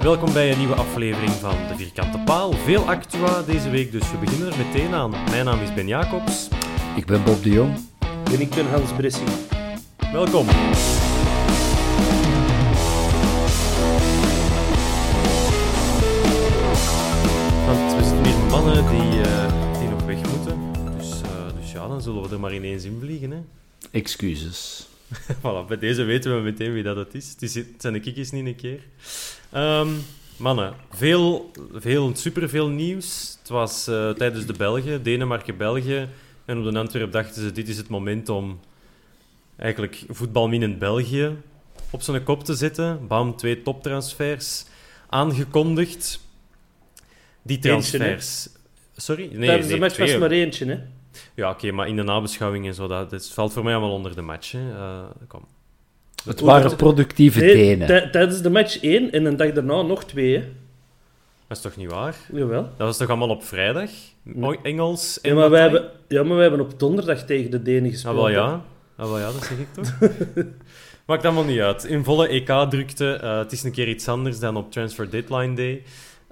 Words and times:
Welkom 0.00 0.32
bij 0.32 0.52
een 0.52 0.58
nieuwe 0.58 0.74
aflevering 0.74 1.30
van 1.30 1.56
De 1.68 1.76
Vierkante 1.76 2.18
Paal. 2.18 2.52
Veel 2.52 2.88
actua 2.88 3.42
deze 3.42 3.70
week, 3.70 3.92
dus 3.92 4.10
we 4.10 4.18
beginnen 4.18 4.52
er 4.52 4.58
meteen 4.58 4.94
aan. 4.94 5.10
Mijn 5.10 5.44
naam 5.44 5.60
is 5.60 5.74
Ben 5.74 5.86
Jacobs. 5.86 6.48
Ik 6.96 7.06
ben 7.06 7.24
Bob 7.24 7.42
de 7.42 7.50
Jong. 7.50 7.78
En 8.32 8.40
ik 8.40 8.50
ben 8.50 8.70
Hans 8.70 8.92
Bressie. 8.92 9.26
Welkom. 10.12 10.46
Want 17.66 17.94
we 17.94 18.02
zitten 18.02 18.24
hier 18.24 18.46
mannen 18.50 18.88
die, 18.90 19.22
eh, 19.22 19.78
die 19.78 19.88
nog 19.88 20.02
weg 20.02 20.36
moeten. 20.36 20.58
Dus, 20.96 21.22
eh, 21.22 21.28
dus 21.60 21.72
ja, 21.72 21.88
dan 21.88 22.00
zullen 22.00 22.22
we 22.22 22.28
er 22.28 22.40
maar 22.40 22.54
ineens 22.54 22.84
in 22.84 22.98
vliegen. 23.00 23.30
Hè. 23.30 23.38
Excuses. 23.90 24.88
voilà, 25.40 25.66
bij 25.68 25.78
deze 25.78 26.02
weten 26.02 26.36
we 26.36 26.42
meteen 26.42 26.72
wie 26.72 26.82
dat 26.82 26.96
het 26.96 27.14
is. 27.14 27.30
Het, 27.30 27.42
is, 27.42 27.54
het 27.54 27.66
zijn 27.78 27.92
de 27.92 28.00
kikjes 28.00 28.30
niet 28.30 28.46
een 28.46 28.56
keer. 28.56 28.80
Ehm, 29.50 29.88
mannen, 30.36 30.74
veel, 30.90 31.50
veel, 31.74 32.16
superveel 32.16 32.68
nieuws. 32.68 33.36
Het 33.38 33.48
was 33.48 33.86
eh, 33.86 34.10
tijdens 34.10 34.46
de 34.46 34.52
Belgen, 34.52 35.02
Denemarken-België. 35.02 36.08
En 36.44 36.58
op 36.58 36.72
de 36.72 36.78
Antwerp 36.78 37.12
dachten 37.12 37.42
ze, 37.42 37.52
dit 37.52 37.68
is 37.68 37.76
het 37.76 37.88
moment 37.88 38.28
om 38.28 38.60
eigenlijk 39.56 40.02
voetbalminend 40.08 40.78
België 40.78 41.36
op 41.90 42.02
zijn 42.02 42.22
kop 42.22 42.44
te 42.44 42.54
zetten. 42.54 43.06
Bam, 43.06 43.36
twee 43.36 43.62
toptransfers 43.62 44.64
aangekondigd. 45.08 46.20
Die 47.42 47.56
Eentje, 47.56 47.68
transfers... 47.68 48.48
Sorry? 48.96 49.28
Nee, 49.32 49.46
Tijdens 49.46 49.66
de 49.66 49.72
nee, 49.72 49.80
match 49.80 49.96
was 49.96 50.06
twee. 50.06 50.14
er 50.14 50.20
maar 50.20 50.30
eentje, 50.30 50.64
hè? 50.66 50.78
Ja, 51.40 51.50
oké, 51.50 51.70
maar 51.72 51.88
in 51.88 51.96
de 51.96 52.02
nabeschouwing 52.02 52.66
en 52.66 52.74
zo, 52.74 52.86
dat, 52.86 53.10
dat 53.10 53.28
valt 53.28 53.52
voor 53.52 53.64
mij 53.64 53.72
allemaal 53.74 53.92
onder 53.94 54.14
de 54.14 54.22
match. 54.22 54.52
Hè. 54.52 54.70
Eh, 54.76 55.04
kom. 55.28 55.44
Het 56.24 56.40
waren 56.40 56.76
productieve 56.76 57.40
Nee, 57.40 57.54
Denen. 57.54 57.86
tij- 57.86 58.10
tijdens 58.10 58.42
de 58.42 58.50
match 58.50 58.80
één 58.80 59.10
en 59.10 59.24
een 59.24 59.36
dag 59.36 59.52
daarna 59.52 59.82
nog 59.82 60.04
twee, 60.04 60.36
hè? 60.36 60.44
Dat 61.46 61.56
is 61.56 61.62
toch 61.62 61.76
niet 61.76 61.90
waar? 61.90 62.16
Jawel. 62.32 62.62
Dat 62.62 62.86
was 62.86 62.96
toch 62.96 63.08
allemaal 63.08 63.28
op 63.28 63.44
vrijdag? 63.44 63.90
O- 64.40 64.52
Engels 64.62 65.20
en 65.20 65.30
Ja 65.30 65.36
maar, 65.36 65.50
wij 65.50 65.60
hebben, 65.60 65.90
ja, 66.08 66.22
maar 66.22 66.36
wij 66.36 66.46
hebben 66.48 66.60
op 66.66 66.78
donderdag 66.78 67.24
tegen 67.24 67.50
de 67.50 67.62
Denen 67.62 67.90
gespeeld. 67.90 68.14
Ah, 68.16 68.20
wel 68.22 68.30
ja. 68.30 68.62
Ah, 68.96 69.06
wel 69.08 69.18
ja, 69.18 69.24
dat 69.32 69.42
zeg 69.44 69.58
ik 69.58 69.66
toch. 69.72 69.98
Maakt 71.06 71.24
allemaal 71.24 71.44
niet 71.44 71.60
uit. 71.60 71.84
In 71.84 72.04
volle 72.04 72.28
EK-drukte. 72.28 73.12
eh, 73.12 73.38
het 73.38 73.52
is 73.52 73.62
een 73.62 73.72
keer 73.72 73.88
iets 73.88 74.08
anders 74.08 74.38
dan 74.38 74.56
op 74.56 74.72
Transfer 74.72 75.10
Deadline 75.10 75.54
Day. 75.54 75.82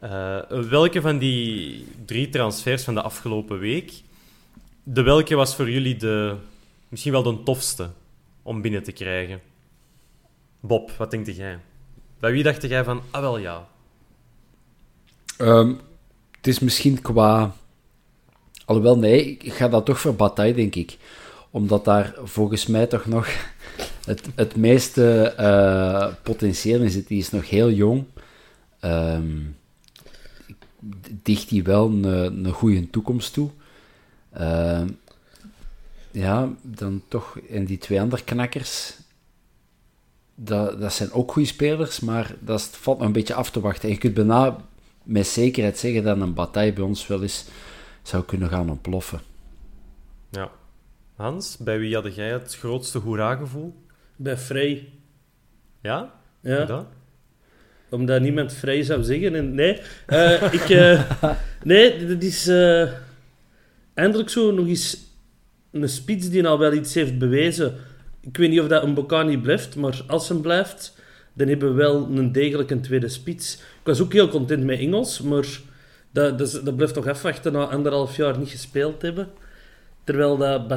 Eh, 0.00 0.36
welke 0.68 1.00
van 1.00 1.18
die 1.18 1.84
drie 2.04 2.28
transfers 2.28 2.84
van 2.84 2.94
de 2.94 3.02
afgelopen 3.02 3.58
week, 3.58 3.92
de 4.92 5.02
welke 5.02 5.34
was 5.34 5.54
voor 5.54 5.70
jullie 5.70 5.96
de, 5.96 6.36
misschien 6.88 7.12
wel 7.12 7.22
de 7.22 7.42
tofste 7.42 7.90
om 8.42 8.62
binnen 8.62 8.82
te 8.82 8.92
krijgen? 8.92 9.40
Bob, 10.60 10.90
wat 10.90 11.10
denk 11.10 11.26
jij? 11.26 11.58
Bij 12.18 12.32
wie 12.32 12.42
dacht 12.42 12.62
jij 12.62 12.84
van, 12.84 13.02
ah 13.10 13.20
wel 13.20 13.38
ja. 13.38 13.68
Ehm, 15.36 15.74
het 16.36 16.46
is 16.46 16.58
misschien 16.58 17.02
qua... 17.02 17.54
Alhoewel, 18.64 18.98
nee, 18.98 19.24
ik 19.24 19.52
ga 19.52 19.68
dat 19.68 19.84
toch 19.84 20.00
voor 20.00 20.14
Bataille, 20.14 20.54
denk 20.54 20.74
ik. 20.74 20.96
Omdat 21.50 21.84
daar 21.84 22.14
volgens 22.22 22.66
mij 22.66 22.86
toch 22.86 23.06
nog 23.06 23.28
het, 24.04 24.28
het 24.34 24.56
meeste 24.56 25.22
eh, 25.22 26.14
potentieel 26.22 26.80
in 26.80 26.90
zit. 26.90 27.08
Die 27.08 27.18
is 27.18 27.30
nog 27.30 27.50
heel 27.50 27.70
jong. 27.70 28.04
Ehm, 28.80 29.36
dicht 31.22 31.50
hij 31.50 31.62
wel 31.62 31.86
een, 31.86 32.04
een 32.04 32.52
goede 32.52 32.90
toekomst 32.90 33.32
toe. 33.32 33.50
Ehm, 34.38 34.88
ja, 36.10 36.48
dan 36.62 37.02
toch... 37.08 37.38
En 37.50 37.64
die 37.64 37.78
twee 37.78 38.00
andere 38.00 38.24
knakkers... 38.24 38.96
Dat, 40.34 40.80
dat 40.80 40.92
zijn 40.92 41.12
ook 41.12 41.32
goede 41.32 41.48
spelers, 41.48 42.00
maar 42.00 42.34
dat 42.40 42.58
is- 42.60 42.66
valt 42.66 42.98
nog 42.98 43.06
een 43.06 43.12
beetje 43.12 43.34
af 43.34 43.50
te 43.50 43.60
wachten. 43.60 43.82
En 43.88 43.94
je 43.94 44.00
kunt 44.00 44.14
bijna 44.14 44.56
met 45.02 45.26
zekerheid 45.26 45.78
zeggen 45.78 46.02
dat 46.04 46.20
een 46.20 46.34
bataille 46.34 46.72
bij 46.72 46.84
ons 46.84 47.06
wel 47.06 47.22
eens 47.22 47.44
zou 48.02 48.24
kunnen 48.24 48.48
gaan 48.48 48.70
ontploffen. 48.70 49.20
ja. 50.30 50.50
Hans, 51.16 51.56
bij 51.56 51.78
wie 51.78 51.94
had 51.94 52.14
jij 52.14 52.28
het 52.30 52.56
grootste 52.56 52.98
hoera-gevoel? 52.98 53.74
Bij 54.16 54.36
Vrij. 54.36 54.88
Ja? 55.80 56.12
Ja, 56.40 56.64
Dat? 56.64 56.86
omdat 57.88 58.20
niemand 58.20 58.52
Vrij 58.52 58.82
zou 58.82 59.02
zeggen. 59.02 59.34
En, 59.34 59.54
nee, 59.54 59.80
eh, 60.06 60.52
ik... 60.52 60.68
eh, 60.70 61.10
nee, 61.62 62.06
dat 62.06 62.22
is... 62.22 62.46
eh, 62.48 62.92
eindelijk 63.98 64.28
zo 64.28 64.52
nog 64.52 64.66
eens 64.66 64.96
een 65.70 65.88
spits 65.88 66.30
die 66.30 66.46
al 66.46 66.58
wel 66.58 66.72
iets 66.72 66.94
heeft 66.94 67.18
bewezen. 67.18 67.74
Ik 68.20 68.36
weet 68.36 68.50
niet 68.50 68.60
of 68.60 68.68
dat 68.68 68.82
een 68.82 68.94
Bocani 68.94 69.38
blijft, 69.38 69.76
maar 69.76 70.02
als 70.06 70.28
hem 70.28 70.40
blijft, 70.40 70.96
dan 71.32 71.48
hebben 71.48 71.68
we 71.68 71.74
wel 71.74 72.08
een 72.14 72.32
degelijke 72.32 72.80
tweede 72.80 73.08
spits. 73.08 73.54
Ik 73.54 73.84
was 73.84 74.00
ook 74.00 74.12
heel 74.12 74.28
content 74.28 74.64
met 74.64 74.78
Engels, 74.78 75.20
maar 75.20 75.46
dat, 76.10 76.38
dat, 76.38 76.76
blijft 76.76 76.94
nog 76.94 77.06
afwachten 77.06 77.52
na 77.52 77.64
anderhalf 77.64 78.16
jaar 78.16 78.38
niet 78.38 78.48
gespeeld 78.48 79.02
hebben. 79.02 79.28
Terwijl 80.04 80.36
dat 80.36 80.68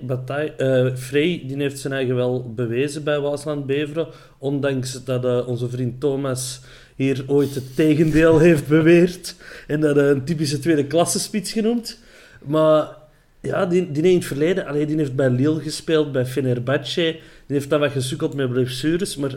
Bataille, 0.00 0.52
eh, 0.52 0.96
Frey, 0.96 1.42
die 1.46 1.56
heeft 1.56 1.78
zijn 1.78 1.92
eigen 1.92 2.14
wel 2.14 2.52
bewezen 2.54 3.04
bij 3.04 3.20
Waasland 3.20 3.66
Beveren. 3.66 4.08
Ondanks 4.38 5.04
dat 5.04 5.24
eh, 5.24 5.48
onze 5.48 5.68
vriend 5.68 6.00
Thomas 6.00 6.60
hier 6.96 7.24
ooit 7.26 7.54
het 7.54 7.76
tegendeel 7.76 8.38
heeft 8.38 8.66
beweerd. 8.66 9.34
En 9.66 9.80
dat 9.80 9.96
eh, 9.96 10.08
een 10.08 10.24
typische 10.24 10.58
tweede 10.58 10.86
klasse 10.86 11.20
spits 11.20 11.52
genoemd. 11.52 11.98
Maar 12.44 12.88
ja, 13.40 13.66
die, 13.66 13.90
die 13.92 14.02
in 14.02 14.14
het 14.14 14.24
verleden, 14.24 14.66
allee, 14.66 14.86
die 14.86 14.96
heeft 14.96 15.14
bij 15.14 15.30
Lille 15.30 15.60
gespeeld, 15.60 16.12
bij 16.12 16.26
Fenerbahce. 16.26 17.02
Die 17.46 17.56
heeft 17.56 17.70
dan 17.70 17.80
wat 17.80 17.90
gesukkeld 17.92 18.34
met 18.34 18.50
blessures, 18.50 19.16
maar 19.16 19.30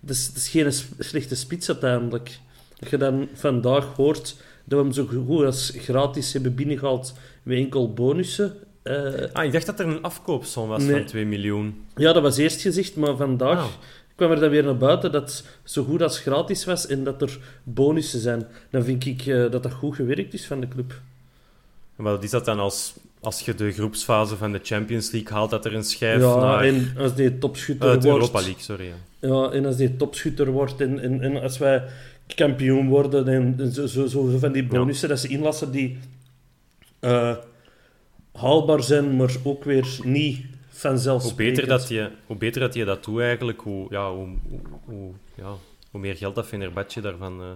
dat 0.00 0.16
is, 0.16 0.26
dat 0.26 0.36
is 0.36 0.48
geen 0.48 0.72
slechte 0.98 1.36
spits 1.36 1.68
uiteindelijk. 1.68 2.38
Als 2.80 2.90
je 2.90 2.96
dan 2.96 3.28
vandaag 3.34 3.84
hoort 3.96 4.36
dat 4.64 4.78
we 4.78 4.84
hem 4.84 4.92
zo 4.92 5.06
goed 5.26 5.44
als 5.44 5.72
gratis 5.76 6.32
hebben 6.32 6.54
binnengehaald 6.54 7.14
met 7.42 7.58
enkel 7.58 7.92
bonussen. 7.92 8.54
eh, 8.82 9.12
Ah, 9.32 9.44
ik 9.44 9.52
dacht 9.52 9.66
dat 9.66 9.80
er 9.80 9.86
een 9.86 10.02
afkoopsom 10.02 10.68
was 10.68 10.82
Nee. 10.82 10.96
van 10.96 11.04
2 11.04 11.26
miljoen. 11.26 11.84
ja, 11.96 12.12
dat 12.12 12.22
was 12.22 12.36
eerst 12.36 12.60
gezegd, 12.60 12.96
maar 12.96 13.16
vandaag 13.16 13.58
Ah. 13.58 13.66
kwam 14.14 14.30
er 14.30 14.40
dan 14.40 14.50
weer 14.50 14.64
naar 14.64 14.76
buiten 14.76 15.12
dat 15.12 15.22
het 15.22 15.44
zo 15.64 15.84
goed 15.84 16.02
als 16.02 16.18
gratis 16.18 16.64
was 16.64 16.86
en 16.86 17.04
dat 17.04 17.22
er 17.22 17.38
bonussen 17.62 18.20
zijn. 18.20 18.46
Dan 18.70 18.84
vind 18.84 19.06
ik 19.06 19.26
eh, 19.26 19.50
dat 19.50 19.62
dat 19.62 19.72
goed 19.72 19.94
gewerkt 19.94 20.34
is 20.34 20.46
van 20.46 20.60
de 20.60 20.68
club. 20.68 21.00
Maar 22.02 22.12
wat 22.12 22.24
is 22.24 22.30
dat 22.30 22.44
dan 22.44 22.58
als, 22.58 22.94
als 23.20 23.40
je 23.40 23.54
de 23.54 23.72
groepsfase 23.72 24.36
van 24.36 24.52
de 24.52 24.60
Champions 24.62 25.10
League 25.10 25.32
haalt, 25.32 25.50
dat 25.50 25.64
er 25.64 25.74
een 25.74 25.84
schijf 25.84 26.20
Ja, 26.20 26.36
naar... 26.36 26.64
en 26.64 26.94
als 26.98 27.14
die 27.14 27.38
topschutter 27.38 27.88
Eh, 27.88 28.00
de 28.00 28.08
wordt... 28.08 28.18
Europa 28.18 28.40
League, 28.40 28.62
sorry. 28.62 28.86
Ja. 28.86 29.28
Ja, 29.28 29.50
en 29.50 29.66
als 29.66 29.76
die 29.76 29.96
topschutter 29.96 30.50
wordt 30.50 30.80
en, 30.80 30.98
en, 30.98 31.20
en 31.20 31.42
als 31.42 31.58
wij 31.58 31.82
kampioen 32.34 32.88
worden 32.88 33.28
en, 33.28 33.54
en 33.58 33.72
zo, 33.72 33.86
zo, 33.86 34.06
zo 34.06 34.38
van 34.38 34.52
die 34.52 34.64
bonussen 34.66 35.08
dat 35.08 35.18
ze 35.20 35.28
inlassen 35.28 35.70
die 35.72 35.98
eh, 37.00 37.36
haalbaar 38.32 38.82
zijn, 38.82 39.16
maar 39.16 39.34
ook 39.42 39.64
weer 39.64 39.98
niet 40.04 40.40
vanzelfsprekend. 40.68 41.56
Hoe 41.58 41.66
beter, 41.66 41.78
dat 41.78 41.88
je, 41.88 42.10
hoe 42.26 42.36
beter 42.36 42.60
dat 42.60 42.74
je 42.74 42.84
dat 42.84 43.04
doet 43.04 43.20
eigenlijk, 43.20 43.60
hoe, 43.60 43.86
ja, 43.90 44.12
hoe, 44.12 44.28
hoe, 44.48 44.60
hoe- 44.84 45.12
ja, 45.34 45.52
hoe 45.90 46.00
meer 46.00 46.16
geld 46.16 46.34
dat 46.34 46.46
Fenerbahce 46.46 47.00
daarvan 47.00 47.40
eh, 47.40 47.46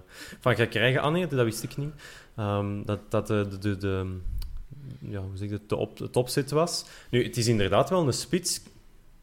van 0.41 0.57
gaat 0.57 0.69
krijgen. 0.69 1.01
Ah 1.01 1.13
nee, 1.13 1.27
dat 1.27 1.45
wist 1.45 1.63
ik 1.63 1.77
niet. 1.77 1.91
Ehm, 2.37 2.83
dat 2.85 2.99
dat 3.09 3.27
de, 3.27 3.47
de, 3.51 3.59
de, 3.59 3.77
de, 3.77 4.17
ja, 4.99 5.21
hoe 5.21 5.37
zeg 5.37 5.47
ik 5.47 5.53
het, 5.53 5.69
de 5.69 5.77
op, 5.77 6.29
het 6.35 6.51
was. 6.51 6.85
Nu, 7.11 7.25
het 7.25 7.37
is 7.37 7.47
inderdaad 7.47 7.91
wel 7.91 8.07
een 8.07 8.13
spits. 8.13 8.61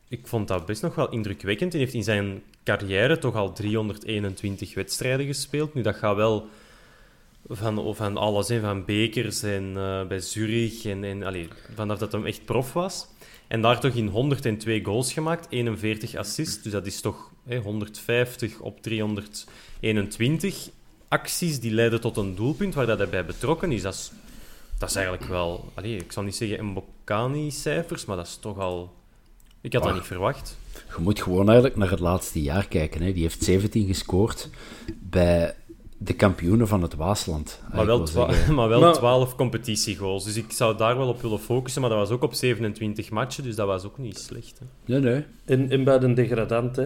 Ik 0.07 0.27
vond 0.27 0.47
dat 0.47 0.65
best 0.65 0.81
nog 0.81 0.95
wel 0.95 1.11
indrukwekkend. 1.11 1.71
Hij 1.71 1.81
heeft 1.81 1.93
in 1.93 2.03
zijn 2.03 2.43
carrière 2.63 3.17
toch 3.17 3.35
al 3.35 3.53
321 3.53 4.73
wedstrijden 4.73 5.25
gespeeld. 5.25 5.73
Nu, 5.73 5.81
dat 5.81 5.95
gaat 5.95 6.15
wel 6.15 6.47
van, 7.47 7.95
van 7.95 8.17
alles, 8.17 8.47
hè, 8.47 8.59
van 8.59 8.85
bekers 8.85 9.43
en 9.43 9.73
eh, 9.75 10.07
bij 10.07 10.19
Zurich. 10.19 10.85
En, 10.85 11.03
en, 11.03 11.23
allee, 11.23 11.47
vanaf 11.75 11.97
dat 11.97 12.11
hij 12.11 12.23
echt 12.23 12.45
prof 12.45 12.73
was. 12.73 13.07
En 13.47 13.61
daar 13.61 13.79
toch 13.79 13.93
in 13.93 14.07
102 14.07 14.83
goals 14.83 15.13
gemaakt, 15.13 15.47
41 15.49 16.15
assists. 16.15 16.61
Dus 16.61 16.71
dat 16.71 16.85
is 16.85 17.01
toch 17.01 17.31
hè, 17.45 17.57
150 17.57 18.59
op 18.59 18.81
321 18.81 20.69
acties 21.07 21.59
die 21.59 21.71
leiden 21.71 22.01
tot 22.01 22.17
een 22.17 22.35
doelpunt 22.35 22.73
waar 22.73 22.85
dat 22.85 22.97
hij 22.97 23.09
bij 23.09 23.25
betrokken 23.25 23.71
is. 23.71 23.81
Dat 23.81 23.93
is, 23.93 24.11
dat 24.77 24.89
is 24.89 24.95
eigenlijk 24.95 25.27
wel, 25.29 25.71
allee, 25.73 25.95
ik 25.95 26.11
zal 26.11 26.23
niet 26.23 26.35
zeggen 26.35 26.65
Mbokani-cijfers, 26.65 28.05
maar 28.05 28.17
dat 28.17 28.27
is 28.27 28.37
toch 28.41 28.57
al. 28.59 28.93
Ik 29.61 29.73
had 29.73 29.81
dat 29.81 29.91
Ach. 29.91 29.97
niet 29.97 30.07
verwacht. 30.07 30.57
Je 30.73 31.01
moet 31.01 31.21
gewoon 31.21 31.45
eigenlijk 31.45 31.75
naar 31.77 31.89
het 31.89 31.99
laatste 31.99 32.41
jaar 32.41 32.67
kijken. 32.67 33.01
Hè. 33.01 33.13
Die 33.13 33.21
heeft 33.21 33.43
17 33.43 33.87
gescoord 33.87 34.49
bij 34.99 35.55
de 35.97 36.13
kampioenen 36.13 36.67
van 36.67 36.81
het 36.81 36.95
Waasland. 36.95 37.61
Ah, 37.69 37.73
Maar 37.75 37.85
wel, 37.85 38.07
maar 38.51 38.69
wel 38.69 38.79
Maar- 38.79 38.93
12 38.93 39.35
competitiegoals. 39.35 40.23
Dus 40.23 40.35
ik 40.35 40.51
zou 40.51 40.77
daar 40.77 40.97
wel 40.97 41.07
op 41.07 41.21
willen 41.21 41.39
focussen. 41.39 41.81
Maar 41.81 41.89
dat 41.89 41.99
was 41.99 42.09
ook 42.09 42.23
op 42.23 42.33
27 42.33 43.09
matchen, 43.09 43.43
dus 43.43 43.55
dat 43.55 43.67
was 43.67 43.83
ook 43.83 43.97
niet 43.97 44.17
slecht. 44.19 44.59
Hè. 44.59 44.65
Nee, 44.85 44.99
nee. 44.99 45.23
En, 45.45 45.69
en 45.69 45.83
bij 45.83 45.99
de 45.99 46.13
degradant, 46.13 46.75
hè. 46.75 46.85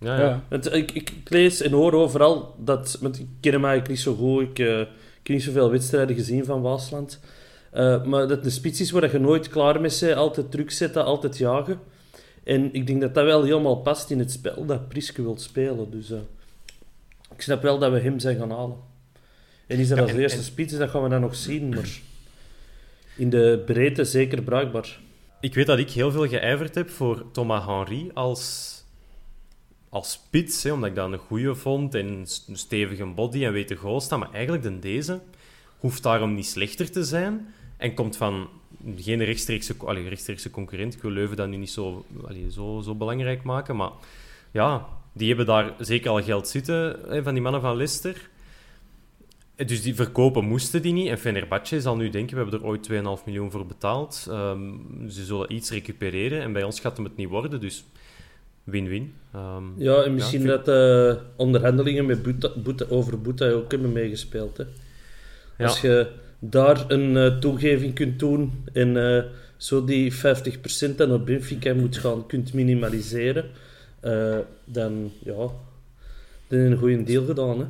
Ja, 0.00 0.20
ja. 0.20 0.42
Ik, 0.72 0.90
ik, 0.92 1.12
lees 1.24 1.60
en 1.60 1.72
hoor 1.72 1.92
overal 1.92 2.54
dat... 2.58 2.98
Ik 3.02 3.26
ken 3.40 3.52
hem 3.52 3.64
eigenlijk 3.64 3.88
niet 3.88 4.00
zo 4.00 4.14
goed. 4.14 4.42
Ik, 4.42 4.58
eh, 4.58 4.80
ik 5.20 5.26
heb 5.26 5.36
niet 5.36 5.42
zoveel 5.44 5.70
wedstrijden 5.70 6.16
gezien 6.16 6.44
van 6.44 6.60
Waasland. 6.62 7.20
Eh, 7.70 8.04
maar 8.04 8.28
dat 8.28 8.42
de 8.42 8.50
spits 8.50 8.80
is 8.80 8.90
waar 8.90 9.12
je 9.12 9.18
nooit 9.18 9.48
klaar 9.48 9.80
mee 9.80 9.96
bent. 10.00 10.14
Altijd 10.16 10.50
druk 10.50 10.70
zetten, 10.70 11.04
altijd 11.04 11.38
jagen. 11.38 11.80
En 12.44 12.74
ik 12.74 12.86
denk 12.86 13.00
dat 13.00 13.14
dat 13.14 13.24
wel 13.24 13.42
helemaal 13.42 13.76
past 13.76 14.10
in 14.10 14.18
het 14.18 14.30
spel 14.32 14.66
dat 14.66 14.88
Priske 14.88 15.22
wil 15.22 15.38
spelen. 15.38 15.90
Dus 15.90 16.10
eh, 16.10 16.18
ik 17.34 17.40
snap 17.42 17.62
wel 17.62 17.78
dat 17.78 17.92
we 17.92 17.98
hem 18.00 18.18
zijn 18.18 18.36
gaan 18.38 18.50
halen. 18.50 18.76
En 19.66 19.78
is 19.78 19.88
dat 19.88 19.96
Ja, 19.98 20.02
als 20.02 20.12
en- 20.12 20.18
eerste 20.20 20.38
en- 20.38 20.44
spits, 20.44 20.76
dat 20.76 20.90
gaan 20.90 21.02
we 21.02 21.08
dan 21.08 21.20
nog 21.20 21.34
zien. 21.34 21.68
Maar 21.68 21.98
in 23.16 23.30
de 23.30 23.62
breedte 23.66 24.04
zeker 24.04 24.42
bruikbaar. 24.42 24.98
Ik 25.40 25.54
weet 25.54 25.66
dat 25.66 25.78
ik 25.78 25.90
heel 25.90 26.10
veel 26.10 26.26
geijverd 26.28 26.74
heb 26.74 26.90
voor 26.90 27.24
Thomas 27.32 27.64
Henry 27.66 28.10
als, 28.14 28.74
als 29.90 30.12
spits, 30.12 30.66
omdat 30.66 30.88
ik 30.88 30.94
dat 30.94 31.12
een 31.12 31.18
goede 31.18 31.54
vond 31.54 31.94
en 31.94 32.08
een 32.46 32.56
stevige 32.56 33.04
body 33.04 33.44
en 33.44 33.52
weet 33.52 33.68
de 33.68 33.76
goal 33.76 34.00
staan. 34.00 34.18
Maar 34.18 34.32
eigenlijk 34.32 34.62
de 34.62 34.78
deze 34.78 35.20
hoeft 35.78 36.02
daarom 36.02 36.34
niet 36.34 36.46
slechter 36.46 36.90
te 36.90 37.04
zijn 37.04 37.54
en 37.76 37.94
komt 37.94 38.16
van 38.16 38.48
geen 38.96 39.24
rechtstreekse, 39.24 39.74
allee, 39.78 40.08
rechtstreekse 40.08 40.50
concurrent. 40.50 40.94
Ik 40.94 41.02
wil 41.02 41.10
Leuven 41.10 41.36
dat 41.36 41.48
nu 41.48 41.56
niet 41.56 41.70
zo, 41.70 42.04
zo, 42.50 42.80
zo 42.84 42.94
belangrijk 42.94 43.42
maken, 43.42 43.76
maar 43.76 43.90
ja, 44.50 44.86
die 45.12 45.28
hebben 45.28 45.46
daar 45.46 45.74
zeker 45.78 46.10
al 46.10 46.22
geld 46.22 46.48
zitten, 46.48 47.00
hè, 47.08 47.22
van 47.22 47.32
die 47.32 47.42
mannen 47.42 47.60
van 47.60 47.76
Leicester. 47.76 48.28
Dus 49.66 49.82
die 49.82 49.94
verkopen 49.94 50.44
moesten 50.44 50.82
die 50.82 50.92
niet. 50.92 51.08
En 51.08 51.18
Fenerbahce 51.18 51.80
zal 51.80 51.96
nu 51.96 52.10
denken, 52.10 52.36
we 52.36 52.42
hebben 52.42 52.60
er 52.60 52.66
ooit 52.66 52.88
2,5 53.18 53.24
miljoen 53.24 53.50
voor 53.50 53.66
betaald. 53.66 54.26
Ehm, 54.30 54.74
ze 55.08 55.24
zullen 55.24 55.54
iets 55.54 55.70
recupereren. 55.70 56.42
En 56.42 56.52
bij 56.52 56.62
ons 56.62 56.80
gaat 56.80 56.96
hem 56.96 57.04
het 57.04 57.16
niet 57.16 57.28
worden, 57.28 57.60
dus 57.60 57.84
win-win. 58.64 59.14
Ehm, 59.34 59.64
Ja, 59.76 60.02
en 60.02 60.14
misschien 60.14 60.42
Ja, 60.42 60.56
dat 60.56 60.68
eh, 60.68 61.22
onderhandelingen 61.36 62.06
met 62.06 62.22
Boeta, 62.22 62.50
Boeta, 62.56 62.84
over 62.88 63.20
Boeta 63.20 63.50
ook 63.50 63.70
hebben 63.70 63.92
meegespeeld. 63.92 64.56
Hè. 64.56 64.64
Ja. 65.58 65.64
Als 65.66 65.80
je 65.80 66.06
daar 66.38 66.84
een 66.90 67.16
eh, 67.16 67.38
toegeving 67.38 67.94
kunt 67.94 68.18
doen 68.18 68.52
en 68.72 69.16
eh, 69.16 69.24
zo 69.56 69.84
die 69.84 70.12
50% 70.12 70.96
dan 70.96 71.12
op 71.12 71.26
Benfica 71.26 71.74
moet 71.74 71.96
gaan, 71.96 72.26
kunt 72.26 72.52
minimaliseren, 72.52 73.44
dan 74.64 75.12
ja, 75.18 75.48
dan 76.48 76.58
een 76.58 76.76
goede 76.76 77.02
deal 77.02 77.24
gedaan. 77.24 77.58
Hè. 77.58 77.64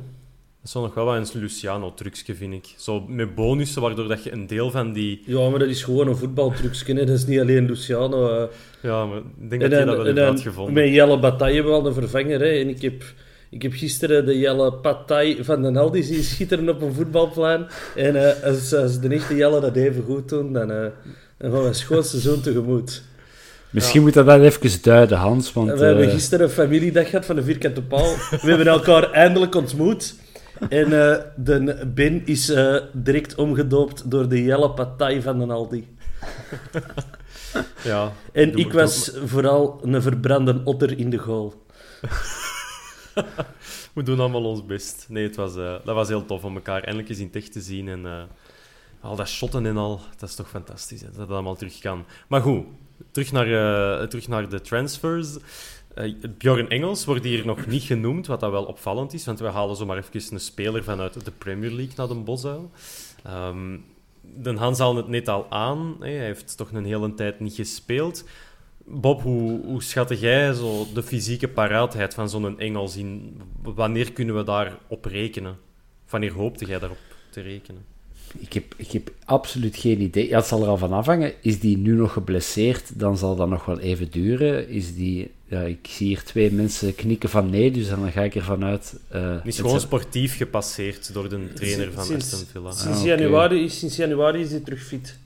Dat 0.63 0.69
is 0.69 0.73
nog 0.73 0.93
wel 0.93 1.05
wat 1.05 1.33
een 1.33 1.39
Luciano-trucje, 1.41 2.35
vind 2.35 2.53
ik. 2.53 2.73
Zo 2.77 2.99
met 3.07 3.35
bonussen, 3.35 3.81
waardoor 3.81 4.07
dat 4.07 4.23
je 4.23 4.31
een 4.31 4.47
deel 4.47 4.71
van 4.71 4.93
die... 4.93 5.23
Ja, 5.25 5.49
maar 5.49 5.59
dat 5.59 5.67
is 5.67 5.83
gewoon 5.83 6.07
een 6.07 6.15
voetbaltrucje. 6.17 6.93
hè. 6.93 7.05
Dat 7.05 7.15
is 7.17 7.25
niet 7.25 7.39
alleen 7.39 7.65
Luciano. 7.65 8.29
eh. 8.41 8.47
Ja, 8.81 9.05
maar 9.05 9.17
ik 9.17 9.49
denk 9.49 9.61
En 9.61 9.69
dat 9.69 9.79
je 9.79 9.85
dat 9.85 9.95
wel 9.95 9.99
en 9.99 10.05
heeft 10.05 10.17
dan 10.17 10.27
uitgevonden. 10.27 10.73
met 10.73 10.93
Jelle 10.93 11.19
Bataille 11.19 11.63
wel 11.63 11.85
een 11.87 11.93
vervanger. 11.93 12.39
Hè. 12.39 12.45
En 12.59 12.69
ik 12.69 12.81
heb, 12.81 13.03
ik 13.49 13.61
heb 13.61 13.73
gisteren 13.73 14.25
de 14.25 14.37
Jelle 14.39 14.73
Bataille 14.81 15.43
van 15.43 15.61
den 15.61 15.77
Aldi 15.77 16.03
zien 16.03 16.23
schitteren 16.23 16.69
op 16.69 16.81
een 16.81 16.93
voetbalplein. 16.93 17.65
En 17.95 18.15
eh, 18.15 18.43
als, 18.49 18.73
als 18.73 18.99
de 18.99 19.07
echte 19.09 19.35
Jelle 19.35 19.59
dat 19.59 19.75
even 19.75 20.03
goed 20.03 20.29
doen, 20.29 20.53
dan, 20.53 20.71
eh 20.71 20.85
dan 21.37 21.51
gaan 21.51 21.61
we 21.61 21.67
een 21.67 21.75
schoon 21.75 22.03
seizoen 22.03 22.41
tegemoet. 22.41 23.03
Misschien 23.69 24.01
moet 24.01 24.13
dat 24.13 24.25
wel 24.25 24.41
even 24.43 24.81
duiden, 24.81 25.17
Hans. 25.17 25.53
Want, 25.53 25.71
we 25.79 25.85
hebben 25.85 26.09
gisteren 26.09 26.45
een 26.45 26.51
familiedag 26.51 27.09
gehad 27.09 27.25
van 27.25 27.35
de 27.35 27.43
Vierkante 27.43 27.81
Paal. 27.81 28.15
We 28.29 28.37
hebben 28.49 28.67
elkaar 28.67 29.11
eindelijk 29.11 29.55
ontmoet. 29.55 30.15
En 30.69 30.85
eh, 30.85 31.17
de 31.35 31.91
Ben 31.93 32.25
is 32.25 32.49
eh, 32.49 32.75
direct 32.93 33.35
omgedoopt 33.35 34.11
door 34.11 34.27
de 34.27 34.43
Jelle 34.43 34.73
Bataille 34.73 35.21
van 35.21 35.39
den 35.39 35.51
Aldi. 35.51 35.87
Ja, 37.83 38.11
En 38.31 38.55
ik 38.55 38.73
was 38.73 39.11
vooral 39.25 39.79
een 39.83 40.01
verbrande 40.01 40.61
otter 40.63 40.97
in 40.97 41.09
de 41.09 41.17
goal. 41.17 41.53
We 43.93 44.03
doen 44.03 44.19
allemaal 44.19 44.45
ons 44.45 44.65
best. 44.65 45.05
Nee, 45.09 45.23
het 45.23 45.35
was, 45.35 45.55
eh, 45.55 45.75
dat 45.83 45.95
was 45.95 46.07
heel 46.07 46.25
tof 46.25 46.43
om 46.43 46.55
elkaar 46.55 46.83
eindelijk 46.83 47.09
eens 47.09 47.19
in 47.19 47.25
het 47.25 47.35
echt 47.35 47.51
te 47.51 47.61
zien. 47.61 47.87
En 47.87 48.29
al 49.01 49.15
dat 49.15 49.27
shotten 49.27 49.65
en 49.65 49.77
al, 49.77 50.01
dat 50.17 50.29
is 50.29 50.35
toch 50.35 50.49
fantastisch, 50.49 51.01
hè, 51.01 51.07
dat 51.07 51.17
dat 51.17 51.29
allemaal 51.29 51.55
terug 51.55 51.79
kan. 51.79 52.05
Maar 52.27 52.41
goed, 52.41 52.65
terug 53.11 53.31
naar, 53.31 54.07
terug 54.07 54.27
naar 54.27 54.49
de 54.49 54.61
transfers. 54.61 55.37
Eh 55.95 56.13
Bjorn 56.37 56.69
Engels 56.69 57.05
wordt 57.05 57.23
hier 57.23 57.45
nog 57.45 57.65
niet 57.65 57.83
genoemd, 57.83 58.27
wat 58.27 58.39
dat 58.39 58.51
wel 58.51 58.63
opvallend 58.63 59.13
is, 59.13 59.25
want 59.25 59.39
we 59.39 59.47
halen 59.47 59.75
zomaar 59.75 59.97
even 59.97 60.33
een 60.33 60.39
speler 60.39 60.83
vanuit 60.83 61.25
de 61.25 61.31
Premier 61.31 61.71
League 61.71 61.93
naar 61.95 62.07
de 62.07 62.15
Bosuil. 62.15 62.71
Ehm 63.23 63.77
Den 64.21 64.57
Hans 64.57 64.79
haalde 64.79 64.99
het 64.99 65.09
net 65.09 65.27
al 65.27 65.45
aan, 65.49 65.95
hij 65.99 66.17
heeft 66.17 66.57
toch 66.57 66.71
een 66.71 66.85
hele 66.85 67.13
tijd 67.13 67.39
niet 67.39 67.53
gespeeld. 67.53 68.23
Bob, 68.85 69.21
hoe, 69.21 69.65
hoe 69.65 69.83
schatte 69.83 70.19
jij 70.19 70.53
zo 70.53 70.85
de 70.93 71.03
fysieke 71.03 71.47
paraatheid 71.47 72.13
van 72.13 72.29
zo'n 72.29 72.59
Engels 72.59 72.95
in? 72.95 73.41
Wanneer 73.61 74.11
kunnen 74.13 74.35
we 74.35 74.43
daarop 74.43 75.05
rekenen? 75.05 75.57
Wanneer 76.09 76.33
hoopte 76.33 76.65
jij 76.65 76.79
daarop 76.79 76.97
te 77.29 77.41
rekenen? 77.41 77.85
ik, 78.39 78.53
heb, 78.53 78.73
ik 78.77 78.91
heb 78.91 79.11
absoluut 79.25 79.77
geen 79.77 80.01
idee. 80.01 80.27
Ja, 80.27 80.37
het 80.37 80.45
zal 80.45 80.61
er 80.61 80.67
al 80.67 80.77
van 80.77 80.93
afhangen. 80.93 81.33
Is 81.41 81.59
die 81.59 81.77
nu 81.77 81.93
nog 81.93 82.13
geblesseerd, 82.13 82.99
dan 82.99 83.17
zal 83.17 83.35
dat 83.35 83.49
nog 83.49 83.65
wel 83.65 83.79
even 83.79 84.11
duren. 84.11 84.69
Is 84.69 84.95
die... 84.95 85.31
Ja, 85.51 85.61
ik 85.61 85.87
zie 85.89 86.07
hier 86.07 86.23
twee 86.23 86.51
mensen 86.51 86.95
knikken 86.95 87.29
van 87.29 87.49
nee, 87.49 87.71
dus 87.71 87.89
dan 87.89 88.11
ga 88.11 88.21
ik 88.23 88.35
ervan 88.35 88.63
uit... 88.63 88.99
eh, 89.09 89.21
Hij 89.21 89.39
is 89.43 89.59
gewoon 89.59 89.79
sportief 89.79 90.37
gepasseerd 90.37 91.13
door 91.13 91.29
de 91.29 91.53
trainer 91.53 91.91
van 91.91 92.05
Sinds- 92.05 92.33
Aston 92.33 92.47
Villa. 92.51 92.71
Sinds, 92.71 92.99
Ah, 92.99 93.05
januari, 93.05 93.63
is- 93.63 93.79
sinds 93.79 93.95
januari 93.95 94.41
is 94.41 94.51
hij 94.51 94.59
terug 94.59 94.83
fit. 94.83 95.17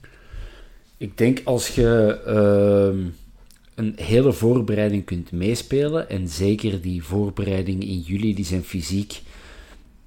Ik 0.96 1.18
denk 1.18 1.40
als 1.44 1.68
je 1.68 2.20
ehm, 2.26 2.98
een 3.74 3.92
hele 4.04 4.32
voorbereiding 4.32 5.04
kunt 5.04 5.32
meespelen, 5.32 6.08
en 6.08 6.28
zeker 6.28 6.80
die 6.80 7.04
voorbereiding 7.04 7.82
in 7.84 8.00
juli, 8.00 8.34
die 8.34 8.44
zijn 8.44 8.64
fysiek 8.64 9.22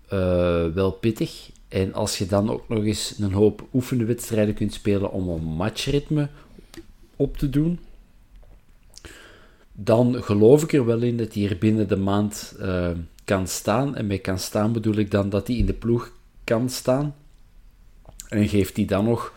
eh, 0.07 0.65
wel 0.73 0.91
pittig. 0.91 1.49
En 1.67 1.93
als 1.93 2.17
je 2.17 2.25
dan 2.25 2.49
ook 2.51 2.69
nog 2.69 2.83
eens 2.83 3.15
een 3.19 3.33
hoop 3.33 3.67
oefenwedstrijden 3.73 4.53
kunt 4.53 4.73
spelen 4.73 5.11
om 5.11 5.29
een 5.29 5.43
matchritme 5.43 6.27
op 7.15 7.37
te 7.37 7.49
doen, 7.49 7.79
dan 9.83 10.23
geloof 10.23 10.63
ik 10.63 10.73
er 10.73 10.85
wel 10.85 11.01
in 11.01 11.17
dat 11.17 11.33
hij 11.33 11.49
er 11.49 11.57
binnen 11.57 11.87
de 11.87 11.95
maand 11.97 12.55
eh, 12.59 12.89
kan 13.25 13.47
staan. 13.47 13.95
En 13.95 14.07
met 14.07 14.21
kan 14.21 14.39
staan 14.39 14.71
bedoel 14.73 14.95
ik 14.95 15.11
dan 15.11 15.29
dat 15.29 15.47
hij 15.47 15.55
in 15.55 15.65
de 15.65 15.73
ploeg 15.73 16.11
kan 16.43 16.69
staan. 16.69 17.15
En 18.29 18.47
geeft 18.47 18.75
hij 18.75 18.85
dan 18.85 19.05
nog 19.05 19.33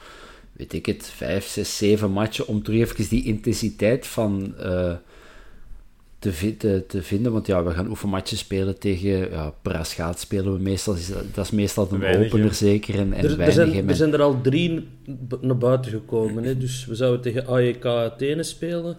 weet 0.52 0.72
ik 0.72 0.87
het, 0.87 1.06
vijf, 1.14 1.46
zes, 1.46 1.76
zeven 1.76 2.11
matchen 2.11 2.46
om 2.46 2.62
terug 2.62 2.78
even 2.99 3.08
die 3.08 3.25
intensiteit 3.25 4.06
van 4.06 4.54
eh, 4.58 4.94
te, 6.18 6.32
vi- 6.32 6.56
te, 6.56 6.84
te 6.88 7.02
vinden. 7.02 7.32
Want 7.32 7.46
ja, 7.46 7.64
we 7.64 7.70
gaan 7.70 7.88
oefenmatches 7.88 8.38
spelen 8.38 8.78
tegen 8.78 9.30
ja, 9.30 9.54
Braschaat 9.62 10.20
spelen 10.20 10.52
we 10.52 10.58
meestal. 10.62 10.94
Is 10.94 11.11
dat, 11.34 11.44
is 11.44 11.50
meestal 11.50 11.88
een 11.90 11.99
Weinig, 11.99 12.26
opener 12.26 12.46
ja. 12.46 12.52
zeker 12.52 12.94
en, 12.94 13.12
en 13.12 13.25
Er, 13.25 13.37
weinig. 13.37 13.54
zijn, 13.54 13.88
er 13.88 13.94
zijn 13.96 14.12
er 14.12 14.22
al 14.22 14.40
drie 14.40 14.88
naar 15.40 15.58
buiten 15.58 15.90
gekomen. 15.90 16.44
Hè. 16.44 16.58
Dus 16.58 16.87
we 16.87 16.94
zouden 16.94 17.20
tegen 17.20 17.46
AEK 17.46 17.84
Athene 17.84 18.42
spelen. 18.42 18.96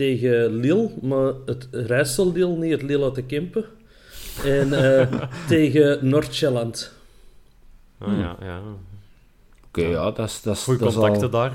Tegen 0.00 0.54
Lille, 0.54 0.90
maar 1.02 1.32
het 1.46 1.68
Rijssel-Lille, 1.70 2.56
niet 2.56 2.70
het 2.70 2.82
Lille 2.82 3.04
uit 3.04 3.14
de 3.14 3.22
Kempen. 3.22 3.64
En 4.44 4.72
eh, 4.72 5.12
tegen 5.48 6.08
Noord-Sjælland. 6.08 6.92
Ah, 7.98 8.18
ja, 8.18 8.36
ja. 8.40 8.60
Oké, 9.66 9.80
ja, 9.86 10.10
dat 10.10 10.28
is... 10.28 10.42
Dat 10.42 10.56
is 10.56 10.62
Goeie 10.62 10.80
dat 10.80 10.88
is 10.88 10.94
contacten 10.94 11.22
al- 11.22 11.30
daar, 11.30 11.54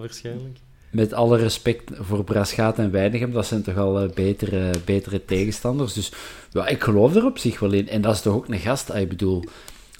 waarschijnlijk. 0.00 0.58
met 0.90 1.12
alle 1.12 1.36
respect 1.36 1.90
voor 1.94 2.24
Braschaat 2.24 2.78
en 2.78 2.90
Weinigem, 2.90 3.32
dat 3.32 3.46
zijn 3.46 3.62
toch 3.62 3.76
al 3.76 4.00
eh, 4.00 4.10
betere, 4.10 4.70
betere 4.84 5.24
tegenstanders. 5.24 5.92
Dus 5.92 6.12
ja, 6.50 6.66
ik 6.66 6.82
geloof 6.82 7.14
er 7.14 7.24
op 7.24 7.38
zich 7.38 7.60
wel 7.60 7.72
in. 7.72 7.88
En 7.88 8.00
dat 8.00 8.14
is 8.14 8.20
toch 8.22 8.34
ook 8.34 8.48
een 8.48 8.58
gast, 8.58 8.90
ah, 8.90 9.00
ik 9.00 9.08
bedoel, 9.08 9.44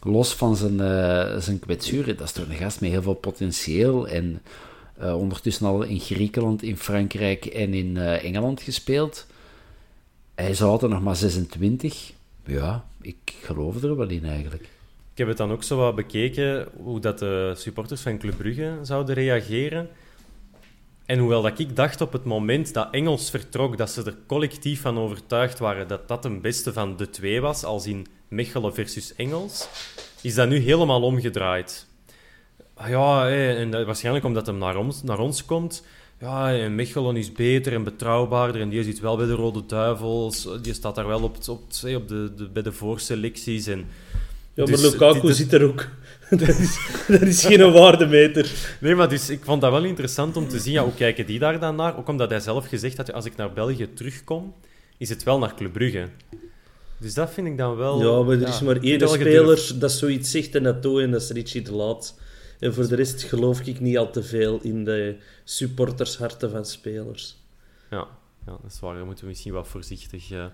los 0.02 0.34
van 0.34 0.56
zijn, 0.56 0.80
uh, 0.80 1.36
zijn 1.38 1.58
kwetsuren, 1.58 2.16
dat 2.16 2.26
is 2.26 2.32
toch 2.32 2.48
een 2.48 2.54
gast 2.54 2.80
met 2.80 2.90
heel 2.90 3.02
veel 3.02 3.14
potentieel. 3.14 4.08
En 4.08 4.42
uh, 5.02 5.16
ondertussen 5.16 5.66
al 5.66 5.82
in 5.82 6.00
Griekenland, 6.00 6.62
in 6.62 6.76
Frankrijk 6.76 7.44
en 7.46 7.74
in 7.74 7.96
Engeland 7.96 8.62
gespeeld. 8.62 9.26
Hij 10.34 10.50
is 10.50 10.62
altijd 10.62 10.92
nog 10.92 11.02
maar 11.02 11.16
26. 11.16 12.12
Ja, 12.46 12.84
ik 13.00 13.36
geloof 13.42 13.82
er 13.82 13.96
wel 13.96 14.08
in 14.08 14.24
eigenlijk. 14.24 14.62
Ik 15.12 15.18
heb 15.18 15.28
het 15.28 15.36
dan 15.36 15.50
ook 15.50 15.62
zo 15.62 15.76
wat 15.76 15.94
bekeken, 15.94 16.68
hoe 16.76 17.00
dat 17.00 17.18
de 17.18 17.52
supporters 17.56 18.00
van 18.00 18.18
Club 18.18 18.36
Brugge 18.36 18.78
zouden 18.82 19.14
reageren. 19.14 19.88
En 21.06 21.18
hoewel 21.18 21.42
dat 21.42 21.58
ik 21.58 21.76
dacht 21.76 22.00
op 22.00 22.12
het 22.12 22.24
moment 22.24 22.74
dat 22.74 22.88
Engels 22.90 23.30
vertrok, 23.30 23.76
dat 23.76 23.90
ze 23.90 24.02
er 24.02 24.16
collectief 24.26 24.80
van 24.80 24.98
overtuigd 24.98 25.58
waren 25.58 25.88
dat 25.88 26.08
dat 26.08 26.24
een 26.24 26.40
beste 26.40 26.72
van 26.72 26.96
de 26.96 27.10
twee 27.10 27.40
was, 27.40 27.64
als 27.64 27.86
in 27.86 28.06
Mechelen 28.28 28.74
versus 28.74 29.14
Engels, 29.14 29.68
is 30.22 30.34
dat 30.34 30.48
nu 30.48 30.58
helemaal 30.58 31.02
omgedraaid. 31.02 31.86
Ah 32.80 32.88
ja, 32.88 33.30
en 33.30 33.70
waarschijnlijk 33.70 34.24
omdat 34.24 34.46
hem 34.46 34.58
naar 34.58 34.76
ons, 34.76 35.02
naar 35.02 35.18
ons 35.18 35.44
komt. 35.44 35.82
Ja, 36.20 36.54
en 36.54 36.74
Mechelen 36.74 37.16
is 37.16 37.32
beter 37.32 37.72
en 37.72 37.84
betrouwbaarder 37.84 38.60
en 38.60 38.68
die 38.68 38.82
zit 38.82 39.00
wel 39.00 39.16
bij 39.16 39.26
de 39.26 39.32
Rode 39.32 39.66
Duivels. 39.66 40.48
Die 40.62 40.74
staat 40.74 40.94
daar 40.94 41.06
wel 41.06 41.22
op, 41.22 41.36
op, 41.48 41.62
op 41.96 42.08
de, 42.08 42.32
de, 42.36 42.48
bij 42.52 42.62
de 42.62 42.72
voorselecties. 42.72 43.66
En, 43.66 43.78
ja, 44.54 44.64
maar 44.64 44.66
dus, 44.66 44.82
Lukaku 44.82 45.32
zit 45.32 45.52
er 45.52 45.64
ook. 45.64 45.88
dat, 46.30 46.48
is, 46.48 46.78
dat 47.08 47.20
is 47.20 47.44
geen 47.44 47.72
waardemeter. 47.72 48.50
Nee, 48.80 48.94
maar 48.94 49.08
dus, 49.08 49.30
ik 49.30 49.44
vond 49.44 49.60
dat 49.60 49.70
wel 49.70 49.84
interessant 49.84 50.36
om 50.36 50.48
te 50.48 50.58
zien. 50.58 50.72
Ja, 50.72 50.82
hoe 50.82 50.94
kijken 50.94 51.26
die 51.26 51.38
daar 51.38 51.60
dan 51.60 51.76
naar? 51.76 51.98
Ook 51.98 52.08
omdat 52.08 52.30
hij 52.30 52.40
zelf 52.40 52.66
gezegd 52.66 52.96
had, 52.96 53.12
als 53.12 53.24
ik 53.24 53.36
naar 53.36 53.52
België 53.52 53.92
terugkom, 53.94 54.54
is 54.98 55.08
het 55.08 55.22
wel 55.22 55.38
naar 55.38 55.54
Club 55.54 55.72
Brugge. 55.72 56.08
Dus 56.98 57.14
dat 57.14 57.30
vind 57.30 57.46
ik 57.46 57.58
dan 57.58 57.76
wel... 57.76 58.02
Ja, 58.02 58.22
maar 58.22 58.40
er 58.40 58.48
is 58.48 58.60
maar 58.60 58.76
één 58.76 59.08
speler 59.08 59.72
dat 59.78 59.92
zoiets 59.92 60.30
zegt 60.30 60.54
en 60.54 60.62
dat 60.62 60.82
doet, 60.82 61.00
en 61.00 61.10
dat 61.10 61.22
is 61.22 61.30
Richie 61.30 61.62
de 61.62 61.72
Laat. 61.72 62.14
En 62.60 62.74
voor 62.74 62.88
de 62.88 62.94
rest 62.94 63.22
geloof 63.22 63.60
ik 63.60 63.80
niet 63.80 63.98
al 63.98 64.10
te 64.10 64.22
veel 64.22 64.58
in 64.62 64.84
de 64.84 65.16
supportersharten 65.44 66.50
van 66.50 66.64
spelers. 66.64 67.36
Ja 67.90 68.08
ja, 68.46 68.52
dat 68.62 68.72
is 68.72 68.80
waar. 68.80 68.94
Daar 68.94 69.04
moeten 69.04 69.24
we 69.24 69.30
misschien 69.30 69.52
wat 69.52 69.68
voorzichtig 69.68 70.30
uh, 70.30 70.44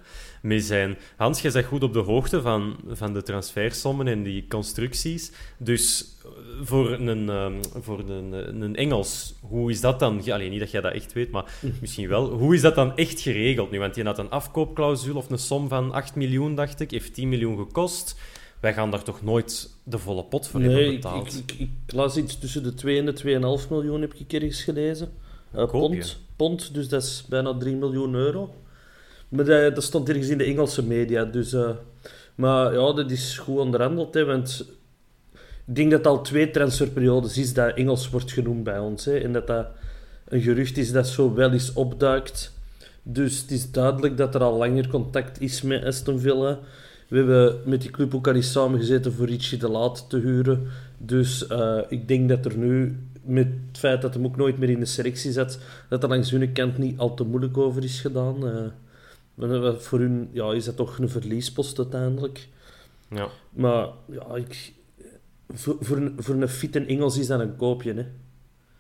mee 0.43 0.61
zijn. 0.61 0.97
Hans, 1.17 1.41
jij 1.41 1.53
bent 1.53 1.67
goed 1.67 1.83
op 1.83 1.93
de 1.93 1.99
hoogte 1.99 2.41
van, 2.41 2.77
van 2.89 3.13
de 3.13 3.23
transfersommen 3.23 4.07
en 4.07 4.23
die 4.23 4.47
constructies. 4.49 5.33
Dus 5.59 6.17
eh, 6.25 6.31
voor 6.63 6.91
een, 6.91 7.29
uh, 7.29 7.53
voor 7.81 7.99
een, 7.99 8.63
een 8.63 8.77
Engels, 8.77 9.35
hoe 9.41 9.71
is 9.71 9.81
dat 9.81 10.01
dan... 10.01 10.31
Alleen 10.31 10.51
niet 10.51 10.61
dat 10.61 10.71
jij 10.71 10.81
dat 10.81 10.93
echt 10.93 11.13
weet, 11.13 11.31
maar 11.31 11.45
misschien 11.81 12.09
wel. 12.09 12.31
Hoe 12.31 12.55
is 12.55 12.61
dat 12.61 12.75
dan 12.75 12.97
echt 12.97 13.21
geregeld 13.21 13.71
nu? 13.71 13.79
Want 13.79 13.95
die 13.95 14.05
had 14.05 14.19
een 14.19 14.31
afkoopclausule 14.31 15.19
of 15.19 15.31
een 15.31 15.39
som 15.39 15.69
van 15.69 15.93
8 15.93 16.15
miljoen, 16.15 16.55
dacht 16.55 16.81
ik. 16.81 16.91
Heeft 16.91 17.15
10 17.15 17.29
miljoen 17.29 17.57
gekost. 17.57 18.17
Wij 18.61 18.75
gaan 18.75 18.91
daar 18.91 19.03
toch 19.03 19.23
nooit 19.23 19.71
de 19.83 19.99
volle 19.99 20.25
pot 20.25 20.49
voor 20.49 20.61
hebben 20.61 20.95
betaald? 20.95 21.35
Ik, 21.35 21.53
ik, 21.53 21.59
ik, 21.59 21.93
las 21.93 22.17
iets 22.17 22.39
tussen 22.39 22.63
de 22.63 22.75
2 22.75 22.99
en 22.99 23.07
de 23.07 23.61
2,5 23.63 23.69
miljoen, 23.71 24.01
heb 24.01 24.15
ik 24.15 24.33
ergens 24.33 24.63
gelezen. 24.63 25.13
Uh, 25.55 25.71
pond 25.71 26.19
pond, 26.37 26.75
dus 26.75 26.89
dat 26.89 27.03
is 27.03 27.25
bijna 27.29 27.57
3 27.57 27.77
miljoen 27.77 28.15
euro. 28.15 28.55
Maar 29.29 29.45
dat, 29.45 29.75
dat 29.75 29.85
stond 29.85 30.09
ergens 30.09 30.29
in 30.29 30.39
de 30.39 30.45
Engelse 30.45 30.83
media, 30.83 31.25
dus... 31.25 31.53
Uh, 31.53 31.71
maar 32.35 32.73
ja, 32.73 32.93
dat 32.93 33.11
is 33.11 33.39
goed 33.39 33.59
onderhandeld, 33.59 34.15
hè, 34.15 34.25
want... 34.25 34.67
Ik 35.67 35.75
denk 35.75 35.91
dat 35.91 36.07
al 36.07 36.23
twee 36.23 36.51
transferperiodes 36.51 37.39
is 37.39 37.55
dat 37.55 37.75
Engels 37.75 38.11
wordt 38.11 38.33
genoemd 38.33 38.65
bij 38.65 38.79
ons. 38.79 39.05
Hè, 39.05 39.19
en 39.19 39.33
dat 39.33 39.47
dat 39.47 39.67
een 40.29 40.41
gerucht 40.41 40.77
is 40.77 40.93
dat 40.93 41.07
zo 41.07 41.35
wel 41.35 41.53
eens 41.53 41.73
opduikt. 41.73 42.53
Dus 43.03 43.41
het 43.41 43.51
is 43.51 43.71
duidelijk 43.71 44.17
dat 44.17 44.35
er 44.35 44.43
al 44.43 44.57
langer 44.57 44.89
contact 44.89 45.41
is 45.41 45.63
met 45.63 45.85
Aston 45.85 46.19
Villa. 46.19 46.59
We 47.09 47.17
hebben 47.17 47.61
met 47.65 47.81
die 47.81 47.91
club 47.91 48.15
ook 48.15 48.29
al 48.29 48.35
eens 48.35 48.53
samengezeten 48.53 49.13
voor 49.13 49.27
Richie 49.27 49.59
de 49.59 49.69
Laat 49.69 50.11
te 50.11 50.19
huren. 50.19 50.67
Dus 50.99 51.49
uh, 51.51 51.81
ik 51.89 52.09
denk 52.09 52.29
dat 52.29 52.45
er 52.45 52.57
nu 52.57 52.99
met 53.23 53.47
het 53.67 53.79
feit 53.79 54.03
dat 54.03 54.15
hij 54.15 54.25
ook 54.25 54.37
nooit 54.37 54.59
meer 54.59 54.71
in 54.71 54.81
de 54.81 54.87
selectie 54.87 55.33
zat, 55.33 55.59
dat 55.89 56.03
er 56.03 56.09
langs 56.09 56.31
hun 56.31 56.53
kant 56.53 56.79
niet 56.79 56.99
al 56.99 57.15
te 57.15 57.25
moeilijk 57.25 57.57
over 57.57 57.85
is 57.85 58.01
gedaan. 58.01 58.71
Uh, 59.39 59.75
voor 59.79 59.99
hun 59.99 60.29
ja, 60.33 60.53
is 60.53 60.65
dat 60.65 60.77
toch 60.77 60.99
een 60.99 61.09
verliespost 61.09 61.79
uiteindelijk. 61.79 62.49
Ja. 63.11 63.29
Maar 63.51 63.89
ja, 64.11 64.35
ik, 64.35 64.73
voor, 65.49 65.77
voor, 65.81 65.97
een, 65.97 66.15
voor 66.19 66.35
een 66.35 66.49
fit 66.49 66.77
en 66.77 66.87
Engels 66.87 67.19
is 67.19 67.27
dat 67.27 67.41
een 67.41 67.57
koopje. 67.57 67.95
Hè? 67.95 68.07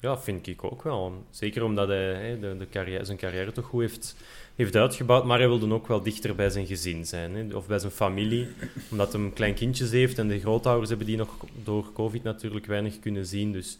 Ja, 0.00 0.18
vind 0.18 0.46
ik 0.46 0.64
ook 0.64 0.82
wel. 0.82 1.24
Zeker 1.30 1.64
omdat 1.64 1.88
hij 1.88 2.38
de, 2.40 2.56
de 2.58 2.68
carrière, 2.68 3.04
zijn 3.04 3.18
carrière 3.18 3.52
toch 3.52 3.64
goed 3.64 3.80
heeft, 3.80 4.16
heeft 4.56 4.76
uitgebouwd. 4.76 5.24
Maar 5.24 5.38
hij 5.38 5.48
wilde 5.48 5.72
ook 5.72 5.86
wel 5.86 6.02
dichter 6.02 6.34
bij 6.34 6.50
zijn 6.50 6.66
gezin 6.66 7.06
zijn. 7.06 7.34
Hè? 7.34 7.56
Of 7.56 7.66
bij 7.66 7.78
zijn 7.78 7.92
familie. 7.92 8.48
Omdat 8.90 9.12
hij 9.12 9.30
klein 9.34 9.54
kindjes 9.54 9.90
heeft. 9.90 10.18
En 10.18 10.28
de 10.28 10.40
grootouders 10.40 10.88
hebben 10.88 11.06
die 11.06 11.16
nog 11.16 11.36
door 11.64 11.92
COVID 11.92 12.22
natuurlijk 12.22 12.66
weinig 12.66 12.98
kunnen 13.00 13.26
zien. 13.26 13.52
Dus 13.52 13.78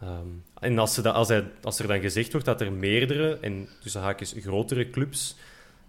Ehm, 0.00 0.26
en 0.60 0.78
als, 0.78 0.94
ze 0.94 1.12
als, 1.12 1.30
als 1.62 1.78
er 1.78 1.86
dan 1.86 2.00
gezegd 2.00 2.30
wordt 2.30 2.46
dat 2.46 2.60
er 2.60 2.72
meerdere, 2.72 3.38
en 3.40 3.68
tussen 3.80 4.00
haakjes 4.00 4.34
grotere 4.38 4.90
clubs, 4.90 5.36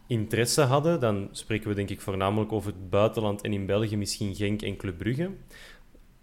interesse 0.08 0.62
hadden, 0.62 1.00
dan 1.00 1.30
spreken 1.32 1.70
we 1.70 1.76
denk 1.76 1.90
ik 1.90 2.02
voornamelijk 2.02 2.52
over 2.52 2.72
het 2.72 2.90
buitenland 2.90 3.42
en 3.42 3.54
in 3.54 3.66
België 3.66 3.98
misschien 3.98 4.36
Genk 4.36 4.62
en 4.62 4.78
Club 4.78 4.98
Brugge. 4.98 5.30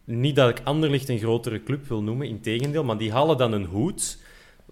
Niet 0.04 0.36
dat 0.36 0.48
ik 0.48 0.64
Anderlicht 0.64 1.08
een 1.08 1.18
grotere 1.18 1.62
club 1.62 1.88
wil 1.88 2.02
noemen, 2.02 2.28
in 2.28 2.40
tegendeel, 2.40 2.84
maar 2.84 2.98
die 2.98 3.12
halen 3.12 3.36
dan 3.36 3.52
een 3.52 3.64
hoed. 3.64 4.18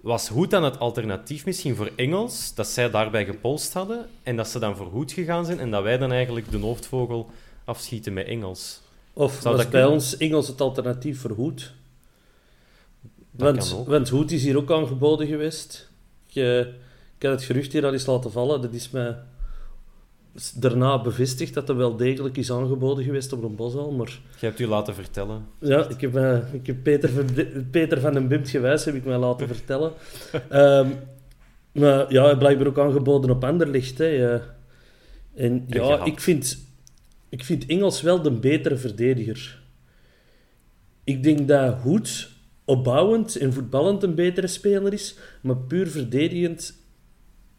Was 0.00 0.28
Hoed 0.28 0.50
dan 0.50 0.64
het 0.64 0.78
alternatief 0.78 1.44
misschien 1.44 1.76
voor 1.76 1.90
Engels, 1.96 2.54
dat 2.54 2.66
zij 2.66 2.90
daarbij 2.90 3.24
gepolst 3.24 3.72
hadden 3.72 4.08
en 4.22 4.36
dat 4.36 4.48
ze 4.48 4.58
dan 4.58 4.76
voor 4.76 4.86
Hoed 4.86 5.12
gegaan 5.12 5.44
zijn 5.46 5.58
en 5.58 5.70
dat 5.70 5.82
wij 5.82 5.98
dan 5.98 6.12
eigenlijk 6.12 6.50
de 6.50 6.58
hoofdvogel 6.58 7.30
afschieten 7.64 8.12
met 8.12 8.26
Engels? 8.26 8.80
Of 9.12 9.38
Zou 9.40 9.54
was 9.54 9.62
dat 9.62 9.72
bij 9.72 9.84
ons 9.84 10.16
Engels 10.16 10.48
het 10.48 10.60
alternatief 10.60 11.20
voor 11.20 11.30
Hoed? 11.30 11.72
want, 13.30 13.70
want 13.86 14.08
Hoed 14.08 14.32
is 14.32 14.42
hier 14.42 14.56
ook 14.56 14.70
aangeboden 14.70 15.26
geweest. 15.26 15.90
Ik, 16.28 16.34
uh, 16.34 16.58
ik 16.60 16.66
heb 17.18 17.32
het 17.32 17.42
gerucht 17.42 17.72
hier 17.72 17.84
al 17.84 17.92
eens 17.92 18.06
laten 18.06 18.32
vallen. 18.32 18.60
Dat 18.60 18.72
is 18.72 18.90
mij 18.90 19.16
daarna 20.54 21.02
bevestigd 21.02 21.54
dat 21.54 21.68
er 21.68 21.76
wel 21.76 21.96
degelijk 21.96 22.36
is 22.36 22.52
aangeboden 22.52 23.04
geweest 23.04 23.32
op 23.32 23.42
een 23.42 23.56
bosal. 23.56 23.92
Maar... 23.92 24.20
Je 24.38 24.46
hebt 24.46 24.58
u 24.60 24.66
laten 24.66 24.94
vertellen. 24.94 25.46
Ja, 25.58 25.88
ik 25.88 26.00
heb, 26.00 26.16
uh, 26.16 26.38
ik 26.52 26.66
heb 26.66 26.82
Peter, 26.82 27.08
van, 27.08 27.26
Peter 27.70 28.00
van 28.00 28.12
den 28.12 28.28
Bimt 28.28 28.48
gewijs, 28.48 28.84
heb 28.84 28.94
ik 28.94 29.04
mij 29.04 29.16
laten 29.16 29.48
vertellen. 29.54 29.92
um, 30.52 30.92
maar 31.72 32.12
ja, 32.12 32.34
blijkbaar 32.34 32.66
ook 32.66 32.78
aangeboden 32.78 33.30
op 33.30 33.44
Anderlicht. 33.44 33.98
Hè. 33.98 34.34
Uh, 34.34 34.42
en 35.34 35.64
ja, 35.68 36.04
ik 36.04 36.20
vind, 36.20 36.58
ik 37.28 37.44
vind 37.44 37.66
Engels 37.66 38.02
wel 38.02 38.22
de 38.22 38.30
betere 38.32 38.76
verdediger. 38.76 39.62
Ik 41.04 41.22
denk 41.22 41.48
dat 41.48 41.74
Hoed 41.80 42.30
opbouwend 42.64 43.36
en 43.36 43.52
voetballend 43.52 44.02
een 44.02 44.14
betere 44.14 44.46
speler 44.46 44.92
is, 44.92 45.16
maar 45.40 45.56
puur 45.56 45.88
verdedigend 45.88 46.78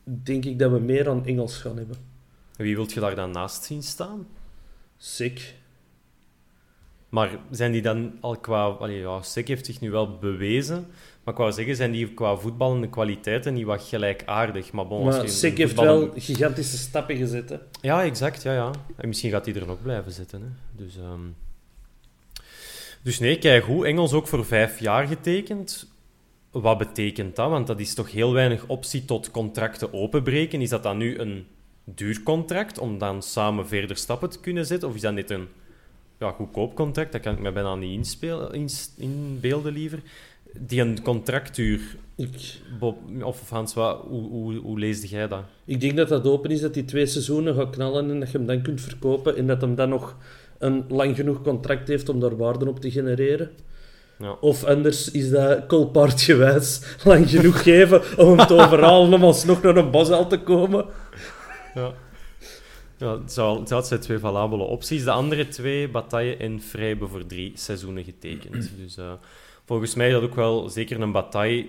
denk 0.03 0.45
ik 0.45 0.59
dat 0.59 0.71
we 0.71 0.79
meer 0.79 1.09
aan 1.09 1.25
Engels 1.25 1.57
gaan 1.57 1.77
hebben. 1.77 2.10
Wie 2.57 2.75
wilt 2.75 2.93
je 2.93 2.99
daar 2.99 3.15
dan 3.15 3.31
naast 3.31 3.63
zien 3.63 3.83
staan? 3.83 4.27
Sick. 4.97 5.55
Maar 7.09 7.29
zijn 7.51 7.71
die 7.71 7.81
dan 7.81 8.17
al 8.19 8.37
qua... 8.37 8.63
Allee, 8.63 8.99
ja, 8.99 9.21
Sick 9.21 9.47
heeft 9.47 9.65
zich 9.65 9.79
nu 9.79 9.91
wel 9.91 10.17
bewezen, 10.17 10.87
maar 11.23 11.33
ik 11.33 11.39
wou 11.39 11.51
zeggen, 11.51 11.75
zijn 11.75 11.91
die 11.91 12.13
qua 12.13 12.35
voetballende 12.35 12.89
kwaliteiten 12.89 13.53
niet 13.53 13.65
wat 13.65 13.83
gelijkaardig? 13.83 14.71
Maar, 14.71 14.87
bon, 14.87 15.05
maar 15.05 15.29
Sick 15.29 15.57
heeft 15.57 15.79
wel 15.79 16.11
gigantische 16.15 16.77
stappen 16.77 17.17
gezet, 17.17 17.49
hè? 17.49 17.57
Ja, 17.81 18.03
exact, 18.03 18.41
ja, 18.41 18.53
ja. 18.53 18.71
En 18.95 19.07
misschien 19.07 19.31
gaat 19.31 19.45
hij 19.45 19.55
er 19.55 19.65
nog 19.65 19.81
blijven 19.81 20.11
zitten, 20.11 20.41
hè. 20.41 20.83
Dus... 20.83 20.95
Um... 20.97 21.35
Dus 23.03 23.19
nee, 23.19 23.37
kijk 23.37 23.63
hoe 23.63 23.85
Engels 23.85 24.13
ook 24.13 24.27
voor 24.27 24.45
vijf 24.45 24.79
jaar 24.79 25.07
getekend. 25.07 25.91
Wat 26.51 26.77
betekent 26.77 27.35
dat? 27.35 27.49
Want 27.49 27.67
dat 27.67 27.79
is 27.79 27.93
toch 27.93 28.11
heel 28.11 28.33
weinig 28.33 28.67
optie 28.67 29.05
tot 29.05 29.31
contracten 29.31 29.93
openbreken. 29.93 30.61
Is 30.61 30.69
dat 30.69 30.83
dan 30.83 30.97
nu 30.97 31.17
een 31.17 31.47
duur 31.95 32.23
contract 32.23 32.77
om 32.77 32.97
dan 32.97 33.21
samen 33.21 33.67
verder 33.67 33.95
stappen 33.95 34.29
te 34.29 34.39
kunnen 34.39 34.65
zetten? 34.65 34.89
Of 34.89 34.95
is 34.95 35.01
dat 35.01 35.13
net 35.13 35.29
een 35.29 35.47
ja, 36.19 36.31
goedkoop 36.31 36.75
contract? 36.75 37.11
Dat 37.11 37.21
kan 37.21 37.33
ik 37.33 37.39
me 37.39 37.51
bijna 37.51 37.75
niet 37.75 37.97
inspelen, 37.97 38.67
inbeelden 38.97 39.73
liever. 39.73 39.99
Die 40.53 40.81
een 40.81 41.01
contractuur. 41.01 41.81
Ik... 42.15 42.59
Bob, 42.79 42.97
of 43.21 43.49
Hans, 43.49 43.73
wat, 43.73 44.01
hoe, 44.07 44.29
hoe, 44.29 44.55
hoe 44.55 44.79
leesde 44.79 45.07
jij 45.07 45.27
dat? 45.27 45.43
Ik 45.65 45.81
denk 45.81 45.97
dat 45.97 46.07
dat 46.07 46.27
open 46.27 46.51
is, 46.51 46.61
dat 46.61 46.73
die 46.73 46.85
twee 46.85 47.05
seizoenen 47.05 47.55
gaat 47.55 47.69
knallen 47.69 48.09
en 48.09 48.19
dat 48.19 48.31
je 48.31 48.37
hem 48.37 48.47
dan 48.47 48.61
kunt 48.61 48.81
verkopen. 48.81 49.37
En 49.37 49.47
dat 49.47 49.61
hem 49.61 49.75
dan 49.75 49.89
nog 49.89 50.15
een 50.57 50.85
lang 50.87 51.15
genoeg 51.15 51.41
contract 51.41 51.87
heeft 51.87 52.09
om 52.09 52.19
daar 52.19 52.37
waarde 52.37 52.67
op 52.67 52.79
te 52.79 52.91
genereren. 52.91 53.49
Ja. 54.21 54.35
Of 54.39 54.63
anders 54.63 55.11
is 55.11 55.29
dat 55.29 55.65
colpartgewijs 55.65 56.81
lang 57.03 57.29
genoeg 57.29 57.63
geven 57.63 58.01
om 58.17 58.37
hem 58.37 58.47
te 58.47 58.53
overhalen 58.53 59.13
om 59.17 59.23
alsnog 59.23 59.61
naar 59.61 59.75
een 59.75 59.91
bos 59.91 60.07
te 60.07 60.39
komen. 60.43 60.85
Ja. 61.75 61.93
Ja, 62.97 63.19
het, 63.19 63.87
zijn 63.87 63.99
twee 63.99 64.19
valabele 64.19 64.63
opties. 64.63 65.03
De 65.03 65.11
andere 65.11 65.47
twee, 65.47 65.89
Bataille 65.89 66.37
en 66.37 66.61
Vrij, 66.61 66.87
hebben 66.87 67.09
voor 67.09 67.25
drie 67.25 67.51
seizoenen 67.55 68.03
getekend. 68.03 68.71
Dus 68.81 68.97
uh, 68.97 69.13
volgens 69.65 69.95
mij 69.95 70.11
dat 70.11 70.23
ook 70.23 70.35
wel 70.35 70.69
zeker 70.69 71.01
een 71.01 71.11
Bataille 71.11 71.67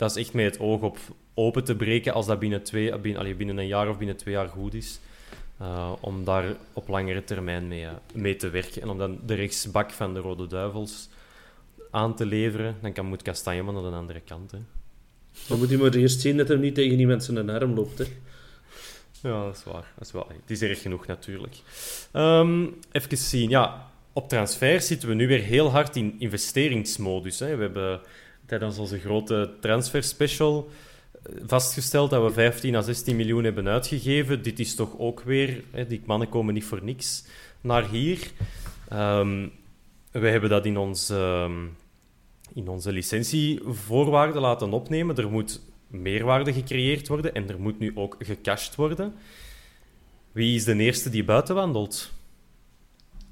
dat 0.00 0.10
is 0.10 0.16
echt 0.16 0.32
met 0.32 0.44
het 0.44 0.60
oog 0.60 0.82
op 0.82 0.98
open 1.34 1.64
te 1.64 1.76
breken 1.76 2.14
als 2.14 2.26
dat 2.26 2.38
binnen, 2.38 2.62
twee, 2.62 2.98
binnen, 2.98 3.20
allee, 3.20 3.34
binnen 3.34 3.58
een 3.58 3.66
jaar 3.66 3.88
of 3.88 3.98
binnen 3.98 4.16
twee 4.16 4.34
jaar 4.34 4.48
goed 4.48 4.74
is. 4.74 5.00
Uh, 5.60 5.92
om 6.00 6.24
daar 6.24 6.56
op 6.72 6.88
langere 6.88 7.24
termijn 7.24 7.68
mee, 7.68 7.82
uh, 7.82 7.90
mee 8.14 8.36
te 8.36 8.50
werken. 8.50 8.82
En 8.82 8.88
om 8.88 8.98
dan 8.98 9.18
de 9.26 9.34
rechtsbak 9.34 9.90
van 9.90 10.14
de 10.14 10.20
Rode 10.20 10.46
Duivels 10.46 11.08
aan 11.90 12.16
te 12.16 12.26
leveren, 12.26 12.76
dan 12.82 12.92
kan 12.92 13.06
moet 13.06 13.22
Kastanjeman 13.22 13.76
aan 13.76 13.90
de 13.90 13.96
andere 13.96 14.20
kant. 14.20 14.50
Hè. 14.50 14.58
Dan 15.48 15.58
moet 15.58 15.68
hij 15.68 15.78
maar 15.78 15.94
eerst 15.94 16.20
zien 16.20 16.36
dat 16.36 16.48
hij 16.48 16.56
niet 16.56 16.74
tegen 16.74 16.96
die 16.96 17.06
mensen 17.06 17.36
een 17.36 17.50
arm 17.50 17.74
loopt. 17.74 17.98
Hè. 17.98 18.04
Ja, 19.22 19.44
dat 19.44 19.56
is 19.56 19.64
waar. 19.64 19.92
Dat 19.94 20.06
is 20.06 20.12
wel, 20.12 20.26
het 20.40 20.50
is 20.50 20.62
erg 20.62 20.82
genoeg 20.82 21.06
natuurlijk. 21.06 21.56
Um, 22.12 22.78
even 22.92 23.16
zien. 23.16 23.50
Ja, 23.50 23.90
op 24.12 24.28
transfer 24.28 24.80
zitten 24.80 25.08
we 25.08 25.14
nu 25.14 25.26
weer 25.26 25.42
heel 25.42 25.70
hard 25.70 25.96
in 25.96 26.14
investeringsmodus. 26.18 27.38
Hè. 27.38 27.56
We 27.56 27.62
hebben 27.62 28.00
tijdens 28.46 28.78
onze 28.78 28.98
grote 28.98 29.50
transfer 29.60 30.02
special 30.02 30.70
vastgesteld 31.46 32.10
dat 32.10 32.22
we 32.22 32.32
15 32.32 32.76
à 32.76 32.82
16 32.82 33.16
miljoen 33.16 33.44
hebben 33.44 33.68
uitgegeven. 33.68 34.42
Dit 34.42 34.58
is 34.58 34.74
toch 34.74 34.98
ook 34.98 35.20
weer... 35.20 35.64
Hè, 35.70 35.86
die 35.86 36.02
mannen 36.04 36.28
komen 36.28 36.54
niet 36.54 36.64
voor 36.64 36.84
niks 36.84 37.24
naar 37.60 37.88
hier. 37.88 38.30
Um, 38.92 39.52
we 40.10 40.28
hebben 40.28 40.50
dat 40.50 40.66
in, 40.66 40.76
ons, 40.76 41.08
um, 41.08 41.76
in 42.54 42.68
onze 42.68 42.92
licentievoorwaarden 42.92 44.40
laten 44.40 44.72
opnemen. 44.72 45.16
Er 45.16 45.30
moet 45.30 45.60
meerwaarde 45.90 46.52
gecreëerd 46.52 47.08
worden 47.08 47.34
en 47.34 47.48
er 47.48 47.60
moet 47.60 47.78
nu 47.78 47.92
ook 47.94 48.16
gecashed 48.18 48.74
worden. 48.74 49.14
Wie 50.32 50.54
is 50.54 50.64
de 50.64 50.76
eerste 50.76 51.10
die 51.10 51.24
buiten 51.24 51.54
wandelt? 51.54 52.10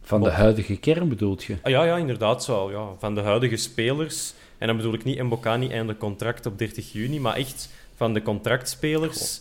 Van 0.02 0.22
de 0.22 0.30
huidige 0.30 0.76
kern 0.76 1.08
bedoelt 1.08 1.44
je? 1.44 1.56
Ah, 1.62 1.70
ja, 1.70 1.84
ja, 1.84 1.96
inderdaad 1.96 2.44
zo. 2.44 2.70
Ja. 2.70 2.88
Van 2.98 3.14
de 3.14 3.20
huidige 3.20 3.56
spelers. 3.56 4.34
En 4.58 4.66
dan 4.66 4.76
bedoel 4.76 4.94
ik 4.94 5.04
niet 5.04 5.22
Mbokani 5.22 5.68
einde 5.68 5.96
contract 5.96 6.46
op 6.46 6.58
30 6.58 6.92
juni, 6.92 7.20
maar 7.20 7.34
echt 7.34 7.70
van 7.94 8.14
de 8.14 8.22
contractspelers. 8.22 9.40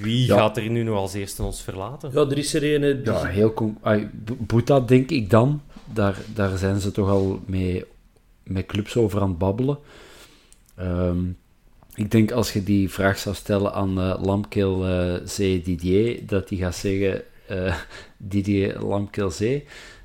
Wie 0.00 0.26
ja. 0.26 0.36
gaat 0.36 0.56
er 0.56 0.70
nu 0.70 0.82
nog 0.82 0.96
als 0.96 1.14
eerste 1.14 1.42
ons 1.42 1.62
verlaten? 1.62 2.10
Ja, 2.12 2.20
er 2.20 2.38
is 2.38 2.54
er 2.54 2.82
een... 2.82 3.04
Ja, 3.04 3.24
heel... 3.24 3.74
Boeta, 4.38 4.80
denk 4.80 5.10
ik 5.10 5.30
dan. 5.30 5.62
Daar, 5.84 6.16
daar 6.34 6.58
zijn 6.58 6.80
ze 6.80 6.90
toch 6.90 7.08
al 7.08 7.40
mee, 7.46 7.84
met 8.42 8.66
clubs 8.66 8.96
over 8.96 9.20
aan 9.20 9.28
het 9.28 9.38
babbelen. 9.38 9.78
Um, 10.80 11.36
ik 11.96 12.10
denk 12.10 12.30
als 12.30 12.52
je 12.52 12.62
die 12.62 12.90
vraag 12.90 13.18
zou 13.18 13.34
stellen 13.34 13.72
aan 13.72 13.98
uh, 13.98 14.14
Lamkeel 14.22 14.80
C. 15.24 15.36
Didier, 15.36 16.26
dat 16.26 16.48
hij 16.48 16.58
gaat 16.58 16.74
zeggen 16.74 17.22
uh, 17.50 17.76
Didier 18.16 18.80
Lamkeel 18.80 19.28
C. 19.30 19.62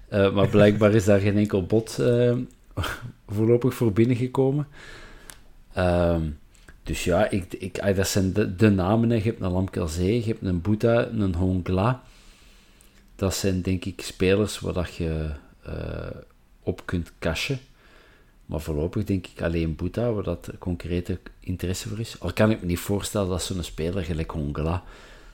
maar 0.10 0.48
blijkbaar 0.48 0.94
is 0.94 1.06
daar 1.06 1.20
geen 1.20 1.38
enkel 1.38 1.66
bod 1.66 2.00
voorlopig 3.36 3.74
voor 3.74 3.94
binnengekomen. 3.94 4.68
Um, 5.78 6.40
dus 6.84 7.04
ja, 7.04 7.30
ik, 7.30 7.54
ik, 7.54 7.96
dat 7.96 8.08
zijn 8.08 8.34
de, 8.34 8.56
de 8.56 8.70
namen. 8.70 9.10
Je 9.10 9.22
hebt 9.22 9.42
een 9.42 9.52
Lamkelzee, 9.52 10.20
je 10.20 10.28
hebt 10.28 10.42
een 10.42 10.62
Boeta, 10.62 11.08
een 11.08 11.36
Hongla. 11.36 12.04
Dat 13.16 13.36
zijn 13.36 13.62
denk 13.62 13.86
ik 13.86 14.02
spelers 14.02 14.60
waar 14.60 14.74
dat 14.74 14.96
je 14.96 15.30
op 16.64 16.86
kunt 16.86 17.12
cashen. 17.20 17.60
Maar 18.52 18.62
voorlopig 18.62 19.04
denk 19.04 19.28
ik 19.28 19.42
alleen 19.42 19.76
Boeta, 19.76 20.12
waar 20.12 20.24
dat 20.24 20.50
concrete 20.60 21.20
interesse 21.40 21.90
voor 21.90 22.00
is. 22.00 22.20
Al 22.20 22.34
kan 22.34 22.52
ik 22.52 22.62
me 22.62 22.66
niet 22.66 22.80
voorstellen 22.80 23.30
dat 23.30 23.44
zo'n 23.44 23.64
speler 23.64 24.04
gelijk 24.04 24.32
Hongla, 24.32 24.84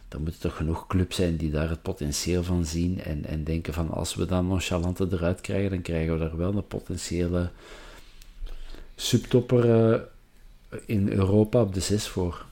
dan 0.08 0.22
moeten 0.22 0.42
toch 0.42 0.56
genoeg 0.56 0.88
clubs 0.88 1.16
zijn 1.16 1.38
die 1.38 1.52
daar 1.52 1.70
het 1.70 1.82
potentieel 1.82 2.44
van 2.44 2.66
zien 2.66 3.02
en, 3.02 3.26
en 3.26 3.44
denken 3.44 3.74
van 3.74 3.90
als 3.90 4.16
we 4.16 4.26
dan 4.26 4.48
nonchalante 4.48 5.08
eruit 5.12 5.42
krijgen, 5.42 5.70
dan 5.70 5.82
krijgen 5.82 6.14
we 6.14 6.20
daar 6.20 6.38
wel 6.38 6.56
een 6.56 6.68
potentiële 6.68 7.50
subtopper 8.96 9.94
uh, 9.94 10.00
in 10.86 11.12
Europa 11.12 11.62
op 11.62 11.74
de 11.74 11.80
zes 11.80 12.08
voor. 12.08 12.46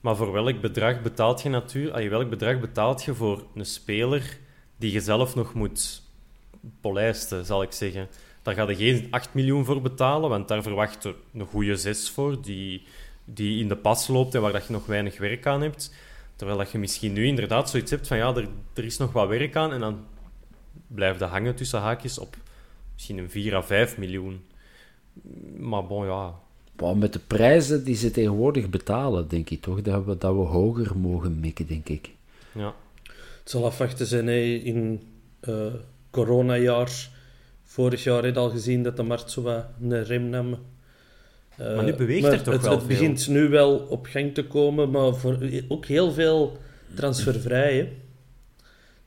Maar 0.00 0.16
voor 0.16 0.32
welk 0.32 0.60
bedrag 0.60 1.02
betaalt 1.02 1.42
je 1.42 1.48
natuurlijk? 1.48 2.08
Welk 2.08 2.30
bedrag 2.30 2.60
betaalt 2.60 3.04
je 3.04 3.14
voor 3.14 3.46
een 3.54 3.66
speler 3.66 4.38
die 4.76 4.92
je 4.92 5.00
zelf 5.00 5.34
nog 5.34 5.54
moet 5.54 6.02
polijsten, 6.80 7.44
zal 7.44 7.62
ik 7.62 7.72
zeggen? 7.72 8.08
Daar 8.42 8.54
ga 8.54 8.68
je 8.68 8.76
geen 8.76 9.06
8 9.10 9.34
miljoen 9.34 9.64
voor 9.64 9.82
betalen, 9.82 10.30
want 10.30 10.48
daar 10.48 10.62
verwacht 10.62 11.02
je 11.02 11.14
een 11.34 11.46
goede 11.46 11.76
6 11.76 12.10
voor, 12.10 12.42
die, 12.42 12.82
die 13.24 13.60
in 13.60 13.68
de 13.68 13.76
pas 13.76 14.08
loopt 14.08 14.34
en 14.34 14.40
waar 14.40 14.52
dat 14.52 14.66
je 14.66 14.72
nog 14.72 14.86
weinig 14.86 15.18
werk 15.18 15.46
aan 15.46 15.62
hebt. 15.62 15.94
Terwijl 16.36 16.58
dat 16.58 16.70
je 16.70 16.78
misschien 16.78 17.12
nu 17.12 17.26
inderdaad 17.26 17.70
zoiets 17.70 17.90
hebt 17.90 18.06
van 18.06 18.16
ja, 18.16 18.34
er, 18.34 18.48
er 18.74 18.84
is 18.84 18.96
nog 18.96 19.12
wat 19.12 19.28
werk 19.28 19.56
aan 19.56 19.72
en 19.72 19.80
dan 19.80 20.04
blijft 20.86 21.18
dat 21.18 21.30
hangen 21.30 21.54
tussen 21.54 21.80
haakjes 21.80 22.18
op 22.18 22.36
misschien 22.92 23.18
een 23.18 23.30
4 23.30 23.54
à 23.54 23.62
5 23.62 23.98
miljoen. 23.98 24.44
Maar 25.56 25.86
bon, 25.86 26.06
ja, 26.06 26.34
met 26.94 27.12
de 27.12 27.18
prijzen 27.18 27.84
die 27.84 27.94
ze 27.94 28.10
tegenwoordig 28.10 28.70
betalen, 28.70 29.28
denk 29.28 29.50
ik 29.50 29.60
toch 29.60 29.82
dat 29.82 30.04
we, 30.04 30.18
dat 30.18 30.34
we 30.34 30.40
hoger 30.40 30.98
mogen 30.98 31.40
mikken, 31.40 31.66
denk 31.66 31.88
ik. 31.88 32.10
Ja. 32.54 32.74
Het 33.02 33.50
zal 33.50 33.64
afwachten 33.64 34.06
zijn 34.06 34.28
in 34.64 35.02
uh, 35.48 35.66
coronajaar. 36.10 37.10
Vorig 37.72 38.04
jaar 38.04 38.24
heb 38.24 38.36
al 38.36 38.50
gezien 38.50 38.82
dat 38.82 38.96
de 38.96 39.02
markt 39.02 39.30
zo 39.30 39.42
wat 39.42 39.64
een 39.80 40.04
rem 40.04 40.28
nam. 40.28 40.48
Uh, 41.60 41.74
maar 41.74 41.84
nu 41.84 41.94
beweegt 41.94 42.26
er 42.26 42.42
toch 42.42 42.54
het, 42.54 42.62
wel 42.62 42.76
Het 42.76 42.86
begint 42.86 43.28
nu 43.28 43.48
wel 43.48 43.76
op 43.76 44.06
gang 44.06 44.34
te 44.34 44.46
komen, 44.46 44.90
maar 44.90 45.14
voor, 45.14 45.38
ook 45.68 45.86
heel 45.86 46.12
veel 46.12 46.58
transfervrij. 46.94 47.76
Hè. 47.76 47.88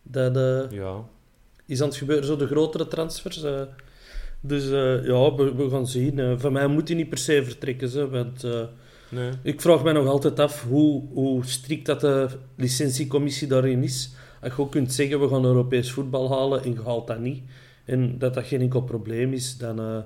Dat 0.03 0.37
uh, 0.37 0.77
ja. 0.79 1.03
is 1.65 1.81
aan 1.81 1.87
het 1.87 1.97
gebeuren, 1.97 2.25
zo 2.25 2.35
de 2.35 2.47
grotere 2.47 2.87
transfers. 2.87 3.43
Dus 4.41 4.65
uh, 4.65 5.05
ja, 5.05 5.35
we, 5.35 5.55
we, 5.55 5.69
gaan 5.69 5.87
zien. 5.87 6.39
Van 6.39 6.51
mij 6.51 6.67
moet 6.67 6.87
hij 6.87 6.97
niet 6.97 7.09
per 7.09 7.17
se 7.17 7.43
vertrekken. 7.43 7.89
Ze, 7.89 8.09
want 8.09 8.43
nee. 9.09 9.31
ik 9.43 9.61
vraag 9.61 9.83
mij 9.83 9.93
nog 9.93 10.07
altijd 10.07 10.39
af 10.39 10.63
hoe, 10.63 11.03
hoe 11.13 11.45
strikt 11.45 11.85
dat 11.85 12.01
de 12.01 12.27
licentiecommissie 12.55 13.47
daarin 13.47 13.83
is. 13.83 14.13
Als 14.41 14.55
je 14.55 14.61
ook 14.61 14.71
kunt 14.71 14.93
zeggen, 14.93 15.19
we 15.19 15.27
gaan 15.27 15.45
Europees 15.45 15.91
voetbal 15.91 16.31
halen 16.31 16.63
en 16.63 16.73
je 16.73 16.81
haalt 16.85 17.07
dat 17.07 17.19
niet. 17.19 17.43
En 17.85 18.17
dat 18.17 18.33
dat 18.33 18.45
geen 18.45 18.61
enkel 18.61 18.81
probleem 18.81 19.33
is, 19.33 19.57
dan 19.57 20.05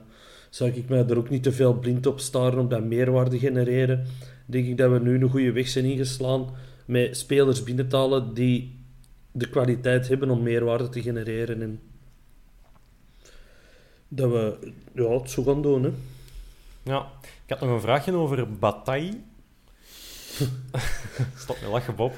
zou 0.50 0.72
ik 0.72 0.89
mij 0.89 1.06
er 1.08 1.18
ook 1.18 1.30
niet 1.30 1.44
te 1.44 1.52
veel 1.52 1.74
blind 1.74 2.06
op 2.06 2.20
staren 2.20 2.60
op 2.60 2.70
dat 2.70 2.84
meerwaarde 2.84 3.39
genereren. 3.39 4.06
Denk 4.46 4.68
ik 4.68 4.78
dat 4.78 4.92
we 4.92 5.00
nu 5.00 5.22
een 5.22 5.30
goede 5.30 5.52
weg 5.52 5.68
zijn 5.68 5.86
ingeslaan 5.86 6.48
met 6.86 7.18
spelers 7.18 7.63
binnen 7.63 7.88
te 7.88 7.96
halen 7.96 8.34
die 8.34 8.80
de 9.32 9.50
kwaliteit 9.50 10.08
hebben 10.08 10.30
om 10.30 10.44
meerwaarde 10.44 10.89
te 10.89 11.02
genereren. 11.02 11.62
En 11.62 11.80
dat 14.08 14.32
we 14.32 14.72
ja, 14.94 15.10
het 15.10 15.30
zo 15.30 15.44
gaan 15.44 15.62
doen. 15.62 15.84
Hè. 15.84 15.92
Ja, 16.84 17.08
ik 17.22 17.50
had 17.50 17.60
nog 17.60 17.70
een 17.70 17.82
vraagje 17.82 18.13
over 18.13 18.58
Bataille. 18.58 19.13
Stop 21.38 21.58
met 21.62 21.70
lachen, 21.70 21.96
Bob. 21.96 22.13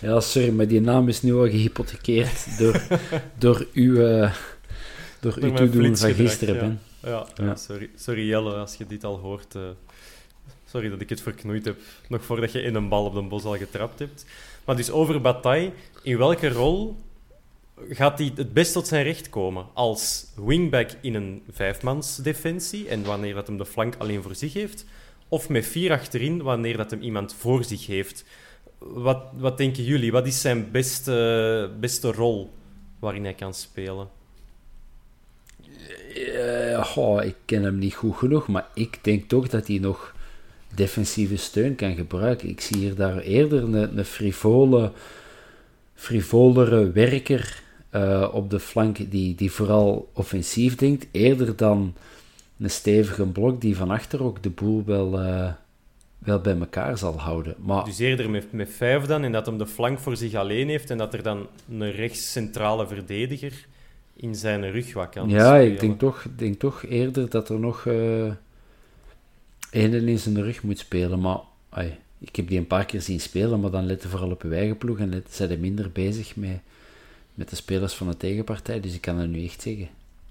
Ja, 0.00 0.20
sorry, 0.20 0.50
maar 0.50 0.66
die 0.66 0.80
naam 0.80 1.08
is 1.08 1.22
nu 1.22 1.34
al 1.34 1.48
gehypothekeerd 1.48 2.58
door, 2.58 2.82
door 3.38 3.66
uw, 3.72 3.94
uh, 3.94 4.34
door, 5.20 5.36
uw 5.40 5.52
toedoen 5.52 5.96
van 5.96 6.14
gisteren, 6.14 6.54
ja. 6.54 6.60
Ben. 6.60 6.80
Ja, 7.02 7.26
ja. 7.34 7.56
sorry. 7.56 7.90
sorry 7.96 8.28
Jelle, 8.28 8.54
als 8.54 8.74
je 8.74 8.86
dit 8.86 9.04
al 9.04 9.18
hoort. 9.18 9.54
Uh, 9.54 9.62
sorry 10.66 10.88
dat 10.88 11.00
ik 11.00 11.08
het 11.08 11.20
verknoeid 11.20 11.64
heb, 11.64 11.76
nog 12.08 12.24
voordat 12.24 12.52
je 12.52 12.62
in 12.62 12.74
een 12.74 12.88
bal 12.88 13.04
op 13.04 13.14
de 13.14 13.22
bos 13.22 13.44
al 13.44 13.56
getrapt 13.56 13.98
hebt. 13.98 14.26
Maar 14.64 14.76
dus 14.76 14.90
over 14.90 15.20
Bataille, 15.20 15.72
in 16.02 16.18
welke 16.18 16.48
rol 16.48 16.96
gaat 17.88 18.18
hij 18.18 18.32
het 18.34 18.52
best 18.52 18.72
tot 18.72 18.86
zijn 18.86 19.04
recht 19.04 19.28
komen 19.28 19.66
als 19.74 20.26
wingback 20.36 20.90
in 21.00 21.14
een 21.14 21.42
vijfmansdefensie 21.50 22.88
en 22.88 23.04
wanneer 23.04 23.34
dat 23.34 23.46
hem 23.46 23.56
de 23.56 23.66
flank 23.66 23.94
alleen 23.98 24.22
voor 24.22 24.34
zich 24.34 24.52
heeft, 24.52 24.84
of 25.28 25.48
met 25.48 25.66
vier 25.66 25.92
achterin 25.92 26.42
wanneer 26.42 26.76
dat 26.76 26.90
hem 26.90 27.00
iemand 27.00 27.34
voor 27.34 27.64
zich 27.64 27.86
heeft. 27.86 28.24
Wat, 28.78 29.22
wat 29.36 29.58
denken 29.58 29.84
jullie? 29.84 30.12
Wat 30.12 30.26
is 30.26 30.40
zijn 30.40 30.70
beste, 30.70 31.70
beste 31.80 32.12
rol 32.12 32.52
waarin 32.98 33.24
hij 33.24 33.34
kan 33.34 33.54
spelen? 33.54 34.08
Uh, 36.96 37.24
ik 37.24 37.34
ken 37.44 37.62
hem 37.62 37.78
niet 37.78 37.94
goed 37.94 38.16
genoeg, 38.16 38.48
maar 38.48 38.66
ik 38.74 38.98
denk 39.02 39.28
toch 39.28 39.48
dat 39.48 39.66
hij 39.66 39.78
nog 39.78 40.14
defensieve 40.74 41.36
steun 41.36 41.74
kan 41.74 41.94
gebruiken. 41.94 42.48
Ik 42.48 42.60
zie 42.60 42.76
hier 42.76 42.94
daar 42.94 43.18
eerder 43.18 43.62
een, 43.62 43.98
een 43.98 44.04
frivole, 44.04 44.92
frivolere 45.94 46.90
werker 46.90 47.62
uh, 47.92 48.28
op 48.32 48.50
de 48.50 48.60
flank 48.60 49.10
die, 49.10 49.34
die 49.34 49.52
vooral 49.52 50.10
offensief 50.12 50.76
denkt, 50.76 51.06
eerder 51.10 51.56
dan 51.56 51.94
een 52.58 52.70
stevige 52.70 53.26
blok 53.26 53.60
die 53.60 53.76
van 53.76 53.90
achter 53.90 54.22
ook 54.22 54.42
de 54.42 54.50
boel 54.50 54.84
wel, 54.84 55.22
uh, 55.22 55.52
wel 56.18 56.40
bij 56.40 56.58
elkaar 56.58 56.98
zal 56.98 57.20
houden. 57.20 57.54
Maar... 57.58 57.84
Dus 57.84 57.98
eerder 57.98 58.30
met, 58.30 58.52
met 58.52 58.70
vijf 58.70 59.04
dan, 59.04 59.24
en 59.24 59.32
dat 59.32 59.46
hem 59.46 59.58
de 59.58 59.66
flank 59.66 59.98
voor 59.98 60.16
zich 60.16 60.34
alleen 60.34 60.68
heeft 60.68 60.90
en 60.90 60.98
dat 60.98 61.14
er 61.14 61.22
dan 61.22 61.46
een 61.70 61.90
rechtscentrale 61.92 62.86
verdediger 62.86 63.66
in 64.16 64.34
zijn 64.34 64.70
rug 64.70 64.92
wat 64.92 65.08
kan 65.08 65.28
Ja, 65.28 65.46
spelen. 65.46 65.72
ik 65.72 65.80
denk 65.80 65.98
toch, 65.98 66.26
denk 66.36 66.58
toch 66.58 66.84
eerder 66.84 67.30
dat 67.30 67.48
er 67.48 67.58
nog 67.58 67.84
uh, 67.84 68.32
één 69.70 70.08
in 70.08 70.18
zijn 70.18 70.42
rug 70.42 70.62
moet 70.62 70.78
spelen, 70.78 71.20
maar... 71.20 71.38
Ay, 71.68 71.98
ik 72.18 72.36
heb 72.36 72.48
die 72.48 72.58
een 72.58 72.66
paar 72.66 72.84
keer 72.84 73.00
zien 73.00 73.20
spelen, 73.20 73.60
maar 73.60 73.70
dan 73.70 73.86
let 73.86 74.02
je 74.02 74.08
vooral 74.08 74.30
op 74.30 74.42
je 74.42 74.54
eigen 74.54 74.78
ploeg 74.78 74.98
en 74.98 75.24
zijn 75.28 75.50
er 75.50 75.58
minder 75.58 75.90
bezig 75.92 76.36
met 76.36 76.60
met 77.36 77.50
de 77.50 77.56
spelers 77.56 77.94
van 77.94 78.08
de 78.08 78.16
tegenpartij, 78.16 78.80
dus 78.80 78.94
ik 78.94 79.00
kan 79.00 79.18
dat 79.18 79.26
nu 79.26 79.44
echt 79.44 79.62
zeggen. 79.62 79.88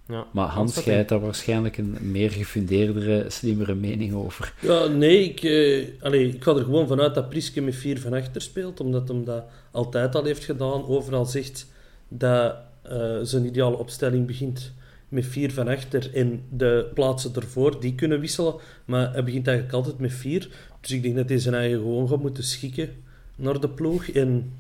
Ja. 0.07 0.25
Maar 0.31 0.47
Hans, 0.47 0.83
jij 0.83 0.95
hebt 0.95 1.09
daar 1.09 1.19
waarschijnlijk 1.19 1.77
een 1.77 1.97
meer 2.01 2.31
gefundeerdere, 2.31 3.25
slimmere 3.27 3.75
mening 3.75 4.13
over. 4.13 4.53
Ja, 4.61 4.85
nee, 4.87 5.23
ik, 5.29 5.43
eh, 5.43 6.03
allee, 6.03 6.27
ik 6.33 6.43
ga 6.43 6.51
er 6.51 6.63
gewoon 6.63 6.87
vanuit 6.87 7.15
dat 7.15 7.29
Priske 7.29 7.61
met 7.61 7.75
vier 7.75 7.99
van 7.99 8.13
achter 8.13 8.41
speelt, 8.41 8.79
omdat 8.79 9.07
hem 9.07 9.23
dat 9.25 9.43
altijd 9.71 10.15
al 10.15 10.23
heeft 10.23 10.43
gedaan. 10.43 10.85
Overal 10.85 11.25
zegt 11.25 11.67
dat 12.07 12.55
eh, 12.89 13.19
zijn 13.23 13.45
ideale 13.45 13.77
opstelling 13.77 14.27
begint 14.27 14.73
met 15.09 15.25
vier 15.25 15.51
van 15.51 15.67
achter 15.67 16.15
en 16.15 16.43
de 16.49 16.91
plaatsen 16.93 17.35
ervoor, 17.35 17.79
die 17.79 17.95
kunnen 17.95 18.19
wisselen. 18.19 18.55
Maar 18.85 19.13
hij 19.13 19.23
begint 19.23 19.47
eigenlijk 19.47 19.77
altijd 19.77 19.99
met 19.99 20.13
vier. 20.13 20.49
Dus 20.81 20.91
ik 20.91 21.03
denk 21.03 21.15
dat 21.15 21.29
hij 21.29 21.39
zijn 21.39 21.55
eigen 21.55 21.77
gewoon 21.77 22.07
gaat 22.07 22.21
moeten 22.21 22.43
schikken 22.43 23.03
naar 23.35 23.59
de 23.59 23.69
ploeg. 23.69 24.07
En 24.09 24.53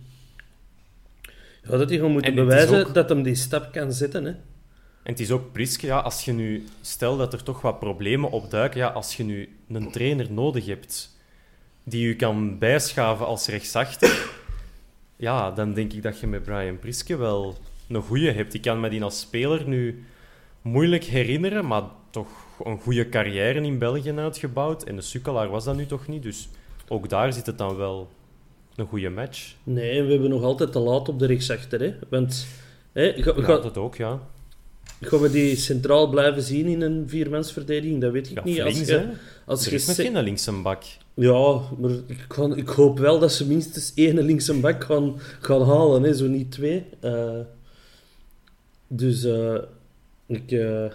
ja, 1.63 1.77
dat 1.77 1.89
hij 1.89 1.97
gewoon 1.97 2.11
moet 2.11 2.35
bewijzen 2.35 2.79
ook- 2.87 2.93
dat 2.93 3.09
hem 3.09 3.23
die 3.23 3.35
stap 3.35 3.71
kan 3.71 3.93
zetten. 3.93 4.23
Hè. 4.25 4.29
En 4.31 5.11
het 5.11 5.19
is 5.19 5.31
ook 5.31 5.51
Priske, 5.51 5.85
ja, 5.85 5.99
als 5.99 6.25
je 6.25 6.31
nu, 6.31 6.65
stel 6.81 7.17
dat 7.17 7.33
er 7.33 7.43
toch 7.43 7.61
wat 7.61 7.79
problemen 7.79 8.31
opduiken, 8.31 8.79
ja, 8.79 8.87
als 8.87 9.17
je 9.17 9.23
nu 9.23 9.49
een 9.69 9.91
trainer 9.91 10.31
nodig 10.31 10.65
hebt 10.65 11.17
die 11.83 12.07
je 12.07 12.15
kan 12.15 12.57
bijschaven 12.57 13.25
als 13.25 13.47
rechtsachter, 13.47 14.29
ja, 15.15 15.51
dan 15.51 15.73
denk 15.73 15.93
ik 15.93 16.03
dat 16.03 16.19
je 16.19 16.27
met 16.27 16.43
Brian 16.43 16.79
Priske 16.79 17.15
wel 17.17 17.57
een 17.89 18.01
goeie 18.01 18.31
hebt. 18.31 18.53
Ik 18.53 18.61
kan 18.61 18.79
me 18.79 18.89
die 18.89 19.03
als 19.03 19.19
speler 19.19 19.67
nu 19.67 20.03
moeilijk 20.61 21.03
herinneren, 21.03 21.67
maar 21.67 21.83
toch 22.09 22.27
een 22.63 22.79
goede 22.79 23.09
carrière 23.09 23.61
in 23.61 23.79
België 23.79 24.11
uitgebouwd. 24.11 24.83
En 24.83 24.95
de 24.95 25.01
Sukkelaar 25.01 25.49
was 25.49 25.63
dat 25.63 25.75
nu 25.75 25.85
toch 25.85 26.07
niet, 26.07 26.23
dus 26.23 26.49
ook 26.87 27.09
daar 27.09 27.33
zit 27.33 27.45
het 27.45 27.57
dan 27.57 27.75
wel 27.75 28.09
een 28.75 28.85
goede 28.85 29.09
match. 29.09 29.53
Nee, 29.63 30.03
we 30.03 30.11
hebben 30.11 30.29
nog 30.29 30.43
altijd 30.43 30.71
te 30.71 30.79
laat 30.79 31.09
op 31.09 31.19
de 31.19 31.25
rechtsachter. 31.25 31.79
Hè. 31.81 31.93
Want 32.09 32.47
hè, 32.91 33.13
ga, 33.23 33.33
Ja, 33.37 33.45
dat 33.59 33.77
ook, 33.77 33.95
ja. 33.95 34.19
Gaan 35.01 35.19
we 35.19 35.29
die 35.31 35.55
centraal 35.55 36.09
blijven 36.09 36.41
zien 36.41 36.65
in 36.65 36.81
een 36.81 37.03
viermansverdediging? 37.07 38.01
Dat 38.01 38.11
weet 38.11 38.29
ik 38.29 38.35
Ja, 38.35 38.43
niet. 38.43 38.61
Als 38.61 38.73
links, 38.73 38.89
je, 38.89 39.09
als 39.45 39.65
Er 39.65 39.73
is 39.73 39.85
nog 39.87 39.95
se- 39.95 40.01
geen 40.03 40.23
linkse 40.23 40.51
bak. 40.51 40.83
Ja, 41.13 41.59
maar 41.79 41.91
ik, 42.07 42.25
kan, 42.27 42.57
ik 42.57 42.67
hoop 42.67 42.99
wel 42.99 43.19
dat 43.19 43.31
ze 43.31 43.47
minstens 43.47 43.91
één 43.95 44.21
linkse 44.21 44.53
bak 44.59 44.83
gaan, 44.83 45.15
gaan 45.41 45.61
halen, 45.61 46.03
hè, 46.03 46.13
zo 46.13 46.27
niet 46.27 46.51
twee. 46.51 46.83
Eh, 46.99 47.29
dus 48.95 49.23
eh, 49.23 49.57
ik... 50.25 50.51
eh, 50.51 50.91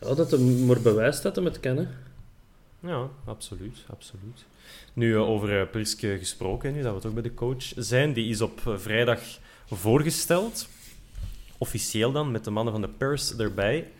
ja, 0.00 0.14
dat 0.14 0.30
hem 0.30 0.66
maar 0.66 0.80
bewijst 0.80 1.22
dat 1.22 1.36
hem 1.36 1.44
het 1.44 1.60
hè. 1.76 1.86
Ja, 2.80 3.08
absoluut, 3.24 3.84
absoluut. 3.90 4.44
Nu, 4.92 5.14
eh, 5.14 5.28
over 5.28 5.66
Priske 5.66 6.16
gesproken, 6.18 6.72
nu 6.72 6.82
dat 6.82 6.94
we 6.94 7.00
toch 7.00 7.12
bij 7.12 7.22
de 7.22 7.34
coach 7.34 7.72
zijn. 7.76 8.12
Die 8.12 8.28
is 8.28 8.40
op 8.40 8.60
vrijdag 8.76 9.20
voorgesteld. 9.66 10.68
Officieel 11.58 12.12
dan, 12.12 12.30
met 12.30 12.44
de 12.44 12.50
mannen 12.50 12.72
van 12.72 12.82
de 12.82 12.88
pers 12.88 13.36
erbij. 13.36 13.90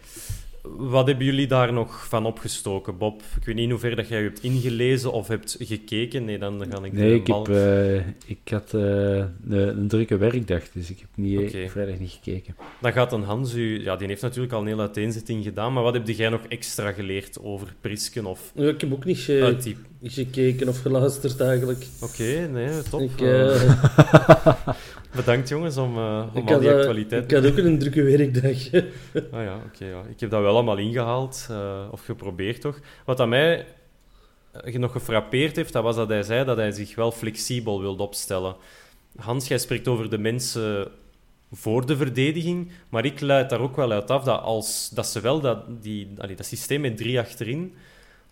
Wat 0.63 1.07
hebben 1.07 1.25
jullie 1.25 1.47
daar 1.47 1.73
nog 1.73 2.07
van 2.09 2.27
opgestoken, 2.27 2.99
Bob? 2.99 3.23
Ik 3.41 3.45
weet 3.47 3.55
niet 3.55 3.65
in 3.65 3.71
hoeverre 3.71 3.95
dat 3.97 4.09
jij 4.09 4.23
hebt 4.23 4.43
ingelezen 4.43 5.13
of 5.13 5.29
hebt 5.29 5.57
gekeken. 5.61 6.25
Nee, 6.25 6.39
dan 6.39 6.65
ga 6.71 6.85
ik... 6.85 6.93
Nee, 6.93 7.15
ik, 7.15 7.25
bal- 7.25 7.47
heb, 7.47 7.55
eh, 7.57 8.07
ik 8.27 8.39
had 8.51 8.75
eh, 8.75 8.81
een, 8.81 9.29
een 9.49 9.89
drukke 9.89 10.17
werkdag, 10.17 10.63
dus 10.73 10.91
ik 10.91 10.99
heb 10.99 11.09
niet, 11.15 11.39
Oké. 11.39 11.69
vrijdag 11.69 11.99
niet 11.99 12.19
gekeken. 12.23 12.57
Dan 12.81 12.93
gaat 12.93 13.13
een 13.13 13.23
Hans 13.23 13.55
u... 13.55 13.83
Ja, 13.83 13.97
die 13.97 14.07
heeft 14.09 14.23
natuurlijk 14.23 14.53
al 14.53 14.61
een 14.61 14.67
hele 14.67 14.81
uiteenzetting 14.81 15.45
gedaan, 15.45 15.73
maar 15.73 15.83
wat 15.83 15.95
heb 15.95 16.09
jij 16.09 16.29
nog 16.29 16.41
extra 16.49 16.93
geleerd 16.93 17.39
over 17.43 17.75
Prisken 17.81 18.27
of 18.27 18.53
Ja, 18.55 18.69
ik 18.69 18.81
heb 18.81 18.93
ook 18.93 19.05
niet 19.05 19.19
ge- 19.19 19.43
uit 19.43 19.63
die... 19.63 19.77
gekeken 20.03 20.69
of 20.69 20.81
geluisterd, 20.81 21.41
eigenlijk. 21.41 21.87
Oké, 22.03 22.49
nee, 22.53 22.83
top. 22.91 23.01
Ik, 23.01 23.21
Eh, 23.21 23.63
eh, 23.65 24.59
Bedankt 25.15 25.49
jongens 25.49 25.77
om, 25.77 25.97
eh, 25.97 26.27
om 26.35 26.43
ik, 26.43 26.51
al 26.51 26.61
die 26.61 26.71
actualiteit... 26.71 27.25
ik 27.25 27.31
had 27.31 27.47
ook 27.47 27.57
een 27.57 27.79
drukke 27.79 28.03
werkdag. 28.03 28.71
Ah 29.33 29.43
ja, 29.43 29.61
oké. 29.67 29.85
ja. 29.85 30.03
Ik 30.09 30.21
heb 30.21 30.31
dat 30.31 30.41
wel 30.41 30.55
allemaal 30.55 30.77
ingehaald, 30.77 31.47
eh, 31.51 31.89
of 31.91 32.05
geprobeerd 32.05 32.61
toch. 32.61 32.81
Wat 33.05 33.21
aan 33.21 33.29
mij 33.29 33.67
eh, 34.53 34.75
nog 34.75 34.93
gefrappeerd 34.93 35.57
heeft, 35.57 35.73
dat 35.73 35.83
was 35.83 35.97
dat 35.97 36.09
hij 36.09 36.23
zei 36.23 36.45
dat 36.45 36.57
hij 36.57 36.71
zich 36.71 36.95
wel 36.95 37.13
flexibel 37.13 37.81
wilde 37.81 38.03
opstellen. 38.03 38.57
Hans, 39.17 39.49
jij 39.49 39.59
spreekt 39.59 39.89
over 39.89 40.11
de 40.11 40.19
mensen 40.19 40.89
voor 41.53 41.87
de 41.87 41.97
verdediging, 41.97 42.71
maar 42.89 43.05
ik 43.05 43.21
leid 43.21 43.51
daar 43.51 43.61
ook 43.61 43.77
wel 43.77 43.91
uit 43.91 44.11
af 44.11 44.25
dat, 44.25 44.41
als, 44.41 44.91
dat 44.95 45.07
ze 45.07 45.21
wel 45.21 45.41
dat, 45.41 45.83
die, 45.83 46.09
allee, 46.19 46.37
dat 46.37 46.47
systeem 46.47 46.81
met 46.81 46.97
drie 46.97 47.19
achterin, 47.19 47.75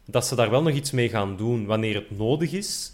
dat 0.05 0.27
ze 0.27 0.35
daar 0.35 0.51
wel 0.51 0.63
nog 0.63 0.73
iets 0.73 0.91
mee 0.91 1.09
gaan 1.09 1.37
doen 1.37 1.67
wanneer 1.67 1.95
het 1.95 2.19
nodig 2.19 2.53
is. 2.53 2.93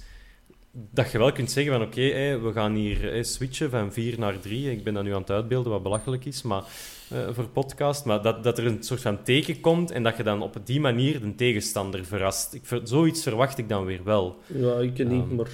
Dat 0.72 1.11
je 1.12 1.18
wel 1.18 1.32
kunt 1.32 1.50
zeggen 1.50 1.72
van 1.72 1.82
oké, 1.82 2.38
we 2.40 2.50
gaan 2.52 2.74
hier 2.74 3.24
switchen 3.24 3.70
van 3.70 3.92
4 3.92 4.18
naar 4.18 4.40
3. 4.40 4.70
Ik 4.70 4.85
ben 4.85 4.94
dat 4.94 5.04
nu 5.04 5.14
aan 5.14 5.20
het 5.20 5.30
uitbeelden, 5.30 5.72
wat 5.72 5.82
belachelijk 5.82 6.24
is, 6.24 6.42
maar 6.42 6.62
eh, 7.11 7.18
voor 7.30 7.48
podcast. 7.48 8.04
Maar 8.04 8.22
dat, 8.22 8.44
dat 8.44 8.58
er 8.58 8.66
een 8.66 8.82
soort 8.82 9.00
van 9.00 9.22
teken 9.22 9.61
komt 9.61 9.90
en 9.90 10.02
dat 10.02 10.16
je 10.16 10.22
dan 10.22 10.42
op 10.42 10.56
die 10.64 10.80
manier 10.80 11.20
de 11.20 11.35
tegenstander 11.35 12.04
verrast. 12.04 12.54
Ik, 12.54 12.62
zoiets 12.85 13.22
verwacht 13.22 13.58
ik 13.58 13.68
dan 13.68 13.85
weer 13.85 14.04
wel. 14.04 14.37
ja, 14.46 14.78
ik 14.78 14.98
niet, 14.98 15.08
Ehm, 15.08 15.35
maar 15.35 15.48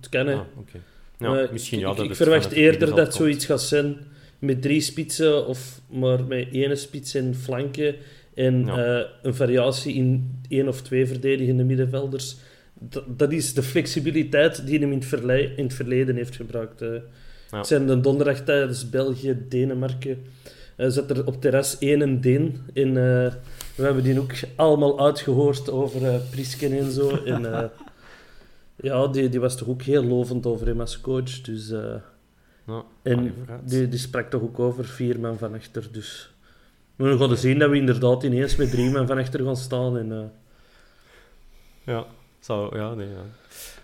het 0.00 0.08
kan, 0.08 0.26
hè. 0.26 0.34
Ah, 0.34 0.40
oké. 0.58 0.78
Ja, 1.18 1.48
misschien 1.52 1.78
ja, 1.78 1.90
ik, 1.90 1.96
dat 1.96 2.04
ik 2.04 2.16
verwacht 2.16 2.50
eerder 2.52 2.88
dat 2.88 2.96
komt. 2.98 3.14
zoiets 3.14 3.44
gaat 3.46 3.62
zijn 3.62 3.96
met 4.38 4.62
drie 4.62 4.80
spitsen 4.80 5.46
of 5.46 5.80
maar 5.90 6.24
met 6.24 6.48
één 6.52 6.78
spits 6.78 7.14
en 7.14 7.34
flanken 7.34 7.94
en 8.34 8.66
Ja. 8.66 8.98
eh, 9.00 9.06
een 9.22 9.34
variatie 9.34 9.94
in 9.94 10.40
één 10.48 10.68
of 10.68 10.82
twee 10.82 11.06
verdedigende 11.06 11.64
middenvelders. 11.64 12.36
Dat, 12.78 13.32
is 13.32 13.54
de 13.54 13.62
flexibiliteit 13.62 14.66
die 14.66 14.78
hem 14.78 14.92
in 14.92 15.02
het, 15.02 15.52
in 15.56 15.70
verleden 15.70 16.16
heeft 16.16 16.36
gebruikt. 16.36 16.82
eh. 16.82 16.88
Ja. 17.50 17.56
Het 17.58 17.66
zijn 17.66 17.86
de 17.86 18.00
donderdag 18.00 18.40
tijdens 18.40 18.90
België, 18.90 19.36
Denemarken. 19.48 20.24
eh 20.76 20.90
zat 20.90 21.10
er 21.10 21.26
op 21.26 21.40
terras 21.40 21.78
één 21.78 22.02
en 22.02 22.20
Deen. 22.20 22.60
En 22.74 22.88
eh, 22.88 23.32
we 23.74 23.82
hebben 23.82 24.02
die 24.02 24.20
ook 24.20 24.32
allemaal 24.56 25.00
uitgehoord 25.00 25.70
over 25.70 26.06
eh 26.06 26.20
Prisken 26.30 26.72
en 26.72 26.90
zo. 26.90 27.08
en, 27.24 27.70
ja, 28.76 29.06
die, 29.06 29.28
die 29.28 29.40
was 29.40 29.56
toch 29.56 29.68
ook 29.68 29.82
heel 29.82 30.04
lovend 30.04 30.46
over 30.46 30.66
hem 30.66 30.80
als 30.80 31.00
coach. 31.00 31.40
Dus, 31.40 31.70
en 33.02 33.34
die, 33.64 33.88
die 33.88 33.98
sprak 33.98 34.30
toch 34.30 34.42
ook 34.42 34.58
over 34.58 34.84
vier 34.84 35.20
man 35.20 35.38
van 35.38 35.54
achter. 35.54 35.88
Dus 35.92 36.30
we 36.96 37.18
gaan 37.18 37.36
zien 37.36 37.58
dat 37.58 37.70
we 37.70 37.76
inderdaad 37.76 38.22
ineens 38.22 38.56
met 38.56 38.70
drie 38.70 38.90
man 38.90 39.06
van 39.06 39.18
achter 39.18 39.44
gaan 39.44 39.56
staan. 39.56 39.98
En, 39.98 40.32
Ja, 41.84 42.06
ja, 42.46 42.94
nee. 42.94 43.08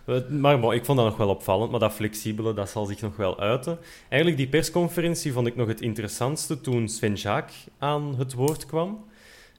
Eh, 0.05 0.29
Maar 0.29 0.75
ik 0.75 0.85
vond 0.85 0.99
dat 0.99 1.07
nog 1.07 1.16
wel 1.16 1.29
opvallend, 1.29 1.70
maar 1.70 1.81
dat 1.81 1.92
flexibele, 1.92 2.55
dat 2.55 2.70
zal 2.70 2.87
zich 2.87 3.01
nog 3.01 3.16
wel 3.16 3.40
uiten. 3.40 3.79
Eigenlijk, 4.09 4.37
die 4.37 4.49
persconferentie 4.49 5.33
vond 5.33 5.46
ik 5.46 5.57
nog 5.57 5.68
het 5.68 5.81
interessantste 5.81 6.61
toen 6.61 6.88
Sven 6.88 7.14
Jaak 7.14 7.51
aan 7.79 8.14
het 8.18 8.33
woord 8.33 8.66
kwam. 8.66 9.05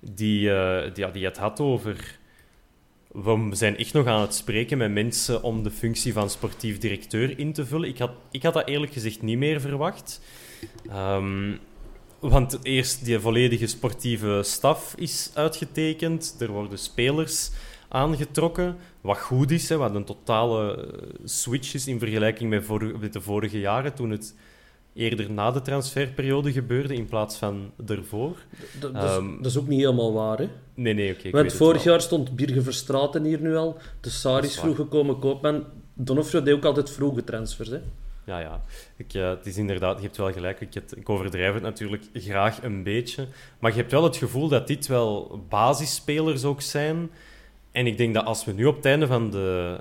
Die, 0.02 0.54
eh, 0.54 0.94
die, 1.14 1.26
het 1.26 1.38
had 1.38 1.60
over... 1.60 2.20
We 3.12 3.50
zijn 3.52 3.78
echt 3.78 3.94
nog 3.94 4.06
aan 4.06 4.22
het 4.22 4.34
spreken 4.36 4.78
met 4.78 4.92
mensen 4.92 5.44
om 5.44 5.64
de 5.64 5.72
functie 5.72 6.14
van 6.14 6.30
sportief 6.30 6.78
directeur 6.78 7.40
in 7.40 7.54
te 7.54 7.66
vullen. 7.66 7.90
Ik 7.90 7.98
had, 7.98 8.12
ik 8.32 8.44
had 8.44 8.54
dat 8.54 8.68
eerlijk 8.68 8.94
gezegd 8.94 9.22
niet 9.22 9.38
meer 9.38 9.62
verwacht. 9.62 10.22
Ehm, 10.90 11.56
want 12.20 12.60
eerst 12.64 13.06
die 13.06 13.20
volledige 13.20 13.68
sportieve 13.68 14.40
staf 14.44 14.94
is 14.98 15.32
uitgetekend. 15.34 16.36
Er 16.40 16.52
worden 16.52 16.78
spelers 16.78 17.52
aangetrokken. 17.88 18.78
Wat 19.02 19.18
goed 19.18 19.52
is, 19.52 19.70
hè, 19.70 19.78
wat 19.78 19.96
een 19.96 20.04
totale 20.06 20.76
eh, 20.76 21.10
switch 21.24 21.74
is 21.74 21.88
in 21.88 22.00
vergelijking 22.00 22.50
met, 22.50 22.68
de 23.14 23.22
vorige 23.22 23.60
jaren, 23.60 23.94
toen 23.94 24.10
het 24.10 24.36
eerder 24.94 25.32
na 25.32 25.52
de 25.52 25.62
transferperiode 25.62 26.52
gebeurde 26.52 26.94
in 26.96 27.06
plaats 27.06 27.38
van 27.38 27.72
ervoor. 27.88 28.36
dat, 28.80 28.94
dat, 28.94 29.04
is, 29.04 29.10
Ehm, 29.10 29.38
dat 29.38 29.46
is 29.46 29.58
ook 29.58 29.68
niet 29.68 29.80
helemaal 29.80 30.14
waar. 30.14 30.38
Hè? 30.38 30.48
Nee, 30.74 30.94
nee, 30.94 31.10
oké. 31.10 31.18
ik 31.18 31.24
weet 31.24 31.34
Want 31.34 31.54
vorig 31.54 31.84
jaar 31.84 32.02
stond 32.02 32.36
Birge 32.36 32.62
Verstraten 32.62 33.24
hier 33.24 33.42
nu 33.42 33.56
al. 33.56 33.78
De 34.02 34.10
Saris 34.10 34.50
is 34.50 34.60
vroeg 34.60 34.76
gekomen, 34.76 35.20
Koopman. 35.20 35.64
Donofrio 35.94 36.42
deed 36.44 36.54
ook 36.54 36.66
altijd 36.66 36.90
vroege 36.90 37.24
transfers. 37.24 37.70
Hè? 37.70 37.80
Ja, 38.26 38.40
ja. 38.40 38.62
Ik, 38.98 39.14
eh, 39.14 39.30
het 39.30 39.46
is 39.46 39.58
inderdaad, 39.58 39.98
je 39.98 40.04
hebt 40.04 40.18
wel 40.18 40.32
gelijk. 40.32 40.62
Ik, 40.62 40.74
het- 40.74 40.94
ik 40.98 41.10
overdrijf 41.10 41.54
het 41.54 41.64
natuurlijk 41.64 42.04
graag 42.14 42.64
een 42.64 42.84
beetje. 42.84 43.28
Maar 43.60 43.72
je 43.72 43.78
hebt 43.78 43.92
wel 43.92 44.04
het 44.04 44.16
gevoel 44.18 44.48
dat 44.48 44.68
dit 44.68 44.88
wel 44.88 45.42
basisspelers 45.50 46.44
ook 46.44 46.62
zijn. 46.62 47.10
En 47.72 47.88
ik 47.88 47.98
denk 47.98 48.14
dat 48.14 48.26
als 48.26 48.46
we 48.46 48.52
nu 48.52 48.66
op 48.66 48.76
het 48.76 48.86
einde 48.86 49.08
van 49.08 49.30
de 49.30 49.80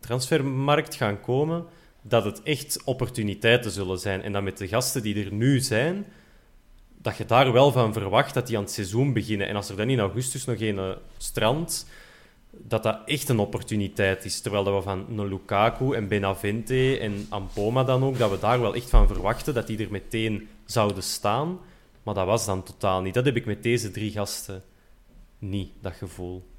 transfermarkt 0.00 0.94
gaan 0.94 1.20
komen, 1.20 1.64
dat 2.02 2.24
het 2.24 2.42
echt 2.42 2.82
opportuniteiten 2.84 3.70
zullen 3.70 3.98
zijn. 3.98 4.22
En 4.22 4.32
dat 4.32 4.42
met 4.42 4.58
de 4.58 4.68
gasten 4.68 5.02
die 5.02 5.24
er 5.24 5.32
nu 5.32 5.60
zijn, 5.60 6.06
dat 6.98 7.16
je 7.16 7.24
daar 7.24 7.52
wel 7.52 7.72
van 7.72 7.92
verwacht 7.92 8.34
dat 8.34 8.46
die 8.46 8.56
aan 8.56 8.62
het 8.62 8.72
seizoen 8.72 9.12
beginnen. 9.12 9.48
En 9.48 9.56
als 9.56 9.68
er 9.68 9.76
dan 9.76 9.90
in 9.90 10.00
augustus 10.00 10.44
nog 10.44 10.60
een 10.60 10.78
eh, 10.78 10.90
strand, 11.16 11.86
dat 12.50 12.82
dat 12.82 12.98
echt 13.04 13.28
een 13.28 13.38
opportuniteit 13.38 14.24
is. 14.24 14.40
Terwijl 14.40 14.64
dat 14.64 14.74
we 14.74 14.82
van 14.82 15.28
Lukaku 15.28 15.94
en 15.94 16.08
Benavente 16.08 16.98
en 16.98 17.26
Ampoma 17.28 17.84
dan 17.84 18.04
ook, 18.04 18.18
dat 18.18 18.30
we 18.30 18.38
daar 18.38 18.60
wel 18.60 18.74
echt 18.74 18.90
van 18.90 19.06
verwachten 19.06 19.54
dat 19.54 19.66
die 19.66 19.78
er 19.78 19.90
meteen 19.90 20.48
zouden 20.64 21.02
staan. 21.02 21.58
Maar 22.02 22.14
dat 22.14 22.26
was 22.26 22.46
dan 22.46 22.62
totaal 22.62 23.00
niet. 23.00 23.14
Dat 23.14 23.24
heb 23.24 23.36
ik 23.36 23.46
met 23.46 23.62
deze 23.62 23.90
drie 23.90 24.10
gasten 24.10 24.62
niet, 25.38 25.70
dat 25.80 25.92
gevoel. 25.92 26.51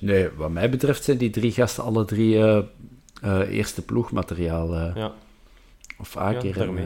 Nee, 0.00 0.28
wat 0.36 0.50
mij 0.50 0.70
betreft 0.70 1.04
zijn 1.04 1.16
die 1.16 1.30
drie 1.30 1.52
gasten 1.52 1.84
alle 1.84 2.04
drie 2.04 2.36
eh, 2.38 2.58
eh, 3.22 3.40
eerste 3.56 3.82
ploegmateriaal. 3.82 4.74
eh, 4.74 4.92
Ja, 4.94 5.12
of 5.98 6.16
A-keer. 6.16 6.58
Ja, 6.58 6.64
daarmee. 6.64 6.84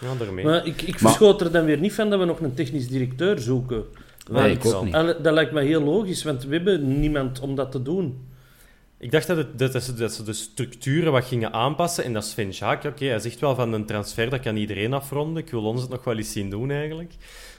Ja, 0.00 0.14
daarmee. 0.18 0.44
Maar 0.44 0.66
ik, 0.66 0.82
ik 0.82 0.98
verschoot 0.98 1.40
er 1.40 1.52
dan 1.52 1.64
weer 1.64 1.78
niet 1.78 1.92
van 1.92 2.10
dat 2.10 2.18
we 2.18 2.24
nog 2.24 2.40
een 2.40 2.54
technisch 2.54 2.88
directeur 2.88 3.38
zoeken. 3.38 3.84
Nee, 4.30 4.52
ik 4.52 4.64
ook 4.64 4.84
niet. 4.84 4.94
en 4.94 5.06
dat 5.22 5.32
lijkt 5.34 5.52
me 5.52 5.62
heel 5.62 5.82
logisch, 5.82 6.22
want 6.22 6.44
we 6.44 6.54
hebben 6.54 7.00
niemand 7.00 7.40
om 7.40 7.54
dat 7.54 7.72
te 7.72 7.82
doen. 7.82 8.26
Ik 8.98 9.10
dacht 9.10 9.26
dat, 9.26 9.36
het, 9.36 9.58
dat, 9.58 9.82
ze, 9.82 9.94
dat 9.94 10.12
ze 10.12 10.22
de 10.22 10.32
structuren 10.32 11.12
wat 11.12 11.24
gingen 11.24 11.52
aanpassen. 11.52 12.04
En 12.04 12.12
dat 12.12 12.24
Sven 12.24 12.54
Schaak, 12.54 12.84
oké, 12.84 13.04
hij 13.04 13.18
zegt 13.18 13.40
wel 13.40 13.54
van 13.54 13.72
een 13.72 13.86
transfer, 13.86 14.30
dat 14.30 14.40
kan 14.40 14.56
iedereen 14.56 14.92
afronden. 14.92 15.42
Ik 15.42 15.50
wil 15.50 15.64
ons 15.64 15.80
het 15.80 15.90
nog 15.90 16.04
wel 16.04 16.16
eens 16.16 16.32
zien 16.32 16.50
doen, 16.50 16.70
eigenlijk. 16.70 17.12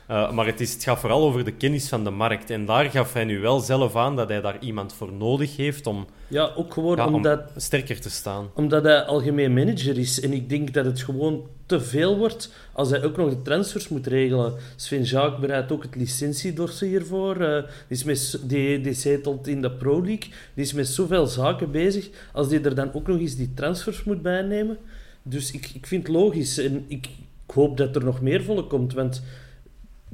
Eh, 0.08 0.32
maar 0.32 0.46
het, 0.46 0.60
is, 0.60 0.74
het 0.74 0.84
gaat 0.84 1.00
vooral 1.00 1.24
over 1.24 1.44
de 1.46 1.52
kennis 1.52 1.90
van 1.90 2.04
de 2.04 2.10
markt. 2.10 2.50
En 2.50 2.66
daar 2.66 2.90
gaf 2.90 3.14
hij 3.14 3.24
nu 3.24 3.40
wel 3.40 3.60
zelf 3.60 3.96
aan 3.96 4.16
dat 4.16 4.30
hij 4.30 4.42
daar 4.42 4.60
iemand 4.60 4.94
voor 4.94 5.14
nodig 5.14 5.58
heeft 5.58 5.88
om, 5.88 6.06
Ja, 6.28 6.52
ook 6.56 6.74
gewoon 6.74 6.96
ja, 6.96 7.08
om 7.08 7.14
omdat, 7.14 7.42
sterker 7.56 8.02
te 8.02 8.10
staan. 8.10 8.50
omdat 8.54 8.84
hij 8.84 9.04
algemeen 9.04 9.54
manager 9.54 9.98
is. 9.98 10.22
En 10.22 10.34
ik 10.34 10.50
denk 10.50 10.74
dat 10.74 10.86
het 10.86 11.02
gewoon 11.02 11.48
te 11.66 11.82
veel 11.82 12.18
wordt 12.18 12.54
als 12.74 12.90
hij 12.90 13.04
ook 13.04 13.18
nog 13.18 13.30
de 13.30 13.42
transfers 13.42 13.90
moet 13.90 14.08
regelen. 14.08 14.54
Sven 14.76 15.04
Jaak 15.04 15.40
bereidt 15.40 15.72
ook 15.72 15.84
het 15.84 15.96
licentiedossier 15.96 16.90
hiervoor. 16.90 17.36
Eh, 17.42 17.64
die, 17.64 17.98
is 17.98 18.04
met, 18.04 18.40
die, 18.44 18.82
die 18.82 18.94
zetelt 18.94 19.48
in 19.48 19.62
de 19.62 19.72
Pro 19.72 19.94
League. 20.02 20.30
Die 20.54 20.64
is 20.64 20.74
met 20.74 20.88
zoveel 20.88 21.26
zaken 21.26 21.72
bezig. 21.72 22.10
Als 22.34 22.50
die 22.50 22.62
er 22.62 22.76
dan 22.76 22.94
ook 22.94 23.08
nog 23.08 23.20
eens 23.20 23.36
die 23.36 23.54
transfers 23.54 24.04
moet 24.04 24.22
bijnemen. 24.22 24.78
Dus 25.24 25.52
ik, 25.52 25.70
ik 25.74 25.88
vind 25.88 26.08
het 26.08 26.16
logisch. 26.16 26.58
En 26.58 26.86
ik, 26.88 27.08
ik 27.48 27.54
hoop 27.54 27.78
dat 27.78 27.96
er 27.96 28.04
nog 28.04 28.22
meer 28.22 28.44
volk 28.44 28.70
komt. 28.70 28.94
Want 28.94 29.24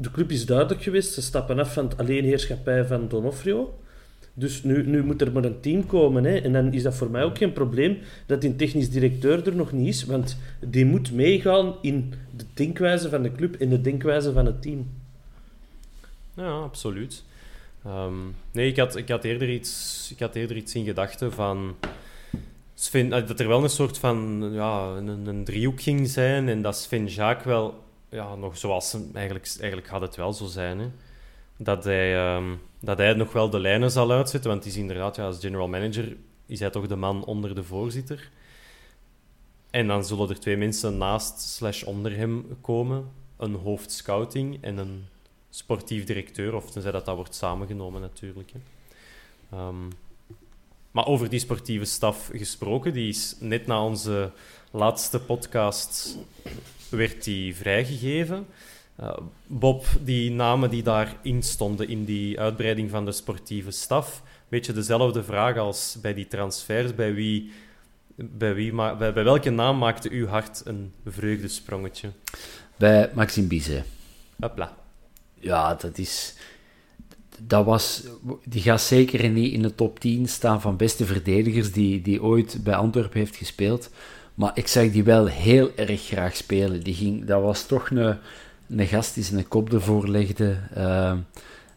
de 0.02 0.12
club 0.12 0.32
is 0.32 0.46
duidelijk 0.46 0.84
geweest. 0.84 1.14
Ze 1.14 1.22
stappen 1.22 1.60
af 1.60 1.74
van 1.74 1.84
het 1.84 1.98
alleenheerschappij 1.98 2.86
van 2.86 3.08
Donofrio. 3.08 3.80
Dus 4.34 4.64
nu, 4.64 4.88
nu 4.88 5.04
moet 5.04 5.22
er 5.22 5.32
maar 5.32 5.44
een 5.44 5.60
team 5.60 5.86
komen. 5.86 6.24
Hè. 6.24 6.38
En 6.38 6.54
dan 6.54 6.74
is 6.74 6.84
dat 6.84 6.96
voor 6.96 7.10
mij 7.10 7.24
ook 7.24 7.38
geen 7.38 7.54
probleem 7.54 7.98
dat 8.26 8.42
die 8.42 8.56
technisch 8.56 8.90
directeur 8.90 9.48
er 9.48 9.56
nog 9.56 9.72
niet 9.72 9.88
is. 9.88 10.06
Want 10.06 10.38
die 10.60 10.86
moet 10.86 11.12
meegaan 11.12 11.76
in 11.82 12.14
de 12.38 12.46
denkwijze 12.54 13.10
van 13.10 13.22
de 13.22 13.32
club 13.32 13.56
en 13.56 13.70
de 13.70 13.82
denkwijze 13.82 14.32
van 14.32 14.46
het 14.46 14.62
team. 14.62 14.90
Ja, 16.34 16.50
absoluut. 16.50 17.24
Ehm, 17.86 18.14
nee, 18.52 18.68
ik 18.68 18.78
had, 18.78 18.96
ik, 18.96 19.10
had 19.10 19.24
eerder 19.24 19.50
iets, 19.50 20.08
ik 20.12 20.20
had 20.20 20.36
eerder 20.36 20.58
iets 20.58 20.76
in 20.76 20.86
gedachten 20.86 21.32
van... 21.32 21.76
Eh, 22.92 23.10
dat 23.10 23.40
er 23.40 23.48
wel 23.48 23.64
een 23.64 23.70
soort 23.70 23.98
van 23.98 24.50
ja, 24.52 24.94
een, 24.98 25.28
een 25.28 25.44
driehoek 25.44 25.82
ging 25.82 26.08
zijn 26.08 26.50
en 26.50 26.62
dat 26.62 26.78
Sven 26.78 27.08
Jaak 27.08 27.44
wel, 27.44 27.84
ja, 28.10 28.36
nog 28.36 28.58
zoals 28.58 28.94
eigenlijk, 29.14 29.56
eigenlijk 29.60 29.88
gaat 29.88 30.02
het 30.02 30.16
wel 30.16 30.34
zo 30.34 30.46
zijn, 30.46 30.80
hè, 30.80 30.90
dat, 31.58 31.84
hij, 31.84 32.18
ehm, 32.18 32.56
dat 32.80 32.98
hij 32.98 33.14
nog 33.14 33.32
wel 33.32 33.50
de 33.50 33.60
lijnen 33.60 33.92
zal 33.92 34.12
uitzetten, 34.12 34.50
want 34.50 34.64
hij 34.64 34.72
is 34.72 34.78
inderdaad, 34.78 35.16
ja, 35.16 35.26
als 35.26 35.40
general 35.40 35.68
manager 35.68 36.18
is 36.46 36.60
hij 36.60 36.70
toch 36.70 36.88
de 36.88 36.96
man 36.96 37.26
onder 37.26 37.56
de 37.56 37.64
voorzitter. 37.64 38.30
En 39.70 39.88
dan 39.88 40.06
zullen 40.06 40.30
er 40.30 40.40
twee 40.40 40.58
mensen 40.58 40.98
naast 40.98 41.40
slash 41.40 41.84
onder 41.84 42.16
hem 42.16 42.58
komen, 42.62 43.12
een 43.38 43.54
hoofd 43.54 43.92
scouting 43.92 44.58
en 44.62 44.78
een 44.78 45.06
sportief 45.50 46.06
directeur, 46.06 46.56
of 46.56 46.72
tenzij 46.72 46.92
dat 46.92 47.06
dat 47.06 47.16
wordt 47.16 47.36
samengenomen 47.36 48.02
natuurlijk. 48.02 48.52
Hè. 48.52 48.60
Ehm, 49.58 49.88
maar 50.92 51.06
over 51.06 51.30
die 51.30 51.40
sportieve 51.40 51.86
staf 51.86 52.30
gesproken, 52.34 52.94
die 52.94 53.10
is 53.10 53.36
net 53.40 53.68
na 53.68 53.84
onze 53.84 54.32
laatste 54.72 55.20
podcast 55.20 56.18
werd 56.90 57.24
die 57.24 57.56
vrijgegeven. 57.56 58.48
Eh, 58.96 59.18
Bob, 59.48 59.86
die 60.04 60.32
namen 60.32 60.70
die 60.70 60.84
daarin 60.84 61.44
stonden 61.44 61.88
in 61.88 62.06
die 62.06 62.40
uitbreiding 62.40 62.90
van 62.90 63.06
de 63.06 63.12
sportieve 63.12 63.72
staf, 63.72 64.24
beetje 64.48 64.74
dezelfde 64.74 65.24
vraag 65.24 65.58
als 65.58 65.98
bij 66.02 66.14
die 66.14 66.28
transfers. 66.28 66.96
Bij, 66.96 67.14
wie, 67.14 67.52
bij, 68.16 68.56
wie, 68.56 68.74
bij, 68.74 69.14
bij 69.14 69.24
welke 69.24 69.50
naam 69.50 69.78
maakte 69.78 70.10
uw 70.10 70.28
hart 70.28 70.62
een 70.66 70.94
vreugdesprongetje? 71.06 72.10
Bij 72.76 73.10
Maxime 73.14 73.48
Bizet. 73.48 73.86
Hopla. 74.40 74.78
Ja, 75.40 75.76
dat 75.76 75.98
is... 75.98 76.36
Dat 77.42 77.66
was... 77.66 78.04
Die 78.46 78.62
gaat 78.62 78.82
zeker 78.82 79.30
niet 79.30 79.54
in 79.54 79.62
de 79.62 79.76
top 79.76 80.00
10 80.00 80.28
staan 80.28 80.62
van 80.62 80.78
beste 80.78 81.06
verdedigers 81.06 81.72
die, 81.72 82.02
die 82.02 82.24
ooit 82.24 82.64
bij 82.64 82.76
Antwerpen 82.76 83.20
heeft 83.20 83.36
gespeeld. 83.36 83.90
Maar 84.40 84.52
ik 84.54 84.68
zag 84.68 84.92
die 84.92 85.04
wel 85.04 85.26
heel 85.26 85.72
erg 85.76 86.02
graag 86.02 86.36
spelen. 86.36 86.84
Die 86.84 86.94
ging, 86.94 87.26
dat 87.26 87.42
was 87.42 87.66
toch 87.66 87.90
een, 87.90 88.18
een 88.70 88.88
gast 88.88 89.14
die 89.14 89.24
zijn 89.24 89.48
kop 89.48 89.74
ervoor 89.74 90.08
legde. 90.08 90.58
eh, 90.74 91.14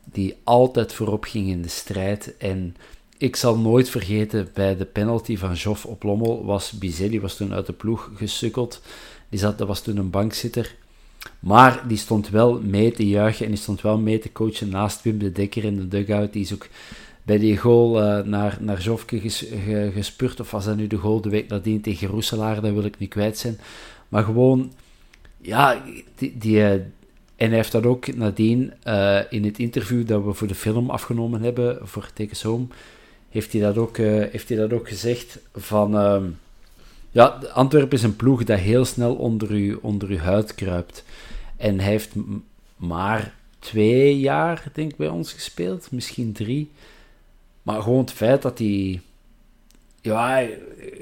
die 0.05 0.37
altijd 0.45 0.93
voorop 0.93 1.25
ging 1.25 1.49
in 1.49 1.63
de 1.63 1.69
strijd. 1.69 2.37
En 2.37 2.77
ik 3.19 3.37
zal 3.37 3.59
nooit 3.59 3.91
vergeten, 3.91 4.49
bij 4.55 4.77
de 4.77 4.85
penalty 4.85 5.37
van 5.37 5.55
Joff 5.55 5.85
op 5.85 6.03
Lommel 6.03 6.45
was 6.45 6.73
Bizet, 6.73 7.11
die 7.11 7.21
was 7.21 7.37
toen 7.37 7.53
uit 7.53 7.67
de 7.67 7.73
ploeg 7.73 8.11
gesukkeld. 8.15 8.81
Die 9.29 9.39
zat, 9.39 9.59
dat 9.59 9.69
was 9.69 9.83
toen 9.83 9.97
een 9.97 10.11
bankzitter. 10.11 10.75
Maar 11.41 11.89
die 11.89 11.99
stond 11.99 12.29
wel 12.29 12.61
mee 12.61 12.93
te 12.93 13.09
juichen 13.09 13.45
en 13.45 13.53
die 13.53 13.61
stond 13.61 13.81
wel 13.81 13.99
mee 13.99 14.19
te 14.19 14.33
coachen 14.33 14.69
naast 14.69 15.03
Wim 15.03 15.19
de 15.19 15.33
Dekker 15.33 15.65
in 15.65 15.77
de 15.77 15.89
dugout. 15.89 16.33
Die 16.33 16.43
is 16.43 16.55
ook 16.55 16.67
bij 17.23 17.39
die 17.39 17.57
goal 17.57 18.03
eh, 18.03 18.25
naar, 18.25 18.59
naar 18.61 18.81
Jofke 18.81 19.21
ges, 19.21 19.39
ge- 19.65 19.91
gespurt. 19.95 20.41
Of 20.41 20.51
was 20.51 20.65
dat 20.65 20.77
nu 20.77 20.87
de 20.87 20.97
goal 20.97 21.21
de 21.21 21.29
week 21.29 21.49
nadien 21.49 21.81
tegen 21.81 22.09
Roeselaar? 22.09 22.61
Dat 22.61 22.73
wil 22.73 22.85
ik 22.85 22.99
niet 22.99 23.11
kwijt 23.11 23.39
zijn. 23.39 23.59
Maar 24.09 24.25
gewoon, 24.25 24.73
ja, 25.41 25.83
die, 26.15 26.39
die, 26.39 26.63
eh, 26.63 26.73
en 27.37 27.49
hij 27.49 27.57
heeft 27.57 27.73
dat 27.73 27.87
ook 27.87 28.15
nadien 28.15 28.73
eh, 28.83 29.21
in 29.31 29.45
het 29.45 29.59
interview 29.59 30.07
dat 30.07 30.25
we 30.25 30.33
voor 30.33 30.47
de 30.49 30.55
film 30.55 30.91
afgenomen 30.91 31.43
hebben, 31.43 31.79
voor 31.83 32.11
Tekens 32.15 32.43
Home, 32.43 32.67
heeft 33.31 33.53
hij 33.53 33.61
dat 33.61 33.79
ook, 33.79 33.97
heeft 33.97 34.49
hij 34.49 34.59
dat 34.59 34.73
ook 34.73 34.89
gezegd 34.89 35.39
van... 35.55 35.97
ehm, 35.97 36.25
ja, 37.11 37.27
Antwerpen 37.55 37.97
is 37.99 38.03
een 38.03 38.17
ploeg 38.17 38.45
dat 38.45 38.59
heel 38.59 38.85
snel 38.85 39.15
onder 39.15 39.51
uw, 39.51 39.79
onder 39.83 40.09
uw 40.09 40.17
huid 40.19 40.55
kruipt. 40.55 41.05
En 41.57 41.81
hij 41.81 41.91
heeft 41.91 42.11
maar 42.77 43.35
twee 43.59 44.19
jaar, 44.19 44.65
denk 44.73 44.91
ik, 44.91 44.97
bij 44.97 45.09
ons 45.09 45.33
gespeeld. 45.33 45.91
Misschien 45.91 46.33
drie. 46.33 46.71
Maar 47.63 47.83
gewoon 47.83 48.01
het 48.01 48.13
feit 48.13 48.43
dat 48.43 48.59
hij... 48.59 49.01
Ja, 50.01 50.47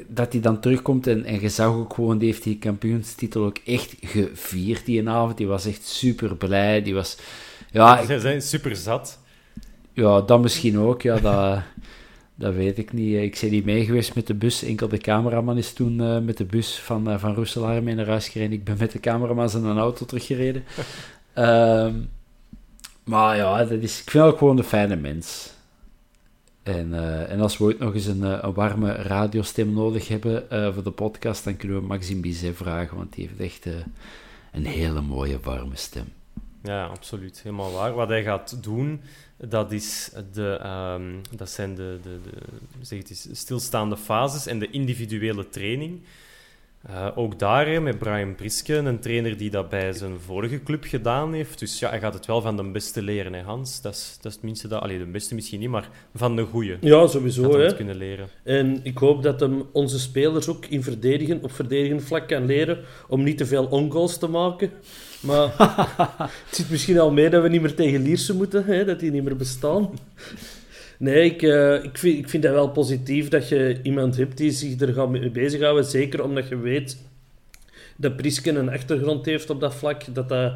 dat 0.07 0.33
hij 0.33 0.41
dan 0.41 0.61
terugkomt 0.61 1.07
en, 1.07 1.25
en 1.25 1.41
je 1.41 1.49
zag 1.49 1.75
ook 1.75 1.95
gewoon, 1.95 2.19
die 2.19 2.29
heeft 2.29 2.43
die 2.43 2.59
kampioenstitel 2.59 3.45
ook 3.45 3.59
echt 3.65 3.95
gevierd 4.01 4.85
die 4.85 5.09
avond. 5.09 5.37
Die 5.37 5.47
was 5.47 5.67
echt 5.67 5.87
super 5.87 6.37
blij. 6.37 6.83
Die 6.83 6.95
was... 6.95 7.19
Ja, 7.71 8.05
Ze 8.05 8.21
zijn 8.21 8.43
super 8.43 8.77
zat. 8.77 9.19
ja, 9.93 10.21
dat 10.21 10.41
misschien 10.43 10.79
ook. 10.79 11.03
Ja, 11.03 11.19
dat, 11.19 11.63
dat 12.35 12.55
weet 12.55 12.79
ik 12.79 12.93
niet. 12.93 13.17
Ik 13.23 13.39
ben 13.41 13.51
niet 13.51 13.65
mee 13.65 13.85
geweest 13.85 14.15
met 14.15 14.27
de 14.27 14.35
bus. 14.35 14.63
Enkel 14.63 14.89
de 14.89 14.99
cameraman 14.99 15.59
is 15.59 15.73
toen 15.73 16.01
eh, 16.01 16.19
met 16.19 16.37
de 16.37 16.45
bus 16.45 16.79
van, 16.79 17.11
eh, 17.11 17.19
van 17.19 17.35
Roeselaar 17.35 17.83
mee 17.83 17.95
naar 17.95 18.07
huis 18.07 18.29
gereden. 18.29 18.53
Ik 18.53 18.65
ben 18.65 18.77
met 18.79 18.93
de 18.93 19.01
cameraman 19.01 19.51
in 19.51 19.65
een 19.65 19.79
auto 19.79 20.05
teruggereden. 20.05 20.65
Ehm, 21.35 21.95
maar 23.05 23.37
ja, 23.37 23.65
dat 23.65 23.83
is, 23.83 24.01
ik 24.01 24.11
vind 24.11 24.25
ook 24.25 24.39
gewoon 24.39 24.59
een 24.59 24.65
fijne 24.65 24.97
mens. 24.97 25.53
En, 26.63 26.95
eh, 26.95 27.31
en 27.31 27.41
als 27.41 27.59
we 27.59 27.65
ooit 27.65 27.79
nog 27.79 27.95
eens 27.95 28.07
een, 28.07 28.25
eh, 28.25 28.39
een 28.41 28.53
warme 28.53 28.93
radiostem 28.93 29.73
nodig 29.73 30.09
hebben 30.09 30.51
eh, 30.51 30.75
voor 30.75 30.83
de 30.83 30.91
podcast, 30.91 31.45
dan 31.45 31.57
kunnen 31.57 31.81
we 31.81 31.87
Maxime 31.87 32.21
Bizet 32.21 32.57
vragen, 32.57 32.97
want 32.97 33.15
die 33.15 33.27
heeft 33.27 33.41
echt 33.41 33.75
een 34.53 34.67
hele 34.67 35.01
mooie, 35.01 35.41
warme 35.41 35.77
stem. 35.77 36.13
Ja, 36.63 36.87
absoluut. 36.87 37.41
Helemaal 37.43 37.73
waar. 37.73 37.93
Wat 37.93 38.09
hij 38.09 38.23
gaat 38.23 38.63
doen, 38.63 39.01
dat, 39.37 39.73
is 39.73 40.11
de, 40.33 40.59
ehm, 40.63 41.15
dat 41.37 41.51
zijn 41.51 41.75
de, 41.75 41.99
de, 42.03 42.21
de 42.23 42.31
zeg 42.81 42.99
het 42.99 43.11
eens, 43.11 43.29
stilstaande 43.33 43.97
fases 43.97 44.47
en 44.47 44.59
de 44.59 44.71
individuele 44.71 45.49
training. 45.49 46.01
Eh, 46.81 47.09
ook 47.15 47.39
daar 47.39 47.67
hè, 47.67 47.81
met 47.81 47.99
Brian 47.99 48.35
Priske, 48.35 48.75
een 48.75 49.01
trainer 49.01 49.37
die 49.37 49.51
dat 49.51 49.69
bij 49.69 49.93
zijn 49.93 50.21
vorige 50.21 50.63
club 50.63 50.85
gedaan 50.85 51.33
heeft. 51.33 51.59
Dus 51.59 51.79
ja, 51.79 51.89
hij 51.89 52.01
gaat 52.01 52.15
het 52.15 52.27
wel 52.27 52.41
van 52.41 52.57
de 52.57 52.71
beste 52.71 53.03
leren, 53.03 53.33
hè, 53.33 53.43
Hans. 53.43 53.81
Dat 53.81 53.95
is, 53.95 54.17
dat 54.21 54.31
is 54.31 54.35
het 54.35 54.45
minste 54.45 54.69
dat... 54.69 54.83
Allee, 54.83 54.99
de 54.99 55.05
beste 55.05 55.35
misschien 55.35 55.61
niet, 55.61 55.69
maar 55.69 55.89
van 56.15 56.37
de 56.37 56.43
goeie. 56.43 56.77
Ja, 56.81 57.07
sowieso. 57.07 57.51
hij 57.51 57.61
Hè. 57.61 57.67
het 57.67 57.77
kunnen 57.77 57.97
leren. 57.97 58.29
En 58.45 58.81
ik 58.83 58.99
hoop 58.99 59.23
dat 59.23 59.41
hem 59.41 59.63
onze 59.73 59.99
spelers 59.99 60.49
ook 60.49 60.67
in 60.67 60.83
verdedigen, 60.83 61.43
op 61.43 61.53
verdedigend 61.53 62.03
vlak 62.03 62.29
kan 62.29 62.47
leren 62.47 62.79
om 63.09 63.23
niet 63.23 63.39
te 63.39 63.47
veel 63.47 63.67
ongoals 63.67 64.19
te 64.19 64.29
maken. 64.29 64.71
Maar 65.21 65.55
het 66.47 66.57
zit 66.57 66.71
misschien 66.71 66.99
al 66.99 67.11
mee 67.13 67.31
dat 67.31 67.43
we 67.43 67.49
niet 67.49 67.63
meer 67.63 67.75
tegen 67.75 68.03
Lierse 68.03 68.35
moeten, 68.35 68.65
hè, 68.65 68.85
dat 68.85 69.01
die 69.01 69.11
niet 69.11 69.25
meer 69.25 69.37
bestaan. 69.37 69.91
Nee, 71.01 71.25
ik, 71.25 71.43
eh, 71.43 71.85
ik, 71.85 71.99
vind, 71.99 72.19
ik 72.19 72.29
vind 72.29 72.43
dat 72.43 72.53
wel 72.53 72.71
positief 72.71 73.29
dat 73.29 73.49
je 73.49 73.79
iemand 73.83 74.17
hebt 74.17 74.37
die 74.37 74.51
zich 74.51 74.81
er 74.81 74.93
gaat 74.93 75.11
mee 75.11 75.31
bezighouden. 75.31 75.85
Zeker 75.85 76.25
omdat 76.25 76.49
je 76.49 76.57
weet 76.57 76.99
dat 77.97 78.17
Prisken 78.17 78.57
een 78.57 78.71
achtergrond 78.71 79.27
heeft 79.27 79.51
op 79.51 79.61
dat 79.61 79.75
vlak. 79.75 80.15
Dat 80.15 80.29
dat 80.29 80.53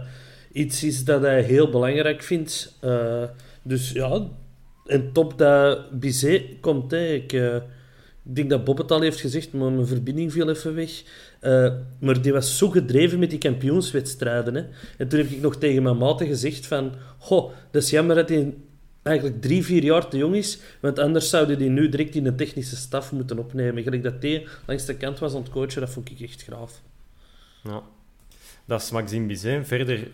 iets 0.53 0.85
is 0.85 1.05
dat 1.05 1.21
hij 1.21 1.43
heel 1.43 1.71
belangrijk 1.71 2.23
vindt. 2.23 2.77
Eh, 2.81 3.23
dus 3.63 3.91
ja, 3.91 4.27
en 4.87 5.13
top 5.13 5.39
dat 5.39 6.01
Bizet 6.01 6.43
komt. 6.61 6.91
Hè. 6.91 7.07
Ik, 7.07 7.33
eh, 7.33 7.57
ik 8.25 8.35
denk 8.37 8.51
dat 8.51 8.65
Bob 8.65 8.79
het 8.79 8.91
al 8.91 9.01
heeft 9.01 9.21
gezegd, 9.21 9.53
maar 9.53 9.73
mijn 9.73 9.87
verbinding 9.87 10.33
viel 10.33 10.49
even 10.49 10.75
weg. 10.75 11.03
Maar 11.99 12.23
die 12.23 12.33
was 12.33 12.59
zo 12.59 12.69
gedreven 12.71 13.19
met 13.19 13.31
die 13.31 13.39
kampioenswedstrijden. 13.39 14.55
Hè. 14.55 14.65
En 14.99 15.09
toen 15.09 15.19
heb 15.19 15.31
ik 15.31 15.41
nog 15.41 15.57
tegen 15.57 15.83
mijn 15.83 15.97
maten 15.97 16.27
gezegd 16.27 16.67
van... 16.67 16.93
Goh, 17.19 17.53
dat 17.71 17.83
is 17.83 17.91
jammer 17.91 18.17
dat 18.17 18.29
hij 18.29 18.55
eigenlijk 19.05 19.43
drie, 19.43 19.65
vier 19.65 19.83
jaar 19.83 20.09
te 20.09 20.17
jong 20.17 20.35
is. 20.35 20.59
Want 20.81 20.99
anders 20.99 21.29
zouden 21.29 21.59
die 21.59 21.69
nu 21.69 21.89
direct 21.89 22.15
in 22.15 22.25
de 22.25 22.35
technische 22.35 22.77
staf 22.77 23.13
moeten 23.13 23.39
opnemen. 23.39 23.83
Gelijk 23.83 24.03
dat 24.03 24.23
hij 24.23 24.47
langs 24.67 24.85
de 24.85 24.97
kant 24.97 25.19
was 25.19 25.35
aan 25.35 25.47
dat 25.75 25.91
vond 25.91 26.11
ik 26.11 26.21
echt 26.21 26.43
graaf. 26.43 26.81
Ja. 27.63 27.83
Dat 28.65 28.83
is 28.83 28.91
Maxime 28.91 29.27
Bizet. 29.27 29.67
Verder 29.67 30.11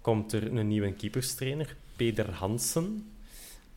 komt 0.00 0.32
er 0.32 0.56
een 0.56 0.68
nieuwe 0.68 0.92
keeperstrainer, 0.92 1.76
Peter 1.96 2.30
Hansen. 2.30 3.10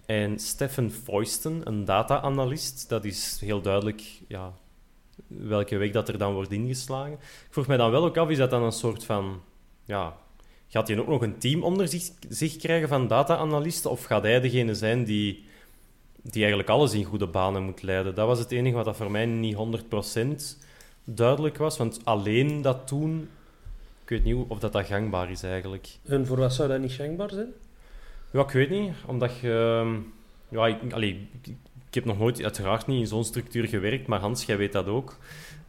En 0.06 0.40
Stefan 0.40 0.92
Foysten, 0.92 1.62
een 1.64 1.86
data-analyst. 1.86 2.90
Dat 2.90 3.06
is 3.06 3.38
heel 3.42 3.62
duidelijk 3.62 4.02
ja, 4.28 4.54
welke 5.28 5.78
weg 5.78 5.92
dat 5.92 6.08
er 6.10 6.18
dan 6.18 6.34
wordt 6.34 6.52
ingeslagen. 6.52 7.14
Ik 7.14 7.48
vroeg 7.50 7.68
mij 7.68 7.78
dan 7.78 7.92
wel 7.92 8.06
ook 8.06 8.18
af, 8.18 8.30
is 8.30 8.38
dat 8.38 8.50
dan 8.50 8.64
een 8.64 8.72
soort 8.72 9.04
van... 9.04 9.42
Ja, 9.86 10.18
gaat 10.70 10.88
hij 10.88 11.00
ook 11.00 11.08
nog 11.08 11.22
een 11.22 11.38
team 11.38 11.64
onder 11.64 11.88
zich, 11.88 12.04
zich 12.30 12.56
krijgen 12.58 12.88
van 12.88 13.08
data-analysten? 13.08 13.92
Of 13.92 14.04
gaat 14.04 14.24
hij 14.24 14.40
degene 14.40 14.76
zijn 14.76 15.04
die, 15.04 15.44
die 16.22 16.40
eigenlijk 16.42 16.70
alles 16.70 16.94
in 16.94 17.04
goede 17.04 17.28
banen 17.28 17.64
moet 17.64 17.82
leiden? 17.82 18.16
Dat 18.16 18.28
was 18.28 18.40
het 18.40 18.52
enige 18.52 18.76
wat 18.76 18.86
dat 18.86 18.96
voor 18.98 19.12
mij 19.12 19.26
niet 19.26 19.56
100% 19.56 20.58
duidelijk 21.04 21.58
was. 21.58 21.78
Want 21.78 22.00
alleen 22.04 22.62
dat 22.62 22.90
doen, 22.90 23.30
ik 24.04 24.10
weet 24.10 24.24
niet 24.24 24.36
of 24.48 24.60
dat, 24.60 24.72
dat 24.72 24.86
gangbaar 24.86 25.32
is 25.32 25.44
eigenlijk. 25.44 25.88
En 26.06 26.26
voor 26.26 26.38
wat 26.38 26.54
zou 26.54 26.70
dat 26.70 26.80
niet 26.80 26.92
gangbaar 26.92 27.30
zijn? 27.30 27.50
Ja, 28.32 28.42
ik 28.42 28.50
weet 28.52 28.70
niet. 28.70 28.92
Omdat 29.06 29.40
je... 29.40 29.80
ehm, 29.84 29.96
Ja, 30.50 30.68
ik, 30.68 30.94
allee, 30.94 31.28
ik, 31.42 31.48
ik 31.88 31.94
heb 31.96 32.06
nog 32.06 32.18
nooit, 32.20 32.44
uiteraard 32.44 32.88
niet 32.88 33.00
in 33.00 33.08
zo'n 33.08 33.24
structuur 33.24 33.68
gewerkt, 33.68 34.08
maar 34.08 34.20
Hans, 34.20 34.46
jij 34.46 34.58
weet 34.58 34.72
dat 34.72 34.88
ook. 34.88 35.18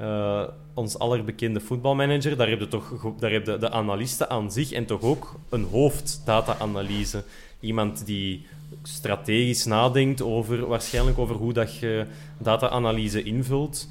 Eh, 0.01 0.43
ons 0.75 0.99
allerbekende 0.99 1.61
voetbalmanager, 1.61 2.37
daar 2.37 2.49
heb 2.49 2.61
je 2.61 2.69
toch 2.69 3.15
daar 3.19 3.31
heb 3.31 3.47
je 3.47 3.59
de 3.59 3.71
analisten 3.71 4.31
aan 4.31 4.53
zich 4.53 4.73
en 4.73 4.85
toch 4.87 5.03
ook 5.03 5.35
een 5.49 5.65
hoofddata-analyse. 5.65 7.23
Iemand 7.61 8.07
die 8.07 8.47
strategisch 8.83 9.65
nadenkt 9.65 10.23
over, 10.23 10.67
waarschijnlijk 10.67 11.19
over 11.19 11.35
hoe 11.37 11.53
dat 11.53 11.77
je 11.77 12.05
data-analyse 12.39 13.23
invult. 13.23 13.89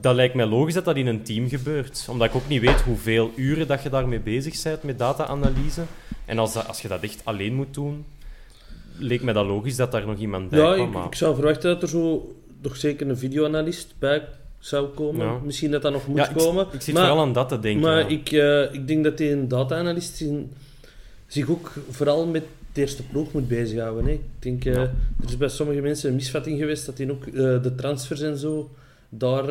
Dat 0.00 0.14
lijkt 0.14 0.34
mij 0.34 0.46
logisch 0.46 0.74
dat 0.74 0.84
dat 0.84 0.96
in 0.96 1.06
een 1.06 1.22
team 1.22 1.48
gebeurt. 1.48 2.06
Omdat 2.10 2.28
ik 2.28 2.34
ook 2.34 2.48
niet 2.48 2.60
weet 2.60 2.80
hoeveel 2.80 3.30
uren 3.36 3.66
dat 3.66 3.82
je 3.82 3.90
daarmee 3.90 4.20
bezig 4.20 4.62
bent 4.62 4.82
met 4.82 4.98
data-analyse. 4.98 5.82
En 6.24 6.38
als, 6.38 6.52
dat, 6.52 6.68
als 6.68 6.82
je 6.82 6.88
dat 6.88 7.02
echt 7.02 7.20
alleen 7.24 7.54
moet 7.54 7.74
doen, 7.74 8.04
leek 8.98 9.22
mij 9.22 9.32
dat 9.34 9.46
logisch 9.46 9.76
dat 9.76 9.92
daar 9.92 10.06
nog 10.06 10.18
iemand 10.18 10.48
bij 10.50 10.58
Ja, 10.60 10.74
kwam. 10.74 10.86
ik, 10.86 10.92
maar- 10.92 11.06
ik 11.06 11.14
zou 11.14 11.34
verwachten 11.34 11.70
dat 11.70 11.82
er 11.82 11.88
zo 11.88 12.34
toch 12.60 12.76
zeker 12.76 13.08
een 13.08 13.18
videoanalist 13.18 13.94
bij 13.98 14.28
zou 14.58 14.86
komen. 14.88 15.26
Ja. 15.26 15.38
Misschien 15.44 15.70
dat 15.70 15.82
dat 15.82 15.92
nog 15.92 16.06
moet 16.06 16.16
Ja, 16.16 16.28
ik, 16.28 16.36
komen. 16.36 16.66
ik 16.72 16.80
zit 16.80 16.94
maar, 16.94 17.06
vooral 17.06 17.22
aan 17.24 17.32
dat 17.32 17.48
te 17.48 17.58
denken. 17.60 17.82
Maar 17.82 17.98
ja. 17.98 18.06
ik, 18.06 18.30
eh, 18.32 18.74
ik 18.74 18.88
denk 18.88 19.04
dat 19.04 19.18
die 19.18 19.30
een 19.30 19.48
data-analyst 19.48 20.24
zich 21.26 21.50
ook 21.50 21.72
vooral 21.90 22.26
met 22.26 22.44
de 22.72 22.80
eerste 22.80 23.02
ploeg 23.02 23.32
moet 23.32 23.48
bezighouden. 23.48 24.04
Hè. 24.04 24.10
Ik 24.12 24.20
denk, 24.38 24.64
Ja. 24.64 24.72
er 24.72 24.90
is 25.26 25.36
bij 25.36 25.48
sommige 25.48 25.80
mensen 25.80 26.08
een 26.08 26.14
misvatting 26.14 26.58
geweest 26.58 26.86
dat 26.86 26.98
hij 26.98 27.10
ook 27.10 27.26
eh, 27.26 27.32
de 27.62 27.72
transfers 27.76 28.20
en 28.20 28.36
zo 28.38 28.70
daar 29.08 29.44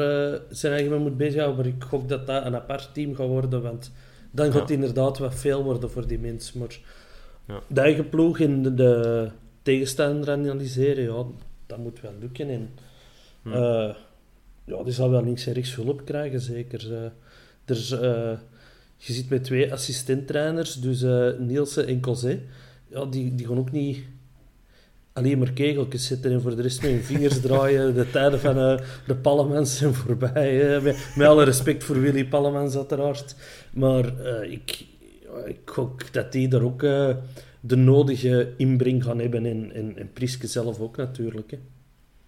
zijn 0.49 0.73
eigen 0.73 0.91
mee 0.91 0.99
moet 0.99 1.17
bezighouden. 1.17 1.57
Maar 1.57 1.73
ik 1.75 1.83
gok 1.83 2.09
dat 2.09 2.27
dat 2.27 2.45
een 2.45 2.55
apart 2.55 2.89
team 2.93 3.15
gaat 3.15 3.27
worden, 3.27 3.61
want 3.61 3.91
dan 4.31 4.51
gaat 4.51 4.61
het 4.61 4.69
inderdaad 4.69 5.17
wat 5.17 5.35
veel 5.35 5.63
worden 5.63 5.91
voor 5.91 6.07
die 6.07 6.19
mensen. 6.19 6.59
Maar 6.59 6.77
Ja. 7.47 7.59
de 7.67 7.81
eigen 7.81 8.09
ploeg 8.09 8.39
en 8.39 8.61
de, 8.63 8.73
de 8.73 9.29
tegenstander 9.61 10.29
analyseren, 10.31 11.03
ja, 11.03 11.23
dat 11.65 11.77
moet 11.77 12.01
wel 12.01 12.13
lukken. 12.19 12.49
En, 12.49 12.69
Hm. 13.43 13.91
Ja, 14.67 14.84
die 14.84 14.93
zal 14.93 15.10
wel 15.10 15.23
links 15.23 15.45
en 15.45 15.53
rechts 15.53 15.75
hulp 15.75 16.06
krijgen, 16.06 16.41
zeker. 16.41 17.12
Eh, 17.65 18.38
je 18.97 19.13
zit 19.13 19.30
met 19.30 19.43
twee 19.43 19.73
assistenttrainers, 19.73 20.73
dus 20.73 21.01
eh 21.01 21.30
Nielsen 21.39 21.88
en 21.88 22.01
Cosé. 22.01 22.39
Ja, 22.88 23.06
die, 23.06 23.36
die 23.36 23.47
gaan 23.47 23.58
ook 23.58 23.71
niet 23.71 24.03
alleen 25.13 25.38
maar 25.38 25.51
kegeltjes 25.51 26.08
zetten 26.08 26.32
en 26.32 26.41
voor 26.41 26.56
de 26.56 26.62
rest 26.62 26.82
met 26.82 26.91
hun 26.91 27.03
vingers 27.03 27.41
draaien. 27.47 27.93
De 27.93 28.10
tijden 28.10 28.39
van 28.39 28.56
de 29.08 29.15
Pallemans 29.21 29.77
zijn 29.77 29.93
voorbij. 29.93 30.82
met, 30.82 31.13
met 31.15 31.27
alle 31.27 31.43
respect 31.43 31.84
voor 31.84 31.99
Willy 31.99 32.25
Pallemans, 32.25 32.75
uiteraard. 32.75 33.36
Maar 33.71 34.17
eh, 34.17 34.51
ik, 34.51 34.86
ik 35.45 35.60
gok 35.65 36.13
dat 36.13 36.32
die 36.32 36.49
er 36.49 36.63
ook 36.63 36.82
de 37.60 37.75
nodige 37.75 38.53
inbreng 38.58 39.03
gaan 39.03 39.19
hebben. 39.19 39.45
En, 39.45 39.71
en, 39.73 39.97
en 39.97 40.13
Priske 40.13 40.47
zelf 40.47 40.80
ook 40.80 40.97
natuurlijk. 40.97 41.51
Hè. 41.51 41.58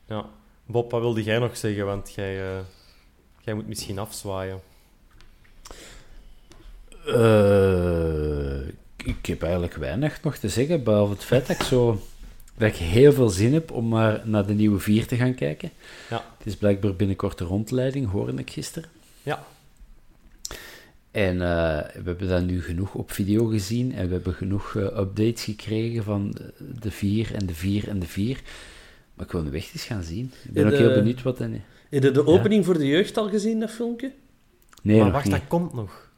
Ja. 0.07 0.38
Bob, 0.71 0.91
wat 0.91 1.01
wilde 1.01 1.23
jij 1.23 1.39
nog 1.39 1.57
zeggen? 1.57 1.85
Want 1.85 2.13
jij, 2.15 2.41
eh, 2.41 2.59
jij 3.41 3.53
moet 3.53 3.67
misschien 3.67 3.99
afzwaaien. 3.99 4.59
Eh, 7.05 8.67
ik 8.97 9.25
heb 9.25 9.41
eigenlijk 9.43 9.73
weinig 9.73 10.23
nog 10.23 10.35
te 10.37 10.49
zeggen, 10.49 10.83
behalve 10.83 11.13
het 11.13 11.23
feit 11.23 11.47
dat 11.47 11.59
ik 11.59 11.65
zo... 11.65 12.01
Dat 12.57 12.67
ik 12.69 12.75
heel 12.75 13.13
veel 13.13 13.29
zin 13.29 13.53
heb 13.53 13.71
om 13.71 13.87
maar 13.87 14.21
naar 14.25 14.45
de 14.45 14.53
nieuwe 14.53 14.79
vier 14.79 15.07
te 15.07 15.15
gaan 15.15 15.35
kijken. 15.35 15.71
Ja. 16.09 16.23
Het 16.37 16.47
is 16.47 16.55
blijkbaar 16.55 16.95
binnenkort 16.95 17.37
de 17.37 17.43
rondleiding, 17.43 18.11
hoorde 18.11 18.33
ik 18.33 18.49
gisteren. 18.51 18.89
Ja. 19.23 19.43
En 21.11 21.41
eh, 21.41 21.77
we 21.93 22.01
hebben 22.03 22.27
dat 22.27 22.43
nu 22.45 22.61
genoeg 22.63 22.93
op 22.93 23.11
video 23.11 23.45
gezien 23.45 23.93
en 23.95 24.07
we 24.07 24.13
hebben 24.13 24.33
genoeg 24.33 24.75
updates 24.75 25.43
gekregen 25.43 26.03
van 26.03 26.35
de- 26.79 26.91
4 26.91 27.33
en 27.35 27.45
de 27.45 27.53
4 27.53 27.87
en 27.87 27.99
de 27.99 28.05
4. 28.07 28.41
Maar 29.19 29.27
ik 29.27 29.33
wil 29.33 29.43
nu 29.43 29.57
echt 29.57 29.73
eens 29.73 29.83
gaan 29.83 30.03
zien. 30.03 30.33
Ik 30.43 30.53
ben 30.53 30.65
ook 30.65 30.73
heel 30.73 30.93
benieuwd 30.93 31.21
wat... 31.21 31.39
En... 31.39 31.63
Heb 31.89 32.03
je 32.03 32.11
de 32.11 32.25
opening 32.25 32.65
voor 32.65 32.77
de 32.77 32.87
jeugd 32.87 33.17
al 33.17 33.29
gezien, 33.29 33.59
dat 33.59 33.71
filmpje? 33.71 34.11
Nee, 34.81 34.95
maar 34.95 35.05
nog 35.05 35.13
wacht, 35.13 35.25
niet. 35.25 35.33
dat 35.33 35.47
komt 35.47 35.73
nog. 35.73 36.09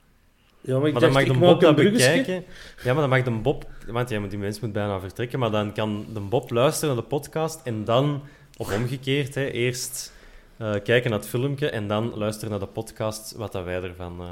Ja, 0.61 0.77
maar 0.77 0.87
ik 0.87 0.93
Maar 0.93 1.01
dan 1.01 1.13
dacht, 1.13 1.13
mag 1.13 1.35
ik 1.35 1.41
de 1.41 1.45
Bob 1.45 1.61
dat 1.61 1.75
bekijken. 1.75 2.43
Ja, 2.83 2.93
maar 2.93 2.95
dan 2.95 3.09
mag 3.09 3.23
de 3.23 3.31
Bob... 3.31 3.69
Want 3.87 4.09
ja, 4.09 4.19
die 4.19 4.37
mens 4.37 4.59
moet 4.59 4.73
bijna 4.73 4.99
vertrekken. 4.99 5.39
Maar 5.39 5.51
dan 5.51 5.73
kan 5.73 6.05
de 6.13 6.19
Bob 6.19 6.51
luisteren 6.51 6.95
naar 6.95 7.03
de 7.03 7.09
podcast 7.09 7.59
en 7.63 7.83
dan... 7.83 8.21
Of 8.57 8.75
omgekeerd, 8.75 9.35
hè, 9.35 9.45
eerst 9.49 10.13
eh, 10.57 10.71
kijken 10.83 11.09
naar 11.09 11.19
het 11.19 11.27
filmpje 11.27 11.69
en 11.69 11.87
dan 11.87 12.13
luisteren 12.15 12.49
naar 12.49 12.59
de 12.59 12.65
podcast, 12.65 13.31
wat 13.31 13.51
dat 13.51 13.63
wij 13.63 13.83
ervan 13.83 14.21
eh, 14.21 14.27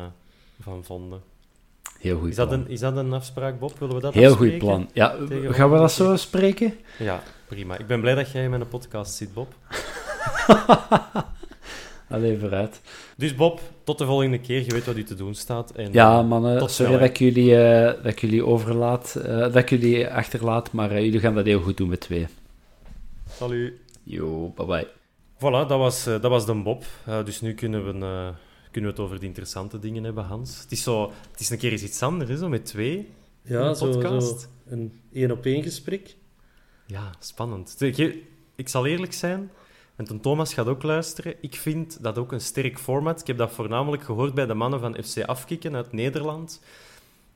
van 0.62 0.84
vonden. 0.84 1.21
Heel 1.99 2.19
goed 2.19 2.29
Is 2.29 2.36
dat, 2.36 2.47
plan. 2.47 2.60
een, 2.60 2.69
is 2.69 2.79
dat 2.79 2.97
een 2.97 3.13
afspraak, 3.13 3.60
Bob? 3.60 3.79
Willen 3.79 3.95
we 3.95 4.01
dat 4.01 4.13
Heel 4.13 4.36
goed 4.36 4.58
plan. 4.58 4.89
Ja, 4.93 5.15
gaan 5.29 5.71
we 5.71 5.77
dat 5.77 5.91
zo 5.91 6.15
spreken? 6.15 6.73
Ja, 6.97 7.23
prima. 7.49 7.77
Ik 7.77 7.88
ben 7.88 8.01
blij 8.01 8.15
dat 8.15 8.31
jij 8.31 8.43
in 8.43 8.49
mijn 8.49 8.67
podcast 8.67 9.13
zit, 9.13 9.33
Bob. 9.33 9.53
Allee, 12.09 12.38
vooruit. 12.39 12.81
Dus 13.17 13.35
Bob, 13.35 13.62
tot 13.83 13.97
de 13.97 14.05
volgende 14.05 14.39
keer. 14.39 14.63
Je 14.63 14.71
weet 14.71 14.85
wat 14.85 14.95
u 14.97 15.03
te 15.03 15.15
doen 15.15 15.35
staat. 15.35 15.71
En, 15.71 15.91
Ja, 15.91 16.21
mannen, 16.21 16.57
tot 16.59 16.71
sorry 16.71 16.91
snel, 16.91 16.99
dat 17.01 17.09
ik 17.09 17.17
jullie, 17.17 17.55
eh, 17.63 18.03
dat 18.03 18.12
ik 18.12 18.19
jullie 18.19 18.45
overlaat, 18.45 19.15
eh, 19.15 19.38
dat 19.38 19.55
ik 19.55 19.69
jullie 19.69 20.07
achterlaat, 20.07 20.71
maar 20.71 20.91
eh, 20.91 21.03
jullie 21.03 21.19
gaan 21.19 21.35
dat 21.35 21.45
heel 21.45 21.62
goed 21.62 21.77
doen 21.77 21.89
met 21.89 21.99
twee. 21.99 22.27
Salut. 23.31 23.73
Yo, 24.03 24.53
bye 24.55 24.65
bye. 24.65 24.88
Voilà, 25.35 25.67
dat 25.67 25.69
was, 25.69 26.03
dat 26.03 26.21
was 26.21 26.45
de 26.45 26.53
Bob. 26.55 26.83
Eh, 27.05 27.25
dus 27.25 27.41
nu 27.41 27.53
kunnen 27.53 27.85
we, 27.85 28.05
eh, 28.05 28.29
kunnen 28.71 28.89
we 28.89 28.95
het 28.95 28.99
over 28.99 29.19
de 29.19 29.25
interessante 29.25 29.79
dingen 29.79 30.03
hebben, 30.03 30.23
Hans. 30.23 30.59
Het 30.62 30.71
is, 30.71 30.83
zo, 30.83 31.12
het 31.31 31.39
is 31.39 31.49
een 31.49 31.57
keer 31.57 31.71
eens 31.71 31.83
iets 31.83 32.01
anders, 32.01 32.29
hè, 32.29 32.38
zo 32.38 32.49
met 32.49 32.65
twee. 32.65 33.09
Ja, 33.41 33.62
Een 33.62 33.75
zo, 33.75 33.91
zo 33.91 33.99
podcast. 33.99 34.49
een 34.69 34.99
één-op-één 35.13 35.63
gesprek. 35.63 36.15
Ja, 36.89 37.12
spannend. 37.19 37.82
Ik, 37.82 38.15
ik 38.56 38.67
zal 38.69 38.86
eerlijk 38.86 39.13
zijn, 39.13 39.52
en 39.95 40.06
toen 40.06 40.19
Thomas 40.19 40.54
gaat 40.54 40.67
ook 40.67 40.84
luisteren, 40.84 41.36
ik 41.41 41.56
vind 41.56 42.04
dat 42.04 42.17
ook 42.17 42.32
een 42.32 42.41
sterk 42.41 42.80
format. 42.80 43.21
Ik 43.21 43.28
heb 43.28 43.38
dat 43.38 43.52
voornamelijk 43.52 44.04
gehoord 44.04 44.34
bij 44.34 44.45
de 44.45 44.54
mannen 44.54 44.80
van 44.80 45.04
FC 45.04 45.21
Afkikken 45.23 45.75
uit 45.75 45.91
Nederland. 45.91 46.62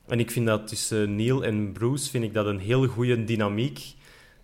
En 0.06 0.20
ik 0.20 0.30
vind 0.30 0.46
dat 0.46 0.68
tussen 0.68 1.16
Neil 1.16 1.44
en 1.44 1.72
Bruce 1.72 2.10
vind 2.10 2.24
ik 2.24 2.34
dat 2.34 2.46
een 2.46 2.58
heel 2.58 2.86
goede 2.86 3.24
dynamiek. 3.24 3.94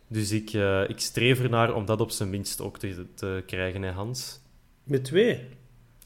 Dus 0.06 0.30
ik, 0.30 0.52
eh, 0.52 0.88
ik 0.88 1.00
streef 1.00 1.40
ernaar 1.42 1.74
om 1.74 1.84
dat 1.84 2.00
op 2.00 2.10
zijn 2.10 2.30
minst 2.30 2.60
ook 2.60 2.78
te, 2.78 3.06
te 3.14 3.42
krijgen, 3.46 3.82
hè, 3.82 3.90
Hans. 3.90 4.40
Met 4.84 5.04
twee. 5.04 5.48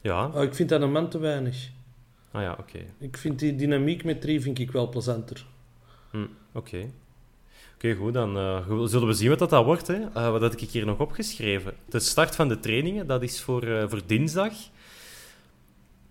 Ja, 0.01 0.27
Oh, 0.33 0.43
ik 0.43 0.53
vind 0.55 0.69
dat 0.69 0.81
een 0.81 0.91
man 0.91 1.09
te 1.09 1.17
weinig. 1.17 1.69
ah 2.31 2.41
ja, 2.41 2.55
oké. 2.59 2.79
Ik 2.97 3.17
vind 3.17 3.39
die 3.39 3.55
dynamiek 3.55 4.03
met 4.03 4.21
drie 4.21 4.41
vind 4.41 4.59
ik 4.59 4.71
wel 4.71 4.89
plezanter. 4.89 5.45
Hm, 6.11 6.25
Oké. 6.53 6.89
Oké, 7.75 7.95
goed. 7.95 8.13
Dan 8.13 8.37
eh, 8.37 8.85
zullen 8.85 9.07
we 9.07 9.13
zien 9.13 9.29
wat 9.29 9.39
dat, 9.39 9.49
dat 9.49 9.65
wordt. 9.65 9.87
Hè. 9.87 10.01
Eh, 10.13 10.29
wat 10.31 10.41
had 10.41 10.61
ik 10.61 10.69
hier 10.69 10.85
nog 10.85 10.99
opgeschreven? 10.99 11.73
De 11.89 11.99
start 11.99 12.35
van 12.35 12.47
de 12.47 12.59
trainingen, 12.59 13.07
dat 13.07 13.23
is 13.23 13.41
voor, 13.41 13.63
eh, 13.63 13.83
voor 13.87 14.01
dinsdag. 14.05 14.53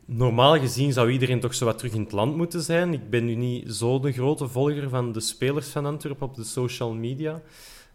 Normaal 0.06 0.58
gezien 0.58 0.92
zou 0.92 1.10
iedereen 1.10 1.40
toch 1.40 1.54
zo 1.54 1.64
wat 1.64 1.78
terug 1.78 1.92
in 1.92 2.00
het 2.00 2.12
land 2.12 2.36
moeten 2.36 2.60
zijn. 2.62 2.92
Ik 2.92 3.10
ben 3.10 3.24
nu 3.24 3.34
niet 3.34 3.72
zo 3.72 4.00
de 4.00 4.12
grote 4.12 4.48
volger 4.48 4.88
van 4.88 5.12
de 5.12 5.20
spelers 5.20 5.68
van 5.68 5.86
Antwerpen 5.86 6.26
op 6.26 6.34
de 6.34 6.44
social 6.44 6.92
media. 6.92 7.40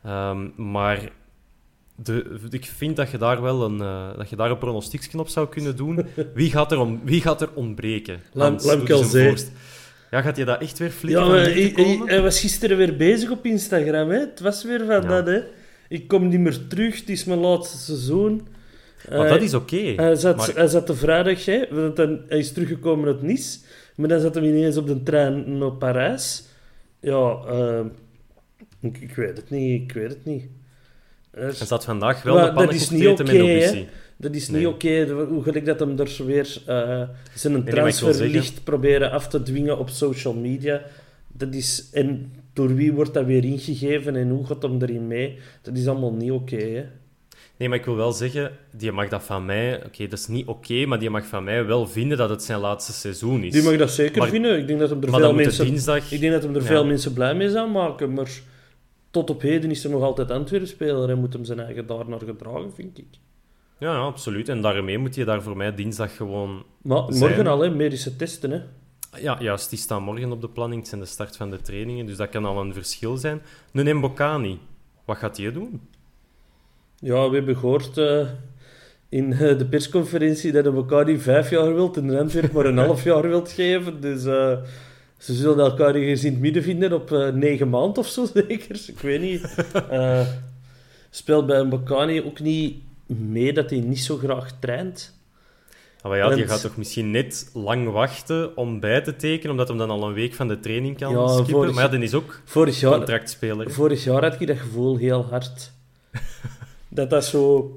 Ehm, 0.03 0.71
maar 0.71 1.11
de, 1.95 2.39
ik 2.49 2.65
vind 2.65 2.95
dat 2.95 3.11
je 3.11 3.17
daar 3.17 3.41
wel 3.41 3.63
een, 3.63 3.81
eh, 3.81 4.17
dat 4.17 4.29
je 4.29 4.35
daar 4.35 4.51
een 4.51 4.57
pronostiekje 4.57 5.19
op 5.19 5.27
zou 5.27 5.47
kunnen 5.47 5.75
doen. 5.75 6.05
Wie 6.33 6.51
gaat 6.51 6.71
er, 6.71 6.79
om, 6.79 7.01
wie 7.03 7.21
gaat 7.21 7.41
er 7.41 7.49
ontbreken? 7.53 8.21
Lam- 8.33 8.59
Ja, 10.11 10.21
gaat 10.21 10.37
je 10.37 10.45
dat 10.45 10.61
echt 10.61 10.79
weer 10.79 10.89
flikken? 10.89 11.25
Ja, 11.25 11.31
hij, 11.31 11.51
hij- 11.51 11.71
komen? 11.71 12.07
hij 12.07 12.21
was 12.21 12.39
gisteren 12.39 12.77
weer 12.77 12.95
bezig 12.95 13.29
op 13.31 13.45
Instagram. 13.45 14.09
Hè? 14.09 14.19
Het 14.19 14.39
was 14.39 14.63
weer 14.63 14.79
van 14.85 15.01
Ja. 15.01 15.07
dat. 15.07 15.27
Hè? 15.27 15.39
Ik 15.89 16.07
kom 16.07 16.27
niet 16.27 16.39
meer 16.39 16.67
terug, 16.67 16.99
het 16.99 17.09
is 17.09 17.23
mijn 17.23 17.39
laatste 17.39 17.77
seizoen. 17.77 18.47
Maar 19.09 19.25
Eh, 19.25 19.29
dat 19.29 19.41
is 19.41 19.53
oké. 19.53 19.93
Hij 19.95 20.15
zat, 20.15 20.35
Maar- 20.37 20.51
hij 20.55 20.67
zat 20.67 20.87
de 20.87 20.95
vrijdag, 20.95 21.45
hè, 21.45 21.65
want 21.71 21.95
dan, 21.95 22.21
hij 22.27 22.37
is 22.37 22.51
teruggekomen 22.53 23.07
uit 23.07 23.21
Nice, 23.21 23.59
maar 23.95 24.07
dan 24.07 24.19
zat 24.19 24.35
hij 24.35 24.43
ineens 24.43 24.77
op 24.77 24.87
de 24.87 25.03
trein 25.03 25.57
naar 25.57 25.71
Parijs. 25.71 26.43
Ja, 26.99 27.39
eh, 27.47 27.79
ik, 28.81 28.97
ik 28.97 29.15
weet 29.15 29.37
het 29.37 29.49
niet, 29.49 29.81
ik 29.81 29.91
weet 29.91 30.09
het 30.09 30.25
niet. 30.25 30.43
Eh, 31.31 31.41
Hij 31.43 31.65
zat 31.65 31.83
vandaag 31.85 32.23
wel 32.23 32.35
Maar 32.35 32.45
de 32.45 32.53
pannenkoek 32.53 33.17
met 33.17 33.27
hè? 33.27 33.35
bussie. 33.35 33.87
Dat 34.21 34.35
is 34.35 34.49
Nee. 34.49 34.59
niet 34.65 34.73
oké, 34.73 35.07
hoe 35.29 35.43
gelijk 35.43 35.65
dat 35.65 35.79
hem 35.79 35.99
er 35.99 36.25
weer 36.25 36.61
eh, 36.65 36.75
zijn 37.33 37.53
maar 37.53 37.61
ik 37.61 37.67
wil 37.67 37.73
transfer 37.75 38.13
zeggen- 38.13 38.31
licht 38.35 38.63
proberen 38.63 39.11
af 39.11 39.27
te 39.27 39.43
dwingen 39.43 39.77
op 39.79 39.89
social 39.89 40.33
media. 40.33 40.81
Dat 41.27 41.53
is, 41.53 41.89
en 41.93 42.31
door 42.53 42.75
wie 42.75 42.93
wordt 42.93 43.13
dat 43.13 43.25
weer 43.25 43.43
ingegeven 43.43 44.15
en 44.15 44.29
hoe 44.29 44.45
gaat 44.45 44.61
hem 44.61 44.81
erin 44.81 45.07
mee? 45.07 45.37
Dat 45.61 45.77
is 45.77 45.87
allemaal 45.87 46.13
niet 46.13 46.31
oké. 46.31 46.89
Nee, 47.57 47.69
maar 47.69 47.77
ik 47.77 47.85
wil 47.85 47.95
wel 47.95 48.11
zeggen, 48.11 48.51
die 48.71 48.91
mag 48.91 49.09
dat 49.09 49.23
van 49.23 49.45
mij... 49.45 49.85
Oké, 49.85 50.07
dat 50.07 50.19
is 50.19 50.27
niet 50.27 50.47
oké, 50.47 50.85
maar 50.85 50.99
die 50.99 51.09
mag 51.09 51.25
van 51.25 51.43
mij 51.43 51.65
wel 51.65 51.87
vinden 51.87 52.17
dat 52.17 52.29
het 52.29 52.43
zijn 52.43 52.59
laatste 52.59 52.91
seizoen 52.93 53.43
is. 53.43 53.51
Die 53.53 53.63
mag 53.63 53.77
dat 53.77 53.91
zeker 53.91 54.17
Maar- 54.19 54.29
vinden. 54.29 54.57
Ik 54.59 54.67
denk 54.67 54.79
dat 54.79 54.89
hem 54.89 55.03
er 55.03 55.09
veel 55.09 55.33
mensen... 55.33 55.65
dinsdag... 55.65 56.11
Ik 56.11 56.19
denk 56.19 56.33
dat 56.33 56.43
hem 56.43 56.55
er 56.55 56.61
Ja. 56.61 56.67
veel 56.67 56.85
mensen 56.85 57.13
blij 57.13 57.35
mee 57.35 57.49
zou 57.49 57.69
maken, 57.71 58.13
maar 58.13 58.29
tot 59.11 59.29
op 59.29 59.41
heden 59.41 59.71
is 59.71 59.83
er 59.83 59.89
nog 59.89 60.01
altijd 60.01 60.31
Antwerpen-speler 60.31 61.09
en 61.09 61.19
moet 61.19 61.33
hem 61.33 61.45
zijn 61.45 61.59
eigen 61.59 61.87
daar 61.87 62.09
naar 62.09 62.19
gedragen, 62.25 62.73
vind 62.73 62.97
ik. 62.97 63.05
Ja, 63.79 63.93
ja, 63.93 63.99
absoluut. 63.99 64.49
En 64.49 64.61
daarmee 64.61 64.97
moet 64.97 65.15
je 65.15 65.25
daar 65.25 65.41
voor 65.41 65.57
mij 65.57 65.75
dinsdag 65.75 66.15
gewoon... 66.15 66.63
Maar 66.81 67.03
Zijn. 67.07 67.19
morgen 67.19 67.47
al, 67.47 67.59
hè, 67.59 67.69
medische 67.69 68.15
testen, 68.15 68.51
hè. 68.51 68.61
Ja, 69.17 69.37
juist, 69.39 69.69
die 69.69 69.79
staan 69.79 70.03
morgen 70.03 70.31
op 70.31 70.41
de 70.41 70.49
planning. 70.49 70.79
Het 70.79 70.89
zijn 70.89 71.01
de 71.01 71.07
start 71.07 71.37
van 71.37 71.49
de 71.49 71.61
trainingen, 71.61 72.05
dus 72.05 72.17
dat 72.17 72.29
kan 72.29 72.45
al 72.45 72.61
een 72.61 72.73
verschil 72.73 73.17
zijn. 73.17 73.41
Nu 73.71 73.93
Mbokani, 73.93 74.59
wat 75.05 75.17
gaat 75.17 75.37
hij 75.37 75.51
doen? 75.51 75.81
Ja, 76.99 77.29
we 77.29 77.35
hebben 77.35 77.57
gehoord 77.57 77.97
eh, 77.97 78.27
in 79.09 79.33
eh, 79.33 79.57
de 79.57 79.65
persconferentie 79.65 80.51
dat 80.51 81.05
niet 81.05 81.21
vijf 81.21 81.49
jaar 81.49 81.73
wilt 81.73 81.97
en 81.97 82.17
Antwerp 82.17 82.51
maar 82.51 82.65
een 82.65 82.77
half 82.77 83.03
jaar 83.03 83.27
wilt 83.27 83.51
geven. 83.51 84.01
Dus 84.01 84.25
eh, 84.25 84.57
ze 85.17 85.33
zullen 85.33 85.65
elkaar 85.65 85.95
ergens 85.95 86.23
in 86.23 86.31
het 86.31 86.41
midden 86.41 86.63
vinden 86.63 86.93
op 86.93 87.09
negen 87.33 87.69
maanden 87.69 87.97
of 87.97 88.07
zo, 88.07 88.25
zeker. 88.33 88.81
Ik 88.87 88.99
weet 88.99 89.21
niet. 89.21 89.65
Speelt 91.09 91.45
bij 91.45 91.63
Mbokani 91.63 92.21
ook 92.21 92.39
niet 92.39 92.75
mee 93.17 93.53
dat 93.53 93.69
hij 93.69 93.79
niet 93.79 93.99
zo 93.99 94.17
graag 94.17 94.51
traint. 94.59 95.17
Maar 96.03 96.17
ja, 96.17 96.29
die 96.35 96.47
gaat 96.47 96.61
toch 96.61 96.77
misschien 96.77 97.11
net 97.11 97.49
lang 97.53 97.89
wachten 97.91 98.57
om 98.57 98.79
bij 98.79 99.01
te 99.01 99.15
tekenen, 99.15 99.51
omdat 99.51 99.67
hij 99.67 99.77
dan 99.77 99.89
al 99.89 100.07
een 100.07 100.13
week 100.13 100.33
van 100.33 100.47
de 100.47 100.59
training 100.59 100.97
kan 100.97 101.11
Ja, 101.11 101.27
skippen. 101.27 101.53
vorig- 101.53 101.73
Maar 101.73 101.83
ja, 101.83 101.89
dan 101.89 102.01
is 102.01 102.13
ook 102.13 102.41
Vorig 102.45 102.79
jaar, 102.79 102.91
contractspeler. 102.97 103.71
vorig 103.71 104.03
jaar 104.03 104.23
had 104.23 104.41
ik 104.41 104.47
dat 104.47 104.57
gevoel 104.57 104.97
heel 104.97 105.25
hard. 105.25 105.71
dat 106.89 107.09
dat 107.09 107.25
zo 107.25 107.71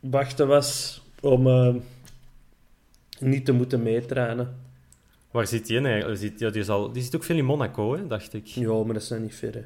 wachten 0.00 0.46
was 0.48 1.00
om 1.20 1.46
eh, 1.46 1.74
niet 3.18 3.44
te 3.44 3.52
moeten 3.52 3.82
meetrainen. 3.82 4.56
Waar 5.30 5.46
zit 5.46 5.68
hij 5.68 5.76
in 5.76 5.86
eigenlijk? 5.86 6.20
Zit, 6.20 6.38
ja, 6.38 6.50
die, 6.50 7.02
zit 7.02 7.16
ook 7.16 7.24
veel 7.24 7.36
in 7.36 7.44
Monaco, 7.44 7.96
hè, 7.96 8.06
dacht 8.06 8.34
ik. 8.34 8.46
Ja, 8.46 8.72
maar 8.72 8.92
dat 8.94 9.02
is 9.02 9.08
nou 9.08 9.22
niet 9.22 9.34
ver, 9.34 9.54
hè. 9.54 9.62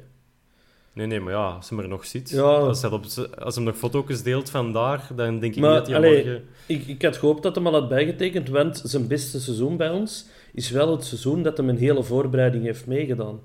Nee, 0.95 1.07
nee, 1.07 1.19
maar 1.19 1.33
ja, 1.33 1.47
als 1.47 1.69
hij 1.69 1.79
er 1.79 1.87
nog. 1.87 2.05
Ja. 2.05 2.41
Als, 2.41 2.81
hij 2.81 2.91
op, 2.91 3.05
als 3.39 3.55
hij 3.55 3.63
nog 3.63 3.77
foto's 3.77 4.23
deelt 4.23 4.49
vandaar, 4.49 5.07
dan 5.15 5.39
denk 5.39 5.55
ik 5.55 5.61
Maar, 5.61 5.69
niet 5.69 5.79
dat 5.79 5.87
hij 5.87 5.95
allee, 5.95 6.23
morgen... 6.23 6.43
Ik, 6.65 6.87
ik 6.87 7.01
had 7.01 7.17
gehoopt 7.17 7.43
dat 7.43 7.55
hij 7.55 7.63
al 7.65 7.71
had 7.73 7.89
bijgetekend, 7.89 8.49
want 8.49 8.81
zijn 8.85 9.07
beste 9.07 9.39
seizoen 9.41 9.77
bij 9.77 9.89
ons 9.89 10.27
is 10.53 10.69
wel 10.69 10.91
het 10.91 11.03
seizoen 11.05 11.43
dat 11.43 11.57
hij 11.57 11.67
een 11.67 11.77
hele 11.77 12.03
voorbereiding 12.03 12.63
heeft 12.63 12.87
meegedaan. 12.87 13.39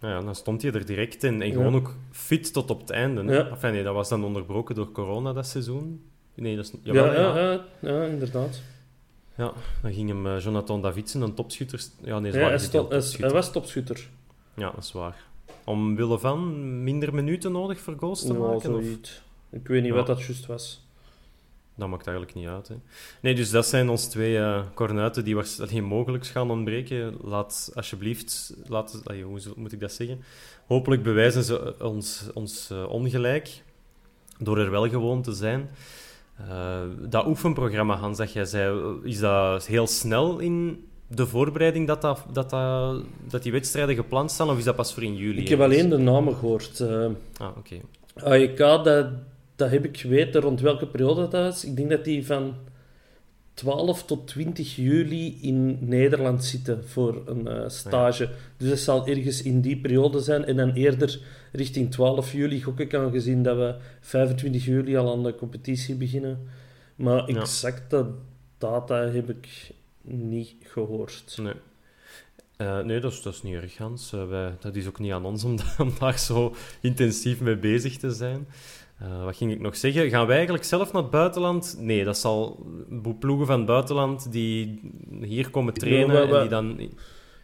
Nou 0.00 0.14
ja, 0.14 0.20
dan 0.20 0.34
stond 0.34 0.62
hij 0.62 0.72
er 0.72 0.86
direct 0.86 1.24
in. 1.24 1.42
En 1.42 1.52
gewoon 1.52 1.72
Ja. 1.72 1.78
ook 1.78 1.94
fit 2.10 2.52
tot 2.52 2.70
op 2.70 2.80
het 2.80 2.90
einde. 2.90 3.22
Ja. 3.22 3.48
Enfin, 3.48 3.72
nee, 3.72 3.82
dat 3.82 3.94
was 3.94 4.08
dan 4.08 4.24
onderbroken 4.24 4.74
door 4.74 4.92
corona, 4.92 5.32
dat 5.32 5.46
seizoen. 5.46 6.02
Nee, 6.34 6.56
dat 6.56 6.64
is... 6.64 6.72
Ja, 6.82 6.92
jawel, 6.92 7.36
ja, 7.36 7.64
ja. 7.80 8.04
inderdaad. 8.04 8.60
Ja, 9.34 9.52
dan 9.82 9.92
ging 9.92 10.08
hem 10.08 10.26
eh, 10.26 10.40
Jonathan 10.40 10.82
Davidson, 10.82 11.22
een 11.22 11.34
topschutter... 11.34 11.82
Ja, 12.02 12.18
nee, 12.18 12.32
Ja, 12.32 12.38
hij, 12.38 12.58
hij 13.18 13.30
was 13.30 13.52
topschutter. 13.52 14.08
Ja, 14.54 14.70
dat 14.74 14.84
is 14.84 14.92
waar. 14.92 15.26
Omwille 15.68 16.18
van 16.18 16.82
minder 16.82 17.14
minuten 17.14 17.52
nodig 17.52 17.80
voor 17.80 17.94
goals 17.98 18.20
te 18.26 18.32
Ja, 18.32 18.38
maken? 18.38 18.74
Of? 18.74 18.84
Ik 19.50 19.66
weet 19.68 19.82
niet 19.82 19.90
Ja. 19.90 19.96
wat 19.96 20.06
dat 20.06 20.22
juist 20.22 20.46
was. 20.46 20.86
Dat 21.74 21.88
maakt 21.88 22.06
eigenlijk 22.06 22.36
niet 22.36 22.46
uit. 22.46 22.68
Hè. 22.68 22.74
Nee, 23.20 23.34
dus 23.34 23.50
dat 23.50 23.66
zijn 23.66 23.88
ons 23.88 24.06
twee 24.06 24.38
eh 24.38 24.62
kornuiten 24.74 25.24
die 25.24 25.34
waarschijnlijk 25.34 25.86
mogelijk 25.86 26.26
gaan 26.26 26.50
ontbreken. 26.50 27.16
Laat 27.22 27.70
alsjeblieft, 27.74 28.54
laat, 28.66 29.00
allee, 29.04 29.22
hoe 29.22 29.40
moet 29.56 29.72
ik 29.72 29.80
dat 29.80 29.92
zeggen? 29.92 30.20
Hopelijk 30.66 31.02
bewijzen 31.02 31.44
ze 31.44 31.74
ons, 31.80 32.24
ons 32.34 32.70
eh, 32.70 32.88
ongelijk 32.88 33.62
door 34.38 34.58
er 34.58 34.70
wel 34.70 34.88
gewoon 34.88 35.22
te 35.22 35.32
zijn. 35.32 35.68
Eh, 36.48 36.80
dat 37.08 37.26
oefenprogramma, 37.26 37.96
Hans, 37.96 38.18
dat 38.18 38.32
jij 38.32 38.44
zei, 38.44 38.80
eh, 38.80 39.10
is 39.10 39.18
dat 39.18 39.66
heel 39.66 39.86
snel 39.86 40.38
in 40.38 40.86
de 41.08 41.26
voorbereiding 41.26 41.86
dat, 41.86 42.00
dat, 42.32 42.50
dat, 43.28 43.42
die 43.42 43.52
wedstrijden 43.52 43.94
gepland 43.94 44.30
staan, 44.30 44.50
of 44.50 44.58
is 44.58 44.64
dat 44.64 44.76
pas 44.76 44.94
voor 44.94 45.02
in 45.02 45.16
juli? 45.16 45.40
Ik 45.40 45.48
heb 45.48 45.60
alleen 45.60 45.88
de 45.88 45.98
namen 45.98 46.34
gehoord. 46.34 46.80
eh 46.80 47.06
Ah, 47.36 47.56
oké. 47.56 47.74
AEK, 48.14 48.56
dat, 48.58 49.06
dat 49.56 49.70
heb 49.70 49.84
ik 49.84 49.98
geweten 49.98 50.40
rond 50.40 50.60
welke 50.60 50.86
periode 50.86 51.20
dat 51.28 51.32
was. 51.32 51.64
Ik 51.64 51.76
denk 51.76 51.90
dat 51.90 52.04
die 52.04 52.26
van 52.26 52.54
12 53.54 54.04
tot 54.04 54.26
20 54.26 54.76
juli 54.76 55.38
in 55.40 55.78
Nederland 55.80 56.44
zitten 56.44 56.88
voor 56.88 57.22
een 57.26 57.46
eh, 57.48 57.68
stage. 57.68 58.30
Dus 58.56 58.68
dat 58.68 58.78
zal 58.78 59.06
ergens 59.06 59.42
in 59.42 59.60
die 59.60 59.76
periode 59.76 60.20
zijn. 60.20 60.44
En 60.44 60.56
dan 60.56 60.72
eerder 60.72 61.20
richting 61.52 61.90
12 61.90 62.32
juli 62.32 62.62
gok 62.62 62.80
ik 62.80 62.94
aangezien 62.94 63.42
dat 63.42 63.56
we 63.56 63.74
25 64.00 64.64
juli 64.64 64.96
al 64.96 65.12
aan 65.12 65.22
de 65.22 65.34
competitie 65.34 65.94
beginnen. 65.94 66.38
Maar 66.96 67.30
Ja. 67.30 67.40
exacte 67.40 68.06
data 68.58 68.96
heb 69.08 69.30
ik 69.30 69.70
niet 70.08 70.54
gehoord. 70.62 71.38
Nee. 71.42 71.52
Eh, 72.56 72.80
nee, 72.80 73.00
dat 73.00 73.12
is, 73.12 73.22
dat 73.22 73.32
is 73.34 73.42
niet 73.42 73.54
erg, 73.54 73.76
Hans. 73.76 74.12
Eh, 74.12 74.28
wij, 74.28 74.56
dat 74.60 74.76
is 74.76 74.86
ook 74.86 74.98
niet 74.98 75.12
aan 75.12 75.24
ons 75.24 75.44
om, 75.44 75.56
da- 75.56 75.74
om 75.84 75.92
daar 75.98 76.18
zo 76.18 76.54
intensief 76.80 77.40
mee 77.40 77.56
bezig 77.56 77.96
te 77.96 78.10
zijn. 78.10 78.48
Eh, 78.98 79.24
wat 79.24 79.36
ging 79.36 79.52
ik 79.52 79.60
nog 79.60 79.76
zeggen? 79.76 80.08
Gaan 80.10 80.26
wij 80.26 80.34
eigenlijk 80.36 80.64
zelf 80.64 80.92
naar 80.92 81.02
het 81.02 81.10
buitenland? 81.10 81.76
Nee, 81.78 82.04
dat 82.04 82.18
zal 82.18 82.66
ploegen 83.18 83.46
van 83.46 83.56
het 83.58 83.66
buitenland 83.66 84.32
die 84.32 84.80
hier 85.20 85.50
komen 85.50 85.74
trainen 85.74 86.16
Ja, 86.16 86.28
wij- 86.28 86.34
en 86.34 86.40
die 86.40 86.48
dan... 86.48 86.90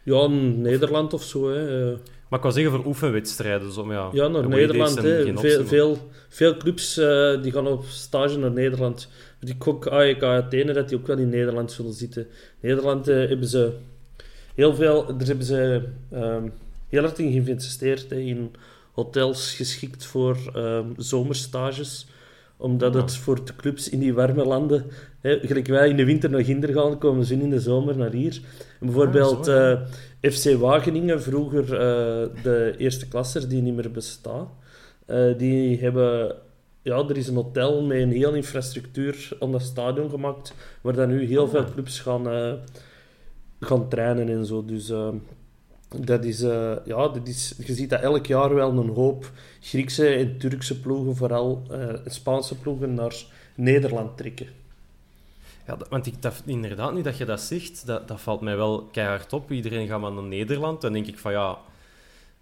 Ja, 0.05 0.27
Nederland 0.27 1.13
of 1.13 1.23
zo. 1.23 1.49
Hè. 1.51 1.91
Maar 2.29 2.39
ik 2.39 2.45
wou 2.45 2.53
zeggen 2.53 2.73
voor 2.73 2.87
oefenwedstrijden. 2.87 3.73
Zo, 3.73 3.85
maar 3.85 3.97
ja, 3.97 4.09
Ja, 4.13 4.29
naar 4.29 4.49
Nederland. 4.49 5.03
Hè. 5.03 5.37
Veel, 5.39 5.67
veel, 5.67 5.99
veel 6.29 6.57
clubs 6.57 6.95
die 7.43 7.53
gaan 7.53 7.67
op 7.67 7.85
stage 7.85 8.39
naar 8.39 8.53
Nederland. 8.53 9.09
Die 9.45 9.57
kok 9.57 9.87
AEK 9.87 10.23
Athene, 10.23 10.73
dat 10.73 10.89
die 10.89 10.99
ook 10.99 11.07
wel 11.07 11.19
in 11.19 11.29
Nederland 11.29 11.73
zullen 11.73 11.93
zitten. 11.93 12.27
Nederland 12.61 13.09
eh, 13.09 13.29
hebben 13.29 13.47
ze 13.47 13.73
heel 14.55 14.75
veel... 14.75 15.07
Daar 15.07 15.27
hebben 15.27 15.47
ze 15.47 15.83
ehm, 16.11 16.49
heel 16.89 17.03
hard 17.03 17.19
in 17.19 17.33
geïnvesteerd. 17.33 18.11
Hè, 18.11 18.17
in 18.17 18.51
hotels 18.93 19.55
geschikt 19.55 20.05
voor 20.05 20.39
ehm, 20.55 20.87
zomerstages. 20.97 22.07
Omdat 22.57 22.95
het 22.95 23.17
voor 23.17 23.45
de 23.45 23.57
clubs 23.57 23.89
in 23.89 23.99
die 23.99 24.15
warme 24.15 24.45
landen... 24.45 24.85
Hè, 25.21 25.39
gelijk 25.39 25.67
wij 25.67 25.89
in 25.89 25.97
de 25.97 26.05
winter 26.05 26.31
naar 26.31 26.45
Ginder 26.45 26.73
gaan, 26.73 26.99
komen 26.99 27.25
ze 27.25 27.35
in 27.35 27.51
de 27.51 27.61
zomer 27.61 27.97
naar 27.97 28.13
hier. 28.13 28.41
En 28.81 28.87
bijvoorbeeld... 28.87 29.49
Ah, 29.49 29.71
eh, 30.21 30.33
FC 30.33 30.55
Wageningen, 30.59 31.23
vroeger 31.23 31.63
eh, 31.63 32.43
de 32.43 32.75
eerste 32.79 33.09
klasser 33.09 33.49
die 33.49 33.63
niet 33.63 33.75
meer 33.75 33.91
bestaat, 33.91 34.49
die 35.37 35.79
hebben... 35.79 36.37
Ja, 36.85 36.97
er 37.09 37.17
is 37.17 37.29
een 37.29 37.35
hotel 37.35 37.83
met 37.83 37.99
een 38.01 38.11
heel 38.13 38.35
infrastructuur 38.35 39.29
aan 39.41 39.53
dat 39.53 39.63
stadion 39.63 40.11
gemaakt, 40.11 40.55
waar 40.81 40.93
dan 40.93 41.09
nu 41.09 41.25
heel 41.27 41.49
veel 41.49 41.65
clubs 41.73 42.01
gaan, 42.01 42.29
eh, 42.29 42.53
gaan 43.61 43.89
trainen 43.89 44.29
en 44.29 44.47
zo. 44.47 44.65
Dus 44.65 44.91
eh, 44.91 45.09
dat 46.01 46.25
is, 46.25 46.43
eh, 46.43 46.73
ja, 46.85 47.09
dat 47.09 47.29
is... 47.29 47.55
Je 47.67 47.75
ziet 47.75 47.91
dat 47.91 48.01
elk 48.01 48.27
jaar 48.27 48.55
wel 48.55 48.71
een 48.71 48.89
hoop 48.89 49.31
Griekse 49.61 50.09
en 50.09 50.39
Turkse 50.39 50.81
ploegen, 50.81 51.17
vooral 51.17 51.63
Spaanse 52.07 52.59
ploegen, 52.59 52.95
naar 52.95 53.15
Nederland 53.55 54.17
trekken. 54.17 54.47
Ja, 55.67 55.77
dat- 55.77 55.89
want 55.89 56.07
ik, 56.07 56.23
dat, 56.23 56.43
inderdaad, 56.45 56.95
nu 56.95 57.03
dat 57.03 57.17
je 57.17 57.25
dat 57.25 57.41
zegt, 57.41 57.87
dat, 57.87 58.09
dat 58.09 58.21
valt 58.21 58.41
mij 58.41 58.57
wel 58.57 58.83
keihard 58.93 59.33
op. 59.33 59.51
Iedereen 59.51 59.87
gaat 59.89 60.01
maar 60.01 60.13
naar 60.13 60.23
Nederland. 60.23 60.81
Dan 60.81 60.93
denk 60.93 61.07
ik 61.07 61.19
van 61.19 61.33
ja, 61.33 61.59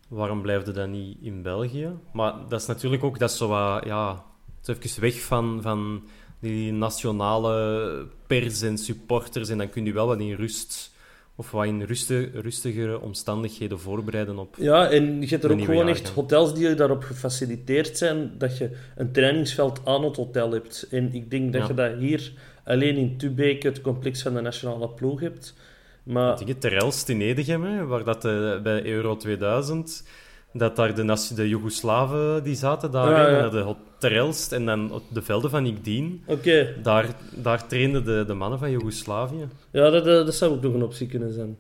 waarom 0.09 0.43
blijft 0.43 0.75
dan 0.75 0.91
niet 0.91 1.17
in 1.21 1.43
België? 1.43 1.91
Maar 2.13 2.35
dat 2.49 2.61
is 2.61 2.67
natuurlijk 2.67 3.05
ook, 3.05 3.19
dat 3.19 3.33
zo 3.33 3.49
wat, 3.49 3.85
ja, 3.85 4.25
het 4.67 4.85
is 4.85 4.91
even 4.91 5.03
weg 5.03 5.21
van, 5.21 5.59
van 5.63 6.03
die 6.41 6.73
nationale 6.73 8.07
pers 8.27 8.63
en 8.63 8.79
supporters. 8.79 9.49
En 9.49 9.59
dan 9.59 9.71
kun 9.71 9.85
je 9.85 9.93
wel 9.93 10.07
wat 10.07 10.21
in 10.21 10.35
rust, 10.35 10.91
of 11.37 11.51
wat 11.51 11.65
in 11.67 11.83
rusti- 11.83 12.31
rustigere 12.35 13.01
omstandigheden 13.01 13.81
voorbereiden 13.81 14.39
op. 14.39 14.57
Ja, 14.59 14.91
en 14.91 15.21
je 15.21 15.27
hebt 15.27 15.45
er 15.45 15.53
ook 15.53 15.65
gewoon 15.65 15.89
echt 15.89 16.09
hotels 16.09 16.55
die 16.55 16.75
daarop 16.75 17.03
gefaciliteerd 17.03 17.99
zijn 17.99 18.31
dat 18.39 18.59
je 18.59 18.71
een 18.97 19.13
trainingsveld 19.13 19.81
aan 19.85 20.05
het 20.05 20.17
hotel 20.17 20.51
hebt. 20.53 20.87
En 20.91 21.15
ik 21.15 21.31
denk 21.31 21.53
dat 21.53 21.63
Ja. 21.63 21.69
je 21.69 21.75
dat 21.75 21.99
hier 22.01 22.33
alleen 22.65 22.97
in 22.97 23.17
Tubeek, 23.17 23.63
het 23.63 23.81
complex 23.81 24.23
van 24.23 24.35
de 24.35 24.41
nationale 24.41 24.89
ploeg, 24.89 25.21
hebt. 25.21 25.55
Maar 26.03 26.41
Ik 26.41 26.47
denk 26.47 26.61
Terelst 26.61 27.09
in 27.09 27.21
Edegem, 27.21 27.65
hè, 27.65 27.87
waar 27.87 28.05
dat 28.05 28.25
eh, 28.25 28.61
bij 28.63 28.85
Euro 28.87 29.17
2000, 29.17 30.05
dat 30.53 30.77
daar 30.77 30.95
de, 30.95 31.35
de 31.35 31.49
Joegoslaven 31.49 32.43
die 32.45 32.55
zaten 32.55 32.91
daar, 32.91 33.31
ja. 33.31 33.41
naar 33.41 33.51
de 33.51 33.61
hot- 33.61 33.77
Terelst 33.99 34.53
en 34.53 34.67
dan 34.67 34.93
op 34.93 35.03
de 35.09 35.23
velden 35.23 35.51
van 35.51 35.67
Ikdien. 35.67 36.23
oké, 36.27 36.75
Daar, 36.83 37.15
daar 37.35 37.67
trainden 37.67 38.05
de, 38.05 38.25
de 38.27 38.35
mannen 38.35 38.59
van 38.59 38.71
Joegoslavië. 38.71 39.49
ja, 39.71 39.91
dat, 39.91 40.05
dat, 40.05 40.27
dat 40.27 40.35
zou 40.35 40.53
ook 40.53 40.63
nog 40.63 40.75
een 40.75 40.83
optie 40.83 41.07
kunnen 41.07 41.33
zijn. 41.33 41.59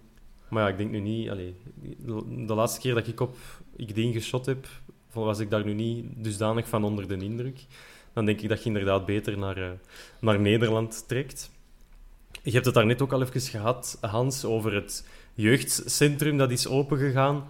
Maar 0.48 0.62
ja, 0.62 0.68
ik 0.68 0.76
denk 0.76 0.90
nu 0.90 0.98
niet... 1.00 1.30
Allee, 1.30 1.54
de, 2.06 2.44
de 2.46 2.54
laatste 2.54 2.80
keer 2.80 2.94
dat 2.94 3.06
ik 3.06 3.20
op 3.20 3.36
Ikdien 3.76 4.12
geschot 4.12 4.46
heb, 4.46 4.66
was 5.12 5.38
ik 5.38 5.50
daar 5.50 5.64
nu 5.64 5.72
niet 5.72 6.04
dusdanig 6.16 6.68
van 6.68 6.84
onder 6.84 7.08
de 7.08 7.16
indruk. 7.16 7.66
dan 8.12 8.24
denk 8.24 8.40
ik 8.40 8.48
dat 8.48 8.58
je 8.62 8.66
inderdaad 8.68 9.06
beter 9.06 9.38
naar, 9.38 9.56
eh, 9.56 9.70
naar 10.20 10.40
Nederland 10.40 11.04
trekt. 11.08 11.50
Je 12.42 12.50
hebt 12.50 12.64
het 12.64 12.74
daar 12.74 12.86
net 12.86 13.02
ook 13.02 13.12
al 13.12 13.22
even 13.22 13.40
gehad, 13.40 13.98
Hans, 14.00 14.44
over 14.44 14.74
het 14.74 15.06
jeugdcentrum 15.34 16.36
dat 16.36 16.50
is 16.50 16.68
opengegaan. 16.68 17.44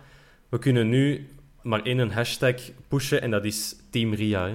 We 0.52 0.58
kunnen 0.58 0.88
nu 0.88 1.26
maar 1.62 1.82
één 1.82 2.10
hashtag 2.10 2.54
pushen 2.88 3.22
en 3.22 3.30
dat 3.30 3.44
is 3.44 3.76
Team 3.90 4.14
Ria. 4.14 4.48
Hè. 4.48 4.54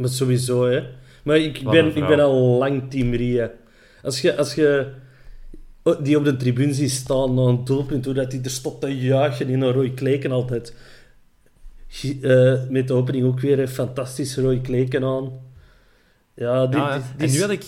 Maar 0.00 0.08
sowieso, 0.08 0.64
hè. 0.66 0.82
Maar 1.22 1.38
ik 1.38 1.60
Wat 1.62 1.72
ben, 1.72 1.86
ik 1.96 2.06
ben 2.06 2.20
al 2.20 2.58
lang 2.58 2.90
team 2.90 3.14
Ria. 3.14 3.50
Als 4.02 4.20
je, 4.20 4.36
als 4.36 4.54
je 4.54 4.92
die 6.02 6.16
op 6.16 6.24
de 6.24 6.36
tribune 6.36 6.74
ziet 6.74 6.90
staan 6.90 7.34
na 7.34 7.42
een 7.42 7.64
doelpunt, 7.64 8.04
hoe 8.04 8.14
dat 8.14 8.30
die 8.30 8.40
er 8.42 8.50
stopt 8.50 8.80
te 8.80 8.98
juichen 8.98 9.48
in 9.48 9.60
een 9.60 9.72
Roy 9.72 9.90
Kleken 9.90 10.30
altijd. 10.32 10.74
Eh, 12.22 12.68
met 12.68 12.88
de 12.88 12.94
opening 12.94 13.24
ook 13.24 13.40
weer 13.40 13.58
een 13.58 13.68
fantastisch 13.68 14.36
Roy 14.36 14.60
Kleken 14.60 15.04
aan. 15.04 15.32
Ja, 16.34 16.66
die, 16.66 16.80
Ja, 16.80 16.96
die- 16.98 17.04
die 17.16 17.26
en 17.26 17.32
nu 17.32 17.40
had, 17.40 17.50
ik, 17.50 17.64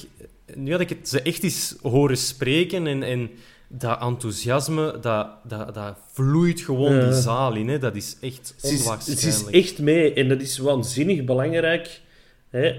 nu 0.55 0.71
had 0.71 0.81
ik 0.81 0.89
het 0.89 1.09
ze 1.09 1.23
echt 1.23 1.43
eens 1.43 1.77
horen 1.83 2.17
spreken 2.17 2.87
en, 2.87 3.03
en 3.03 3.31
dat 3.69 4.01
enthousiasme, 4.01 4.99
dat, 5.01 5.29
dat, 5.45 5.75
dat 5.75 5.97
vloeit 6.13 6.61
gewoon 6.61 6.95
Ja. 6.95 7.05
die 7.05 7.13
zaal 7.21 7.55
in. 7.55 7.69
Hè. 7.69 7.79
Dat 7.79 7.97
is 7.97 8.17
echt 8.21 8.55
is, 8.63 8.71
onwaarschijnlijk. 8.71 9.21
ze 9.21 9.29
is 9.29 9.63
echt 9.63 9.79
mee 9.79 10.13
en 10.15 10.29
dat 10.29 10.41
is 10.41 10.59
waanzinnig 10.59 11.25
belangrijk 11.25 12.01
hè, 12.49 12.73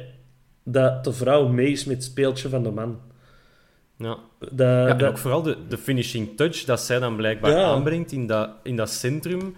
dat 0.63 1.03
de 1.03 1.13
vrouw 1.13 1.47
mee 1.47 1.71
is 1.71 1.85
met 1.85 1.95
het 1.95 2.03
speeltje 2.05 2.49
van 2.49 2.63
de 2.63 2.71
man. 2.71 2.99
Ja. 3.97 4.17
Dat, 4.39 4.49
Ja, 4.57 4.88
en 4.88 4.97
dat- 4.97 5.09
ook 5.09 5.17
vooral 5.17 5.41
de, 5.41 5.57
de 5.69 5.77
finishing 5.77 6.38
touch 6.38 6.63
dat 6.63 6.81
zij 6.81 6.99
dan 6.99 7.15
blijkbaar 7.15 7.51
Ja. 7.51 7.63
aanbrengt 7.63 8.11
in 8.11 8.27
dat, 8.27 8.49
in 8.63 8.75
dat 8.75 8.89
centrum. 8.89 9.55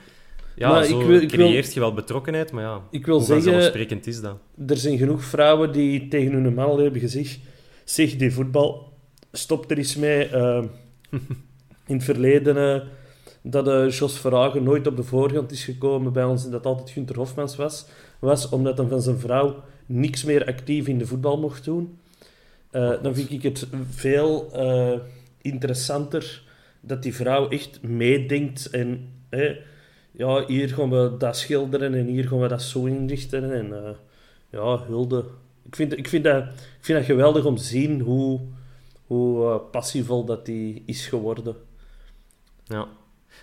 Ja, 0.56 0.70
Maar 0.70 0.84
zo 0.84 1.00
ik 1.00 1.06
wil- 1.08 1.22
ik 1.22 1.32
wil- 1.32 1.48
creëert 1.48 1.74
je 1.74 1.80
wel 1.80 1.94
betrokkenheid, 1.94 2.52
maar 2.52 2.64
ja, 2.64 2.82
Ik 2.92 3.06
wil 3.06 3.16
hoe 3.18 3.26
zeggen- 3.26 3.44
vanzelfsprekend 3.44 4.08
is 4.08 4.22
dat? 4.22 4.38
er 4.68 4.78
zijn 4.78 4.98
genoeg 4.98 5.24
vrouwen 5.24 5.72
die 5.72 6.08
tegen 6.08 6.32
hun 6.34 6.54
man 6.54 6.80
hebben 6.80 7.00
gezegd: 7.02 7.40
zeg, 7.84 8.16
die 8.16 8.32
voetbal, 8.34 8.94
stop 9.32 9.72
er 9.72 9.78
eens 9.78 9.96
mee. 9.96 10.26
Eh, 10.28 10.64
in 11.90 11.96
het 11.96 12.04
verleden 12.04 12.58
eh, 12.58 12.88
dat 13.42 13.68
eh, 13.68 13.90
Jos 13.90 14.20
Verhagen 14.20 14.64
nooit 14.64 14.88
op 14.88 14.96
de 14.96 15.04
voorgrond 15.04 15.52
is 15.52 15.64
gekomen 15.64 16.14
bij 16.14 16.24
ons 16.24 16.46
en 16.46 16.52
dat 16.52 16.66
altijd 16.66 16.90
Gunther 16.90 17.18
Hofmans 17.18 17.56
was, 17.56 17.86
was 18.20 18.50
omdat 18.50 18.78
hij 18.78 18.88
van 18.88 19.02
zijn 19.02 19.20
vrouw 19.20 19.64
niks 19.86 20.24
meer 20.24 20.46
actief 20.46 20.88
in 20.88 20.98
de 20.98 21.06
voetbal 21.06 21.40
mocht 21.40 21.64
doen. 21.66 21.98
Eh, 22.72 22.94
dan 23.02 23.16
vind 23.16 23.32
ik 23.32 23.44
het 23.44 23.68
veel 23.90 24.52
interessanter 25.42 26.44
dat 26.82 27.04
die 27.04 27.16
vrouw 27.16 27.50
echt 27.50 27.82
meedenkt 27.82 28.70
en 28.70 29.10
ja, 30.12 30.46
hier 30.48 30.70
gaan 30.70 30.90
we 30.90 31.16
dat 31.18 31.38
schilderen 31.38 31.94
en 31.94 32.06
hier 32.06 32.28
gaan 32.28 32.40
we 32.40 32.48
dat 32.48 32.62
zo 32.62 32.86
inrichten 32.86 33.54
en 33.54 33.96
ja, 34.50 34.84
hulde. 34.88 35.26
Ik 35.66 35.76
vind, 35.76 35.98
ik, 35.98 36.08
vind 36.08 36.24
dat, 36.24 36.44
ik 36.44 36.86
vind 36.86 36.98
dat 36.98 37.08
geweldig 37.08 37.46
om 37.46 37.56
te 37.56 37.64
zien 37.64 38.02
hoe, 38.02 38.40
hoe 39.10 39.46
eh, 39.52 39.60
passievol 39.72 40.26
dat 40.26 40.46
die 40.46 40.84
is 40.86 41.08
geworden. 41.08 41.56
Ja. 42.64 42.88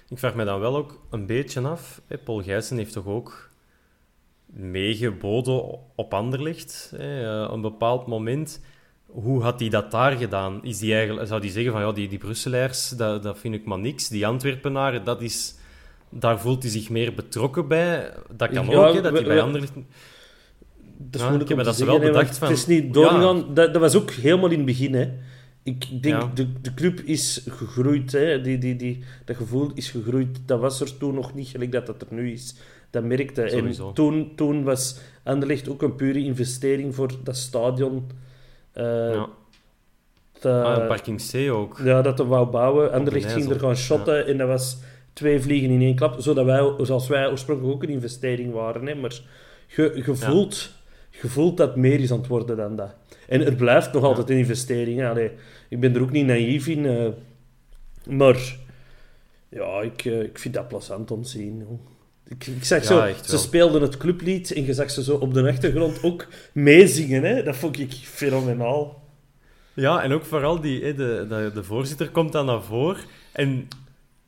Ik 0.09 0.19
vraag 0.19 0.35
me 0.35 0.45
dan 0.45 0.61
wel 0.61 0.77
ook 0.77 1.01
een 1.11 1.27
beetje 1.27 1.61
af. 1.61 2.01
Hè, 2.07 2.19
Paul 2.19 2.43
Gijssen 2.43 2.77
heeft 2.77 2.93
toch 2.93 3.07
ook 3.07 3.51
meegeboden 4.47 5.63
op 5.95 6.15
Anderlecht 6.15 6.93
hè, 6.97 7.45
eh, 7.45 7.53
een 7.53 7.61
bepaald 7.61 8.07
moment. 8.07 8.61
Hoe 9.07 9.43
had 9.43 9.61
hij 9.61 9.69
dat 9.69 9.91
daar 9.91 10.13
gedaan? 10.13 10.65
Is 10.65 10.79
die 10.79 10.95
eigenlijk, 10.95 11.27
zou 11.27 11.41
hij 11.41 11.51
zeggen 11.51 11.73
van 11.73 11.81
ja, 11.81 11.93
die, 11.93 12.09
die 12.09 12.19
Brusselaars, 12.19 12.89
dat, 12.89 13.23
dat 13.23 13.39
vind 13.39 13.55
ik 13.55 13.65
maar 13.65 13.79
niks. 13.79 14.09
Die 14.09 14.27
Antwerpenaren, 14.27 15.05
dat 15.05 15.23
is, 15.23 15.55
daar 16.11 16.41
voelt 16.41 16.63
hij 16.63 16.73
zich 16.73 16.91
meer 16.91 17.15
betrokken 17.15 17.69
bij. 17.69 18.13
Dat 18.37 18.51
kan 18.51 18.67
Ja, 18.69 18.87
ook, 18.87 18.95
hè, 18.95 19.01
dat 19.01 19.13
hij 19.13 19.25
bij 19.25 19.41
Anderlecht... 19.43 19.73
Dat 20.99 21.15
is 21.15 21.21
Ja, 21.21 21.27
moeilijk 21.29 21.51
ik 21.51 21.57
heb 21.57 21.59
om 21.59 21.65
dat 21.65 21.75
te 21.77 21.79
ze 21.81 21.85
zeggen, 21.91 22.03
wel 22.05 22.13
bedacht 22.13 22.39
van- 22.39 22.49
Het 22.49 22.57
is 22.57 22.67
niet 22.67 22.95
doorgegaan. 22.95 23.37
Ja. 23.37 23.43
Dat, 23.55 23.73
dat 23.73 23.83
was 23.83 23.95
ook 23.95 24.11
helemaal 24.11 24.51
in 24.51 24.57
het 24.57 24.67
begin. 24.67 24.95
Hè. 24.95 25.13
Ik 25.67 26.03
denk, 26.03 26.21
Ja. 26.23 26.31
de, 26.35 26.61
de 26.61 26.75
club 26.75 27.01
is 27.01 27.47
gegroeid. 27.49 28.13
Hè. 28.13 28.41
Die, 28.41 28.59
die, 28.59 28.77
die, 28.77 29.05
dat 29.25 29.37
gevoel 29.37 29.71
is 29.75 29.91
gegroeid. 29.91 30.39
Dat 30.47 30.61
was 30.61 30.81
er 30.81 30.97
toen 30.99 31.15
nog 31.15 31.35
niet 31.35 31.49
gelijk 31.49 31.73
dat 31.73 31.87
dat 31.87 32.01
er 32.01 32.07
nu 32.11 32.33
is. 32.33 32.55
Dat 32.91 33.05
merkte. 33.05 33.49
Sowieso. 33.49 33.89
En 33.89 33.95
toen, 33.95 34.33
toen 34.37 34.63
was 34.65 34.99
Anderlecht 35.25 35.69
ook 35.69 35.83
een 35.83 35.95
pure 35.97 36.19
investering 36.19 36.95
voor 36.95 37.11
dat 37.25 37.37
stadion. 37.37 38.07
eh, 38.73 38.85
ja. 39.15 39.29
Ah, 40.43 40.87
Parking 40.87 41.23
C 41.31 41.51
ook. 41.51 41.81
ja, 41.85 42.03
dat 42.03 42.19
we 42.19 42.25
wou 42.25 42.47
bouwen. 42.51 42.93
Anderlecht 42.93 43.25
de 43.35 43.41
ging 43.41 43.51
er 43.51 43.61
gaan 43.61 43.77
shotten 43.77 44.27
en 44.27 44.37
dat 44.39 44.49
was 44.49 44.79
twee 45.13 45.41
vliegen 45.41 45.71
in 45.71 45.81
één 45.81 45.95
klap. 45.95 46.15
Zodat 46.21 46.45
wij, 46.45 46.73
zoals 46.85 47.09
wij 47.09 47.31
oorspronkelijk 47.31 47.75
ook 47.75 47.83
een 47.83 47.89
investering 47.89 48.53
waren. 48.53 48.87
Hè. 48.87 48.95
Maar 48.95 49.21
je, 49.67 50.03
je, 50.05 50.15
voelt, 51.29 51.57
dat 51.57 51.77
meer 51.77 52.01
is 52.01 52.11
aan 52.13 52.19
het 52.19 52.27
worden 52.27 52.57
dan 52.57 52.77
dat. 52.77 52.95
En 53.29 53.45
er 53.47 53.55
blijft 53.55 53.93
nog 53.93 54.03
altijd 54.03 54.31
een 54.31 54.37
investering. 54.39 55.05
Allee, 55.05 55.31
ik 55.69 55.81
ben 55.81 55.95
er 55.95 56.03
ook 56.03 56.11
niet 56.13 56.27
naïef 56.27 56.67
in. 56.67 56.87
eh, 56.87 57.07
maar 58.17 58.57
ja, 59.49 59.81
ik, 59.81 60.05
eh, 60.05 60.23
ik 60.23 60.39
vind 60.39 60.55
dat 60.55 60.69
plezant 60.69 61.11
om 61.11 61.23
te 61.23 61.29
zien. 61.29 61.59
joh. 61.59 61.81
Ik, 62.29 62.47
ik 62.47 62.65
zag 62.65 62.89
Ja, 62.89 63.13
zo, 63.15 63.23
ze 63.25 63.39
speelden 63.39 63.83
het 63.83 63.97
clublied 63.97 64.53
en 64.53 64.65
je 64.65 64.75
zag 64.75 64.91
ze 64.91 65.03
zo 65.03 65.17
op 65.17 65.35
de 65.35 65.49
achtergrond 65.49 66.03
ook 66.03 66.27
meezingen. 66.53 67.23
Hè? 67.23 67.43
Dat 67.43 67.57
vond 67.57 67.79
ik 67.79 67.93
fenomenaal. 67.93 69.05
Ja, 69.75 70.03
en 70.03 70.13
ook 70.13 70.25
vooral 70.25 70.61
die, 70.61 70.85
hè, 70.85 70.95
de, 70.95 71.27
de, 71.29 71.51
de 71.55 71.65
voorzitter 71.65 72.09
komt 72.11 72.33
dan 72.33 72.47
naar 72.47 72.63
voren 72.63 73.03
en 73.33 73.69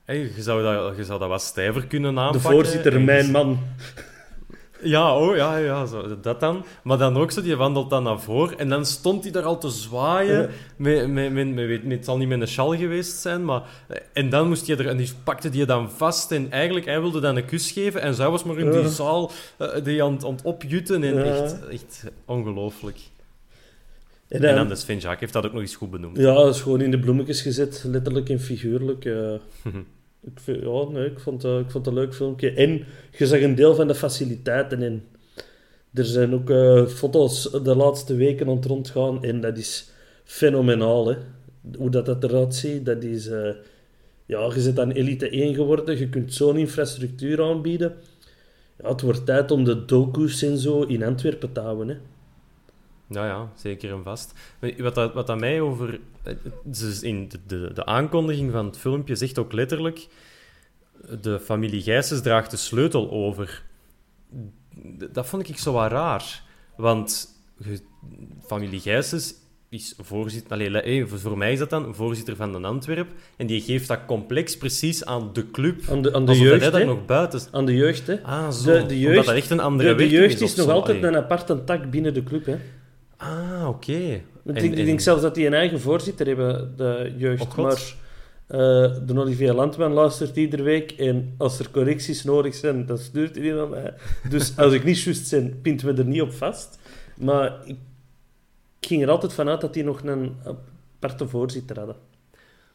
hè, 0.05 0.13
je, 0.13 0.33
zou 0.39 0.63
dat, 0.63 0.97
je 0.97 1.05
zou 1.05 1.19
dat 1.19 1.29
wat 1.29 1.43
stijver 1.43 1.87
kunnen 1.87 2.15
De 2.15 2.21
aanpakken. 2.21 2.51
voorzitter, 2.51 2.93
En 2.93 2.99
je- 2.99 3.05
mijn 3.05 3.31
man. 3.31 3.59
Ja, 4.83 5.17
oh, 5.19 5.37
ja, 5.37 5.57
ja 5.57 5.87
zo, 5.87 6.21
dat 6.21 6.41
dan. 6.41 6.65
Maar 6.83 6.99
dan 6.99 7.17
ook 7.17 7.31
zo, 7.31 7.43
die 7.43 7.57
wandelt 7.57 7.91
dan 7.91 8.03
naar 8.03 8.21
voren 8.21 8.59
en 8.59 8.69
dan 8.69 8.87
stond 8.87 9.23
hij 9.23 9.33
daar 9.33 9.43
al 9.45 9.59
te 9.59 9.69
zwaaien. 9.69 10.41
Ja. 10.43 10.49
Met, 10.77 11.09
met, 11.11 11.33
met, 11.33 11.55
met, 11.55 11.85
met- 11.85 11.97
het 11.97 12.05
zal 12.05 12.17
niet 12.19 12.29
met 12.29 12.41
een 12.41 12.49
sjal 12.49 12.77
geweest 12.77 13.17
zijn, 13.17 13.45
maar... 13.45 13.63
En 14.13 14.31
dan 14.31 14.49
moest 14.49 14.67
je 14.67 14.77
er... 14.77 14.87
En 14.89 14.97
die 14.97 15.13
pakte 15.25 15.49
die 15.51 15.67
dan 15.67 15.91
vast 15.91 16.33
en 16.33 16.51
eigenlijk, 16.51 16.87
hij 16.87 17.01
wilde 17.01 17.21
dan 17.21 17.37
een 17.37 17.45
kus 17.45 17.71
geven 17.71 18.01
en 18.01 18.15
zij 18.15 18.29
was 18.29 18.45
maar 18.45 18.59
in 18.59 18.71
die 18.71 18.81
Ja. 18.81 18.89
zaal 18.89 19.31
eh, 19.57 19.69
die 19.85 20.03
aan, 20.03 20.13
het- 20.13 20.25
aan 20.25 20.33
het 20.33 20.43
opjutten 20.43 21.03
en 21.05 21.15
Ja. 21.15 21.23
echt, 21.23 21.69
echt 21.69 22.05
ongelooflijk. 22.25 22.99
En 24.29 24.43
En 24.45 24.55
dan- 24.55 24.69
de 24.69 24.75
Sven 24.77 24.95
Jacques 24.99 25.21
heeft 25.21 25.33
dat 25.33 25.47
ook 25.47 25.53
nog 25.53 25.61
eens 25.61 25.77
goed 25.77 25.91
benoemd. 25.91 26.17
Ja, 26.17 26.35
dat 26.35 26.55
is 26.55 26.61
gewoon 26.61 26.81
in 26.81 26.91
de 26.91 26.99
bloemetjes 26.99 27.41
gezet, 27.43 27.85
letterlijk 27.87 28.29
en 28.29 28.41
figuurlijk. 28.41 29.05
eh. 29.05 29.15
ik, 30.35 30.57
ja, 30.63 31.01
ik, 31.05 31.19
vond, 31.19 31.45
ik 31.45 31.71
vond 31.71 31.73
het 31.73 31.87
een 31.87 31.95
leuk 31.95 32.15
filmpje. 32.15 32.51
En 32.53 32.85
je 33.19 33.27
zag 33.27 33.41
een 33.41 33.55
deel 33.55 33.75
van 33.75 33.87
de 33.89 33.95
faciliteiten 33.95 34.83
in. 34.83 35.03
Er 35.95 36.05
zijn 36.05 36.35
ook 36.35 36.51
eh, 36.51 36.87
foto's 36.87 37.51
de 37.63 37.77
laatste 37.77 38.15
weken 38.15 38.49
aan 38.49 38.57
het 38.57 38.65
rondgaan 38.65 39.25
en 39.25 39.41
dat 39.41 39.59
is 39.59 39.91
fenomenaal. 40.25 41.09
Hè? 41.09 41.17
Hoe 41.77 41.91
dat, 41.91 42.07
dat 42.07 42.25
eruit 42.25 42.55
ziet, 42.55 42.87
dat 42.87 43.03
is... 43.03 43.27
eh, 43.27 43.51
ja, 44.27 44.53
je 44.55 44.63
bent 44.63 44.77
dan 44.77 44.91
elite 44.91 45.29
1 45.31 45.55
geworden, 45.55 45.99
je 45.99 46.09
kunt 46.09 46.35
zo'n 46.35 46.57
infrastructuur 46.57 47.43
aanbieden. 47.43 47.95
Ja, 48.83 48.89
het 48.89 49.01
wordt 49.01 49.27
tijd 49.27 49.51
om 49.51 49.65
de 49.65 49.85
docu's 49.85 50.43
en 50.43 50.59
zo 50.59 50.83
in 50.83 51.03
Antwerpen 51.05 51.53
te 51.53 51.61
houden. 51.61 51.89
Hè? 51.89 51.95
Ja, 53.09 53.27
ja, 53.27 53.49
zeker 53.57 53.93
en 53.93 54.03
vast. 54.03 54.33
Wat 54.79 54.95
dat, 54.95 55.15
wat 55.15 55.27
dat 55.27 55.39
mij 55.41 55.61
over... 55.61 56.01
dus 56.65 57.03
in 57.03 57.29
de, 57.29 57.39
de, 57.47 57.71
de 57.75 57.87
aankondiging 57.87 58.53
van 58.53 58.67
het 58.67 58.79
filmpje 58.79 59.15
zegt 59.15 59.39
ook 59.39 59.53
letterlijk... 59.53 60.07
De 61.21 61.41
familie 61.41 61.83
Gijsens 61.83 62.23
draagt 62.23 62.51
de 62.51 62.57
sleutel 62.57 63.11
over. 63.11 63.63
Dat 65.11 65.27
vond 65.27 65.49
ik 65.49 65.59
zo 65.59 65.73
wat 65.73 65.91
raar. 65.91 66.43
Want 66.77 67.29
familie 68.47 68.81
Gijsens 68.81 69.35
is 69.69 69.95
voorzitter... 69.99 70.53
Allee, 70.53 70.71
le- 70.71 70.79
eh, 70.79 71.07
voor- 71.07 71.39
mij 71.39 71.53
is 71.53 71.59
dat 71.59 71.71
dan 71.71 71.95
voorzitter 71.95 72.37
van 72.37 72.53
de 72.53 72.59
Antwerp. 72.59 73.09
En 73.37 73.47
die 73.47 73.61
geeft 73.61 73.89
dat 73.89 73.99
complex 74.07 74.57
precies 74.57 75.05
aan 75.05 75.33
de 75.33 75.51
club. 75.51 75.81
Aan 75.91 76.03
de, 76.03 76.13
aan 76.13 76.21
de 76.27 76.33
dat 76.33 76.41
jeugd, 76.41 76.85
nog 76.85 77.05
buiten... 77.07 77.41
Aan 77.53 77.67
de 77.67 77.75
jeugd, 77.75 78.07
hè? 78.07 78.23
Ah, 78.23 78.51
zo. 78.51 78.73
De, 78.73 78.87
de 78.87 78.99
jeugd, 78.99 79.11
Omdat 79.11 79.25
dat 79.27 79.35
echt 79.35 79.51
een 79.51 79.61
andere 79.61 79.89
de, 79.89 79.97
de 79.97 80.09
jeugd 80.09 80.41
is 80.41 80.55
nog 80.55 80.67
zo. 80.67 80.73
altijd 80.73 80.99
Allee. 80.99 81.11
een 81.11 81.17
aparte 81.23 81.65
tak 81.65 81.91
binnen 81.91 82.15
de 82.15 82.23
club. 82.23 82.47
Hè. 82.47 82.57
Ah, 83.19 83.65
oké. 83.69 83.93
Ik, 83.93 84.23
En- 84.45 84.55
denk, 84.55 84.73
ik 84.73 84.79
en- 84.79 84.85
denk 84.85 85.01
zelfs 85.01 85.23
dat 85.23 85.35
die 85.35 85.47
een 85.47 85.55
eigen 85.55 85.81
voorzitter 85.81 86.27
hebben, 86.27 86.77
de 86.77 87.15
jeugd. 87.17 87.43
Oh, 87.43 87.57
maar 87.57 87.95
eh, 88.47 88.59
de 89.07 89.15
Olivier 89.19 89.53
Landman 89.53 89.93
luistert 89.93 90.37
iedere 90.37 90.63
week 90.63 90.91
en 90.93 91.35
als 91.39 91.59
er 91.59 91.71
correcties 91.71 92.25
nodig 92.25 92.55
zijn, 92.55 92.87
dan 92.87 92.99
stuurt 92.99 93.35
hij 93.35 93.43
die 93.43 93.53
naar 93.53 93.69
mij. 93.69 93.95
Dus 94.31 94.53
als 94.57 94.73
ik 94.73 94.85
niet 94.85 95.01
juist 95.03 95.31
ben, 95.31 95.61
pinten 95.63 95.95
we 95.95 96.03
er 96.03 96.09
niet 96.09 96.23
op 96.23 96.33
vast. 96.33 96.79
Maar 97.17 97.57
ik, 97.65 97.77
ging 98.81 99.03
er 99.03 99.11
altijd 99.11 99.33
vanuit 99.33 99.61
dat 99.61 99.75
die 99.75 99.85
nog 99.85 100.03
een 100.03 100.37
aparte 101.01 101.29
voorzitter 101.29 101.79
hadden. 101.79 101.97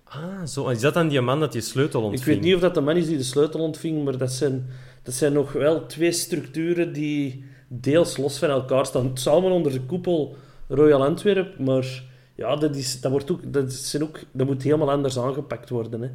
Ah, 0.04 0.46
zo. 0.46 0.68
Is 0.68 0.80
dat 0.82 0.94
dan 0.94 1.08
die 1.08 1.22
man 1.22 1.40
dat 1.40 1.52
die 1.52 1.62
sleutel 1.62 2.02
ontving? 2.02 2.22
Ik 2.22 2.28
weet 2.28 2.42
niet 2.42 2.56
of 2.56 2.62
dat 2.62 2.74
de 2.74 2.82
man 2.82 2.96
is 2.96 3.08
die 3.08 3.18
de 3.18 3.24
sleutel 3.24 3.60
ontving, 3.60 4.04
maar 4.04 4.18
dat 4.18 4.32
zijn, 4.32 4.66
dat 5.04 5.14
zijn 5.14 5.34
nog 5.34 5.52
wel 5.52 5.86
twee 5.86 6.12
structuren 6.12 6.94
die 6.94 7.46
deels 7.82 8.18
los 8.18 8.38
van 8.38 8.50
elkaar 8.50 8.86
staan. 8.86 9.14
Allemaal 9.26 9.52
onder 9.52 9.72
de 9.72 9.82
koepel 9.82 10.36
Royal 10.68 11.06
Antwerp, 11.06 11.60
maar 11.60 12.04
ja, 12.36 12.56
dat, 12.56 12.76
is, 12.76 13.02
dat, 13.02 13.12
wordt 13.12 13.32
ook, 13.32 13.54
dat, 13.54 13.74
zijn 13.74 14.04
ook, 14.04 14.20
dat 14.32 14.48
moet 14.48 14.64
helemaal 14.64 14.92
anders 14.92 15.20
aangepakt 15.20 15.70
worden. 15.70 16.02
Hè. 16.02 16.10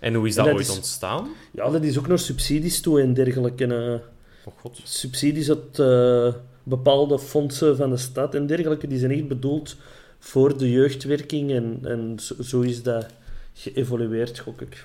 En 0.00 0.14
hoe 0.14 0.26
is 0.26 0.34
dat, 0.34 0.44
dat 0.44 0.54
ooit 0.54 0.68
is- 0.68 0.76
ontstaan? 0.76 1.28
Ja, 1.52 1.70
dat 1.70 1.82
is 1.82 1.98
ook 1.98 2.06
nog 2.06 2.20
subsidies 2.20 2.80
toe 2.80 3.00
en 3.00 3.14
dergelijke. 3.14 4.00
Oh 4.44 4.52
god. 4.60 4.80
subsidies 4.82 5.48
uit 5.48 5.78
eh, 5.78 6.34
bepaalde 6.62 7.18
fondsen 7.18 7.76
van 7.76 7.90
de 7.90 7.96
stad 7.96 8.34
en 8.34 8.46
dergelijke. 8.46 8.86
Die 8.86 8.98
zijn 8.98 9.10
echt 9.10 9.28
bedoeld 9.28 9.76
voor 10.18 10.58
de 10.58 10.70
jeugdwerking 10.70 11.50
en, 11.50 11.78
en 11.82 12.16
zo, 12.20 12.34
zo 12.42 12.60
is 12.60 12.82
dat 12.82 13.06
geëvolueerd, 13.54 14.38
gok 14.38 14.60
ik. 14.60 14.84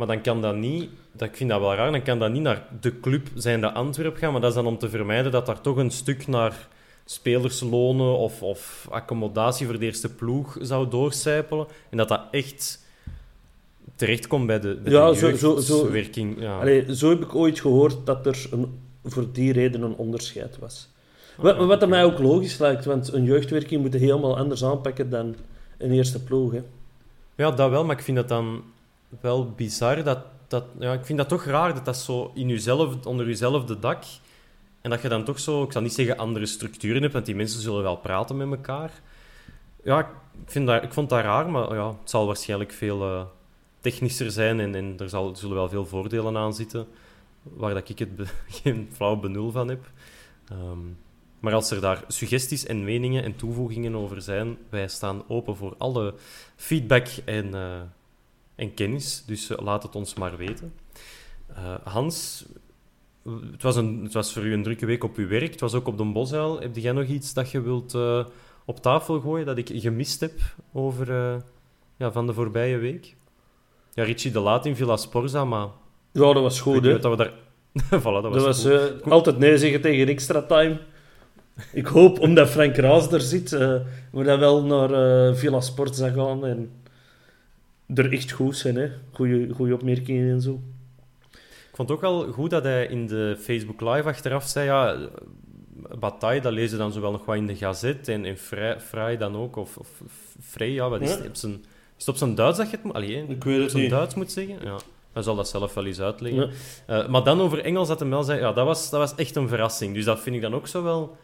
Maar 0.00 0.08
dan 0.08 0.20
kan 0.20 0.40
dat 0.40 0.56
niet, 0.56 0.88
dat, 1.12 1.28
ik 1.28 1.36
vind 1.36 1.50
dat 1.50 1.60
wel 1.60 1.74
raar, 1.74 1.90
dan 1.92 2.02
kan 2.02 2.18
dat 2.18 2.32
niet 2.32 2.42
naar 2.42 2.66
de 2.80 3.00
club 3.00 3.28
zijn 3.34 3.60
de 3.60 3.72
Antwerp 3.72 4.16
gaan, 4.16 4.32
maar 4.32 4.40
dat 4.40 4.50
is 4.50 4.56
dan 4.56 4.66
om 4.66 4.78
te 4.78 4.88
vermijden 4.88 5.32
dat 5.32 5.46
daar 5.46 5.60
toch 5.60 5.76
een 5.76 5.90
stuk 5.90 6.26
naar 6.26 6.68
spelerslonen 7.04 8.16
of, 8.18 8.42
of 8.42 8.86
accommodatie 8.90 9.66
voor 9.66 9.78
de 9.78 9.84
eerste 9.84 10.14
ploeg 10.14 10.56
zou 10.60 10.88
doorcijpelen. 10.88 11.66
En 11.90 11.96
dat 11.96 12.08
dat 12.08 12.20
echt 12.30 12.84
terechtkomt 13.94 14.46
bij 14.46 14.60
de, 14.60 14.74
bij 14.82 14.92
Ja, 14.92 15.08
de 15.10 15.16
zo- 15.16 15.36
zo- 15.36 15.60
zo- 15.60 15.76
jeugdwerking. 15.76 16.40
Ja. 16.40 16.58
Allee, 16.60 16.96
zo 16.96 17.08
heb 17.08 17.22
ik 17.22 17.34
ooit 17.34 17.60
gehoord 17.60 17.96
dat 18.04 18.26
er 18.26 18.46
een, 18.50 18.78
voor 19.04 19.26
die 19.32 19.52
reden 19.52 19.82
een 19.82 19.94
onderscheid 19.96 20.58
was. 20.58 20.88
Wat, 21.36 21.56
wat 21.56 21.80
dat 21.80 21.88
mij 21.88 22.04
ook 22.04 22.18
logisch 22.18 22.58
lijkt, 22.58 22.84
want 22.84 23.12
een 23.12 23.24
jeugdwerking 23.24 23.82
moet 23.82 23.92
je 23.92 23.98
helemaal 23.98 24.36
anders 24.38 24.64
aanpakken 24.64 25.10
dan 25.10 25.34
een 25.78 25.92
eerste 25.92 26.22
ploeg. 26.22 26.52
Hè. 26.52 26.60
Ja, 27.34 27.50
dat 27.50 27.70
wel, 27.70 27.84
maar 27.84 27.96
ik 27.96 28.02
vind 28.04 28.16
dat 28.16 28.28
dan 28.28 28.62
wel 29.20 29.50
bizar. 29.50 30.04
Dat, 30.04 30.18
dat, 30.48 30.64
ja, 30.78 30.92
ik 30.92 31.04
vind 31.04 31.18
dat 31.18 31.28
toch 31.28 31.44
raar 31.44 31.74
dat 31.74 31.84
dat 31.84 31.96
zo 31.96 32.30
in 32.34 32.48
uzelf, 32.48 33.06
onder 33.06 33.26
jezelfde 33.26 33.78
dak. 33.78 34.02
En 34.80 34.90
dat 34.90 35.02
je 35.02 35.08
dan 35.08 35.24
toch 35.24 35.38
zo, 35.38 35.62
ik 35.62 35.72
zal 35.72 35.82
niet 35.82 35.92
zeggen 35.92 36.16
andere 36.16 36.46
structuren 36.46 37.00
hebt, 37.00 37.12
want 37.12 37.26
die 37.26 37.34
mensen 37.34 37.60
zullen 37.60 37.82
wel 37.82 37.96
praten 37.96 38.36
met 38.36 38.50
elkaar. 38.50 38.90
Ja, 39.84 39.98
ik, 40.00 40.06
vind 40.46 40.66
dat, 40.66 40.82
ik 40.82 40.92
vond 40.92 41.08
dat 41.08 41.22
raar, 41.22 41.50
maar 41.50 41.74
ja, 41.74 41.88
het 41.88 42.10
zal 42.10 42.26
waarschijnlijk 42.26 42.72
veel 42.72 43.02
eh, 43.02 43.22
technischer 43.80 44.30
zijn 44.30 44.60
en, 44.60 44.74
en 44.74 44.94
er 44.98 45.08
zal, 45.08 45.36
zullen 45.36 45.56
wel 45.56 45.68
veel 45.68 45.86
voordelen 45.86 46.36
aan 46.36 46.54
zitten, 46.54 46.86
waar 47.42 47.74
dat 47.74 47.88
ik 47.88 47.98
het 47.98 48.08
geen 48.62 48.88
flauw 48.92 49.16
benul 49.16 49.50
van 49.50 49.68
heb. 49.68 49.90
Ehm, 50.48 50.78
maar 51.40 51.52
als 51.54 51.70
er 51.70 51.80
daar 51.80 52.04
suggesties 52.06 52.66
en 52.66 52.84
meningen 52.84 53.22
en 53.22 53.36
toevoegingen 53.36 53.94
over 53.94 54.22
zijn, 54.22 54.58
wij 54.68 54.88
staan 54.88 55.22
open 55.28 55.56
voor 55.56 55.74
alle 55.78 56.14
feedback 56.56 57.06
en, 57.24 57.54
eh, 57.54 57.80
en 58.60 58.74
kennis. 58.74 59.22
Dus 59.26 59.50
eh, 59.50 59.58
laat 59.62 59.82
het 59.82 59.96
ons 59.96 60.14
maar 60.14 60.36
weten. 60.36 60.72
Eh, 61.54 61.74
Hans, 61.84 62.44
het 63.52 63.62
was, 63.62 63.76
een, 63.76 64.00
het 64.02 64.12
was 64.12 64.32
voor 64.32 64.44
u 64.44 64.52
een 64.52 64.62
drukke 64.62 64.86
week 64.86 65.04
op 65.04 65.16
uw 65.16 65.28
werk. 65.28 65.50
Het 65.50 65.60
was 65.60 65.74
ook 65.74 65.86
op 65.86 65.98
de 65.98 66.04
Bosuil. 66.04 66.60
Heb 66.60 66.76
jij 66.76 66.92
nog 66.92 67.04
iets 67.04 67.34
dat 67.34 67.50
je 67.50 67.60
wilt 67.60 67.94
eh, 67.94 68.24
op 68.64 68.82
tafel 68.82 69.20
gooien 69.20 69.46
dat 69.46 69.58
ik 69.58 69.70
gemist 69.72 70.20
heb 70.20 70.32
over, 70.72 71.06
ja, 71.96 72.12
van 72.12 72.26
de 72.26 72.32
voorbije 72.32 72.76
week? 72.78 73.16
Ja, 73.94 74.04
Richie 74.04 74.30
de 74.30 74.40
Laat 74.40 74.66
in 74.66 74.76
Villa 74.76 74.96
Sporza, 74.96 75.44
maar 75.44 75.68
Ja, 76.12 76.32
dat 76.32 76.42
was 76.42 76.56
ik 76.56 76.62
goed. 76.62 76.84
Hè. 76.84 77.00
wat 77.00 77.16
we 77.16 77.16
daar... 77.16 77.32
voilà, 78.00 78.22
dat 78.22 78.22
was, 78.22 78.34
Dat 78.34 78.44
was 78.44 78.62
goed. 78.62 79.10
altijd 79.10 79.38
nee 79.38 79.58
zeggen 79.58 79.80
tegen 79.80 80.08
extra 80.08 80.42
time. 80.42 80.80
Ik 81.72 81.86
hoop, 81.86 82.20
omdat 82.20 82.48
Frank 82.48 82.76
Raas 82.76 83.12
er 83.12 83.20
zit, 83.20 83.50
we 83.50 84.22
dat 84.22 84.38
wel 84.38 84.64
naar 84.64 85.34
Villa 85.36 85.60
Sport 85.60 85.96
zou 85.96 86.12
gaan 86.12 86.46
en 86.46 86.70
er 87.94 88.12
echt 88.12 88.30
goed 88.30 88.56
zijn. 88.56 88.76
Hè. 88.76 88.90
Goeie, 89.12 89.50
goeie 89.54 89.74
opmerkingen 89.74 90.30
en 90.32 90.40
zo. 90.40 90.60
Ik 91.70 91.76
vond 91.76 91.88
het 91.88 91.90
ook 91.96 92.00
wel 92.00 92.32
goed 92.32 92.50
dat 92.50 92.62
hij 92.64 92.86
in 92.86 93.06
de 93.06 93.36
Facebook 93.40 93.80
Live 93.80 94.08
achteraf 94.08 94.46
zei... 94.46 94.66
Ja, 94.66 94.96
Bataille, 95.98 96.40
dat 96.40 96.52
lezen 96.52 96.78
dan 96.78 96.92
zowel 96.92 97.10
nog 97.12 97.24
wat 97.24 97.36
in 97.36 97.46
de 97.46 97.56
Gazet 97.56 98.08
en 98.08 98.24
in 98.24 98.36
Vrij, 98.78 99.16
dan 99.16 99.36
ook. 99.36 99.56
Of, 99.56 99.76
of 99.76 99.88
Vrij, 100.40 100.70
ja, 100.72 100.88
wat 100.88 101.00
is 101.00 101.10
Ja. 101.10 101.16
het? 101.16 101.26
Op 101.26 101.34
zijn, 101.36 101.52
is 101.98 102.06
het 102.06 102.08
op 102.08 102.16
zijn 102.16 102.34
Duits 102.34 102.58
dat 102.58 102.70
je 102.70 102.76
het 102.76 102.84
moet... 102.84 102.94
Allee, 102.94 103.24
Ik 103.28 103.44
weet 103.44 103.54
het 103.56 103.64
op 103.64 103.70
zijn 103.70 103.82
niet. 103.82 103.90
Duits 103.90 104.14
moet 104.14 104.32
zeggen? 104.32 104.56
Ja. 104.64 104.76
Hij 105.12 105.22
zal 105.22 105.36
dat 105.36 105.48
zelf 105.48 105.74
wel 105.74 105.86
eens 105.86 106.00
uitleggen. 106.00 106.50
Ja. 106.86 107.02
Eh, 107.02 107.08
maar 107.08 107.24
dan 107.24 107.40
over 107.40 107.60
Engels, 107.64 107.88
dat 107.88 108.00
hem 108.00 108.10
wel 108.10 108.22
zei... 108.22 108.40
Ja, 108.40 108.52
dat 108.52 108.66
was, 108.66 108.90
dat 108.90 109.00
was 109.00 109.14
echt 109.14 109.36
een 109.36 109.48
verrassing. 109.48 109.94
Dus 109.94 110.04
dat 110.04 110.20
vind 110.20 110.36
ik 110.36 110.42
dan 110.42 110.54
ook 110.54 110.66
zo 110.66 110.82
wel... 110.82 111.16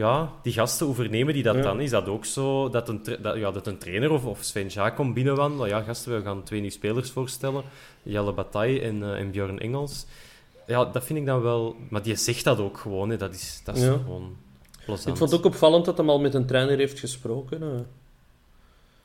Ja, 0.00 0.32
die 0.42 0.52
gasten, 0.52 0.86
hoe 0.86 0.94
vernemen 0.94 1.34
die 1.34 1.42
dat 1.42 1.54
Ja. 1.54 1.62
dan? 1.62 1.80
Is 1.80 1.90
dat 1.90 2.08
ook 2.08 2.24
zo 2.24 2.68
dat 2.68 2.88
een, 2.88 3.00
dat, 3.22 3.36
ja, 3.36 3.50
dat 3.50 3.66
een 3.66 3.78
trainer 3.78 4.10
of, 4.10 4.24
of 4.24 4.42
Sven 4.42 4.66
Jaak 4.68 4.96
komt 4.96 5.14
binnenwandelen? 5.14 5.68
Ja, 5.68 5.80
gasten, 5.82 6.16
we 6.16 6.22
gaan 6.22 6.42
twee 6.42 6.60
nieuwe 6.60 6.74
spelers 6.74 7.10
voorstellen. 7.10 7.62
Jelle 8.02 8.32
Bataille 8.32 8.80
en, 8.80 9.02
eh, 9.02 9.18
en 9.18 9.30
Björn 9.30 9.58
Engels. 9.58 10.06
Ja, 10.66 10.84
dat 10.84 11.04
vind 11.04 11.18
ik 11.18 11.26
dan 11.26 11.42
wel... 11.42 11.76
Maar 11.88 12.02
die 12.02 12.16
zegt 12.16 12.44
dat 12.44 12.58
ook 12.58 12.78
gewoon, 12.78 13.10
hè. 13.10 13.16
Dat 13.16 13.34
is, 13.34 13.60
dat 13.64 13.76
is 13.76 13.82
Ja. 13.84 13.92
gewoon 13.92 14.36
plezant. 14.84 15.08
Ik 15.08 15.16
vond 15.16 15.30
het 15.30 15.38
ook 15.40 15.46
opvallend 15.46 15.84
dat 15.84 15.98
hij 15.98 16.06
al 16.06 16.20
met 16.20 16.34
een 16.34 16.46
trainer 16.46 16.78
heeft 16.78 16.98
gesproken. 16.98 17.62
eh. 17.62 17.68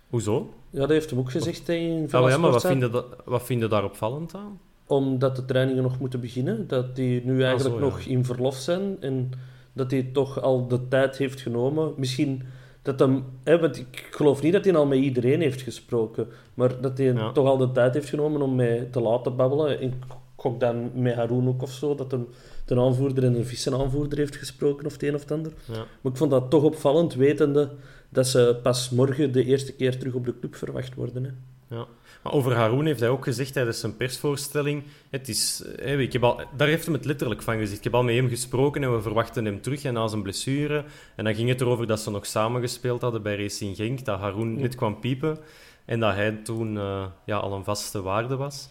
Hoezo? 0.09 0.53
Ja, 0.69 0.79
dat 0.79 0.89
heeft 0.89 1.09
hem 1.09 1.19
ook 1.19 1.31
gezegd 1.31 1.67
hè, 1.67 1.73
in 1.73 2.07
Ah, 2.11 2.21
maar 2.21 2.31
ja, 2.31 2.37
maar 2.37 2.51
wat 2.51 2.65
vind, 2.67 2.81
je 2.81 3.03
wat 3.25 3.43
vind 3.43 3.61
je 3.61 3.67
daar 3.67 3.83
opvallend 3.83 4.35
aan? 4.35 4.59
Omdat 4.87 5.35
de 5.35 5.45
trainingen 5.45 5.83
nog 5.83 5.99
moeten 5.99 6.19
beginnen. 6.19 6.67
Dat 6.67 6.95
die 6.95 7.21
nu 7.25 7.43
eigenlijk 7.43 7.75
zo, 7.75 7.81
ja. 7.85 7.89
nog 7.91 7.99
in 7.99 8.25
verlof 8.25 8.55
zijn. 8.55 8.97
En 8.99 9.31
dat 9.75 9.91
hij 9.91 10.03
toch 10.13 10.41
al 10.41 10.67
de 10.67 10.87
tijd 10.87 11.17
heeft 11.17 11.41
genomen. 11.41 11.93
Misschien 11.97 12.43
dat 12.81 12.99
hem... 12.99 13.23
Hè, 13.43 13.59
want 13.59 13.77
ik 13.77 14.07
geloof 14.11 14.41
niet 14.41 14.53
dat 14.53 14.65
hij 14.65 14.75
al 14.75 14.85
met 14.85 14.99
iedereen 14.99 15.41
heeft 15.41 15.61
gesproken. 15.61 16.27
Maar 16.53 16.81
dat 16.81 16.97
hij 16.97 17.07
Ja. 17.13 17.31
toch 17.31 17.47
al 17.47 17.57
de 17.57 17.71
tijd 17.71 17.93
heeft 17.93 18.09
genomen 18.09 18.41
om 18.41 18.55
mij 18.55 18.87
te 18.91 18.99
laten 19.01 19.35
babbelen. 19.35 19.79
En 19.79 19.87
ik 19.87 19.93
gok 20.35 20.59
dan 20.59 20.91
met 21.01 21.15
Haroon 21.15 21.47
ook 21.47 21.61
of 21.61 21.71
zo. 21.71 21.95
Dat 21.95 22.11
hem 22.11 22.27
de 22.65 22.79
aanvoerder 22.79 23.23
en 23.23 23.33
de 23.33 23.45
vice-aanvoerder 23.45 24.17
heeft 24.17 24.35
gesproken. 24.35 24.85
Of 24.85 24.93
het 24.93 25.03
een 25.03 25.15
of 25.15 25.21
het 25.21 25.31
ander. 25.31 25.51
Ja. 25.65 25.85
Maar 26.01 26.11
ik 26.11 26.17
vond 26.17 26.31
dat 26.31 26.49
toch 26.49 26.63
opvallend, 26.63 27.13
wetende 27.13 27.69
dat 28.09 28.27
ze 28.27 28.59
pas 28.63 28.89
morgen 28.89 29.31
de 29.31 29.43
eerste 29.45 29.73
keer 29.73 29.97
terug 29.99 30.13
op 30.13 30.25
de 30.25 30.39
club 30.39 30.55
verwacht 30.55 30.95
worden. 30.95 31.23
Hè. 31.23 31.29
Ja. 31.69 31.85
Maar 32.23 32.33
over 32.33 32.55
Haroon 32.55 32.85
heeft 32.85 32.99
hij 32.99 33.09
ook 33.09 33.23
gezegd 33.23 33.53
tijdens 33.53 33.79
zijn 33.79 33.97
persvoorstelling. 33.97 34.83
Het 35.09 35.29
is, 35.29 35.61
ik 35.85 36.13
heb 36.13 36.23
al, 36.23 36.41
daar 36.57 36.67
heeft 36.67 36.85
hij 36.85 36.93
het 36.93 37.05
letterlijk 37.05 37.41
van 37.41 37.57
gezegd. 37.57 37.77
Ik 37.77 37.83
heb 37.83 37.93
al 37.93 38.03
met 38.03 38.15
hem 38.15 38.29
gesproken 38.29 38.83
en 38.83 38.95
we 38.95 39.01
verwachten 39.01 39.45
hem 39.45 39.61
terug 39.61 39.83
en 39.83 39.93
na 39.93 40.07
zijn 40.07 40.21
blessure. 40.21 40.85
En 41.15 41.23
dan 41.23 41.35
ging 41.35 41.49
het 41.49 41.61
erover 41.61 41.87
dat 41.87 41.99
ze 41.99 42.11
nog 42.11 42.25
samen 42.25 42.61
gespeeld 42.61 43.01
hadden 43.01 43.21
bij 43.21 43.35
Racing 43.35 43.75
Genk. 43.75 44.05
Dat 44.05 44.19
Haroon 44.19 44.59
net 44.59 44.75
kwam 44.75 44.99
piepen 44.99 45.37
en 45.85 45.99
dat 45.99 46.13
hij 46.13 46.31
toen 46.31 46.77
eh, 46.77 47.05
ja, 47.25 47.37
al 47.37 47.53
een 47.53 47.63
vaste 47.63 48.01
waarde 48.01 48.35
was. 48.35 48.69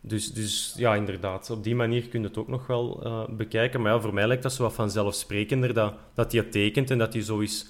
Dus, 0.00 0.32
dus 0.32 0.74
ja, 0.76 0.94
inderdaad, 0.94 1.50
op 1.50 1.64
die 1.64 1.74
manier 1.74 2.08
kun 2.08 2.20
je 2.20 2.26
het 2.26 2.38
ook 2.38 2.48
nog 2.48 2.66
wel 2.66 3.02
eh, 3.04 3.28
bekijken. 3.28 3.82
Maar 3.82 3.92
ja, 3.92 4.00
voor 4.00 4.14
mij 4.14 4.26
lijkt 4.26 4.42
dat 4.42 4.52
zo 4.52 4.62
wat 4.62 4.72
vanzelfsprekender 4.72 5.74
dat, 5.74 5.94
dat 6.14 6.32
hij 6.32 6.40
het 6.40 6.52
tekent 6.52 6.90
en 6.90 6.98
dat 6.98 7.12
hij 7.12 7.22
zo 7.22 7.38
is 7.38 7.66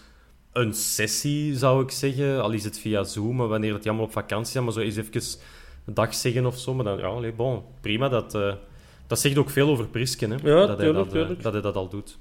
een 0.56 0.74
sessie, 0.74 1.56
zou 1.56 1.82
ik 1.82 1.90
zeggen. 1.90 2.42
Al 2.42 2.52
is 2.52 2.64
het 2.64 2.78
via 2.78 3.04
Zoom, 3.04 3.36
maar 3.36 3.48
wanneer 3.48 3.74
die 3.74 3.88
allemaal 3.88 4.04
op 4.06 4.12
vakantie 4.12 4.52
zijn, 4.52 4.64
maar 4.64 4.72
zo 4.72 4.80
eens 4.80 4.96
even 4.96 5.22
een 5.84 5.94
dag 5.94 6.14
zeggen 6.14 6.46
of 6.46 6.58
zo. 6.58 6.74
Maar 6.74 6.84
dan, 6.84 6.98
ja, 6.98 7.06
allee, 7.06 7.32
bon, 7.32 7.62
prima. 7.80 8.08
Dat, 8.08 8.34
eh, 8.34 8.54
dat 9.06 9.20
zegt 9.20 9.38
ook 9.38 9.50
veel 9.50 9.68
over 9.68 9.88
Prisken, 9.88 10.30
hè. 10.30 10.36
Ja, 10.36 10.66
dat, 10.66 10.78
hij 10.78 10.86
tuurlijk, 10.86 11.10
dat, 11.10 11.28
eh, 11.28 11.42
dat 11.42 11.52
hij 11.52 11.62
dat 11.62 11.76
al 11.76 11.88
doet. 11.88 12.18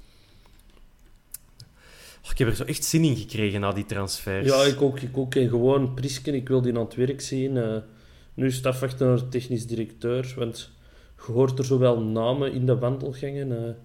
Ik 2.30 2.38
heb 2.38 2.48
er 2.48 2.54
zo 2.56 2.64
echt 2.64 2.84
zin 2.84 3.04
in 3.04 3.16
gekregen 3.16 3.60
na 3.60 3.72
die 3.72 3.84
transfers. 3.84 4.48
Ja, 4.48 4.62
ik 4.62 4.82
ook, 4.82 5.00
ik 5.00 5.16
ook. 5.18 5.34
En 5.34 5.48
gewoon 5.48 5.94
Prisken, 5.94 6.34
ik 6.34 6.48
wil 6.48 6.62
die 6.62 6.74
aan 6.74 6.84
het 6.84 6.94
werk 6.94 7.20
zien. 7.20 7.56
eh 7.56 7.76
nu 8.36 8.50
stafwachten 8.50 9.06
naar 9.06 9.28
technisch 9.28 9.66
directeur, 9.66 10.34
want 10.36 10.70
je 11.26 11.32
hoort 11.32 11.58
er 11.58 11.64
zowel 11.64 12.00
namen 12.00 12.52
in 12.52 12.66
de 12.66 12.78
wandelgangen. 12.78 13.76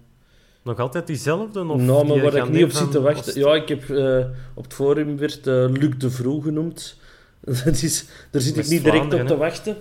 Nog 0.62 0.78
altijd 0.78 1.06
diezelfde? 1.06 1.60
Of 1.60 1.80
namen 1.80 2.12
die 2.12 2.22
waar 2.22 2.34
ik 2.34 2.48
niet 2.48 2.64
op 2.64 2.70
zit 2.70 2.90
te 2.90 3.00
wachten. 3.00 3.40
Ja, 3.40 3.54
ik 3.54 3.68
heb 3.68 3.90
eh, 3.90 4.24
op 4.54 4.64
het 4.64 4.74
forum 4.74 5.16
werd 5.18 5.46
eh, 5.46 5.64
Luc 5.68 5.94
de 5.98 6.10
Vroe 6.10 6.42
genoemd. 6.42 6.96
Dat 7.64 7.82
is, 7.82 8.06
daar 8.30 8.40
zit 8.42 8.56
ik 8.56 8.68
niet 8.68 8.84
direct 8.84 9.14
op 9.14 9.26
te 9.26 9.36
wachten. 9.36 9.76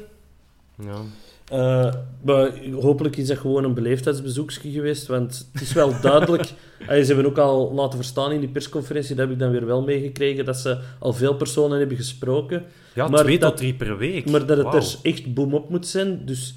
Ja. 0.83 1.01
Eh, 1.47 1.93
maar 2.21 2.51
hopelijk 2.79 3.17
is 3.17 3.27
dat 3.27 3.37
gewoon 3.37 3.63
een 3.63 3.73
beleefdheidsbezoekje 3.73 4.71
geweest, 4.71 5.07
want 5.07 5.49
het 5.51 5.61
is 5.61 5.73
wel 5.73 6.01
duidelijk. 6.01 6.43
ze 6.87 6.93
hebben 7.05 7.25
ook 7.25 7.37
al 7.37 7.73
laten 7.73 7.97
verstaan 7.97 8.31
in 8.31 8.39
die 8.39 8.49
persconferentie, 8.49 9.15
dat 9.15 9.25
heb 9.25 9.33
ik 9.33 9.39
dan 9.39 9.51
weer 9.51 9.65
wel 9.65 9.81
meegekregen, 9.83 10.45
dat 10.45 10.57
ze 10.57 10.77
al 10.99 11.13
veel 11.13 11.35
personen 11.35 11.79
hebben 11.79 11.97
gesproken, 11.97 12.63
Ja, 12.93 13.07
Maar 13.07 13.19
twee 13.23 13.39
dat- 13.39 13.49
tot 13.49 13.57
drie 13.57 13.73
per 13.73 13.97
week. 13.97 14.29
maar 14.29 14.45
dat 14.45 14.57
het 14.57 14.73
er 14.73 14.95
echt 15.01 15.33
boom 15.33 15.53
op 15.53 15.69
moet 15.69 15.87
zijn. 15.87 16.25
Dus 16.25 16.55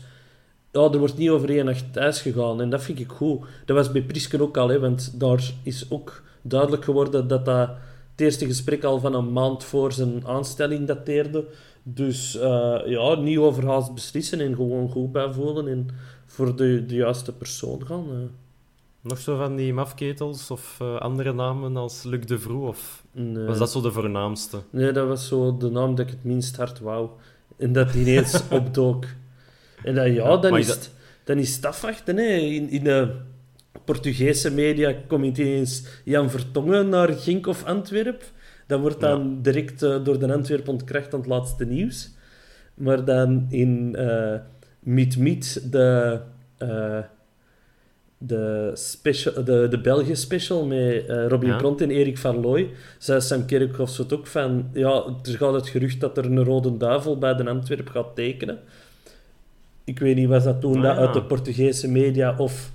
ja, 0.75 0.91
er 0.93 0.99
wordt 0.99 1.17
niet 1.17 1.31
over 1.31 1.51
één 1.51 1.65
nacht 1.65 1.93
thuis 1.93 2.21
gegaan 2.23 2.61
en 2.61 2.71
dat 2.71 2.83
vind 2.83 2.99
ik 3.01 3.11
goed. 3.11 3.41
Dat 3.65 3.77
was 3.77 3.93
bij 3.93 4.03
Prisken 4.03 4.41
ook 4.41 4.57
al, 4.57 4.69
hè, 4.69 4.79
want 4.81 5.21
daar 5.21 5.53
is 5.63 5.87
ook 5.91 6.23
duidelijk 6.43 6.85
geworden 6.85 7.29
dat 7.29 7.45
dat 7.45 7.69
het 8.11 8.21
eerste 8.21 8.47
gesprek 8.47 8.85
al 8.85 9.01
van 9.01 9.15
een 9.15 9.33
maand 9.33 9.65
voor 9.65 9.93
zijn 9.93 10.27
aanstelling 10.27 10.87
dateerde. 10.87 11.45
Dus 11.83 12.37
eh, 12.39 12.77
ja, 12.87 13.15
niet 13.15 13.39
overhaast 13.39 13.95
beslissen 13.95 14.41
en 14.41 14.55
gewoon 14.55 14.91
goed 14.91 15.13
bijvoelen 15.13 15.69
en 15.69 15.89
voor 16.27 16.57
de, 16.57 16.87
de 16.87 16.95
juiste 16.95 17.33
persoon 17.33 17.87
gaan. 17.87 18.05
eh. 18.11 18.17
Nog 19.01 19.19
zo 19.19 19.37
van 19.37 19.57
die 19.57 19.73
mafketels 19.75 20.51
of 20.51 20.77
eh, 20.81 20.97
andere 20.97 21.33
namen 21.33 21.77
als 21.77 22.03
Luc 22.03 22.25
de 22.27 22.39
Vroe? 22.39 22.67
Of 22.69 23.05
En, 23.15 23.37
eh, 23.41 23.47
was 23.47 23.59
dat 23.59 23.71
zo 23.71 23.81
de 23.81 23.93
voornaamste? 23.93 24.59
Nee, 24.71 24.93
dat 24.93 25.09
was 25.09 25.29
zo 25.29 25.57
de 25.57 25.71
naam 25.71 25.95
dat 25.95 26.07
ik 26.07 26.13
het 26.13 26.25
minst 26.25 26.57
hard 26.57 26.81
wou. 26.81 27.09
En 27.57 27.73
dat 27.73 27.95
ineens 27.95 28.43
opdook. 28.51 29.05
En 29.85 29.95
dan, 29.95 30.13
ja, 30.13 30.37
dan 30.37 30.59
is, 30.59 30.69
het, 30.69 30.91
dan 31.25 31.39
is 31.39 31.57
het 31.57 31.67
afwachten. 31.67 32.17
Hè. 32.17 32.25
In, 32.37 32.71
in 32.71 32.85
de 32.85 33.15
Portugese 33.85 34.51
media 34.51 34.95
komt 35.07 35.39
ineens 35.39 35.85
Jan 36.05 36.31
Vertongen 36.31 36.89
naar 36.89 37.09
Genk 37.09 37.47
of 37.47 37.65
Antwerp. 37.65 38.23
Dat 38.67 38.81
wordt 38.81 39.01
dan 39.01 39.43
direct 39.43 39.83
eh, 39.83 40.05
door 40.05 40.19
de 40.19 40.33
Antwerp 40.33 40.69
ontkracht 40.69 41.15
aan 41.15 41.21
het 41.21 41.29
laatste 41.29 41.65
nieuws. 41.65 42.11
Maar 42.75 43.05
dan 43.05 43.47
in 43.49 43.97
eh 43.97 44.37
Meet 44.85 45.17
Meet, 45.17 45.73
de, 45.73 46.21
eh, 46.59 46.99
de, 48.19 48.71
special, 48.75 49.45
de, 49.45 49.67
de 49.71 49.81
België 49.81 50.17
special 50.17 50.67
met 50.67 51.07
eh, 51.07 51.27
Robin 51.27 51.49
Ja. 51.49 51.57
Pront 51.57 51.81
en 51.81 51.91
Erik 51.91 52.19
van 52.19 52.41
Looy, 52.41 52.71
zei 52.99 53.21
Sam 53.21 53.47
Kerkhoffs 53.47 53.99
het 53.99 54.13
ook 54.13 54.27
van, 54.27 54.71
ja, 54.73 55.05
er 55.23 55.37
gaat 55.37 55.55
het 55.55 55.69
gerucht 55.69 56.01
dat 56.01 56.19
er 56.19 56.25
een 56.25 56.45
rode 56.45 56.77
duivel 56.77 57.19
bij 57.19 57.35
de 57.35 57.49
Antwerp 57.49 57.89
gaat 57.89 58.15
tekenen. 58.15 58.59
Ik 59.85 59.99
weet 59.99 60.17
niet, 60.17 60.29
was 60.29 60.45
dat 60.45 60.61
toen 60.61 60.77
Ah, 60.77 60.83
dat 60.83 60.97
uit 60.97 61.13
de 61.13 61.23
Portugese 61.23 61.91
media 61.91 62.35
of... 62.39 62.73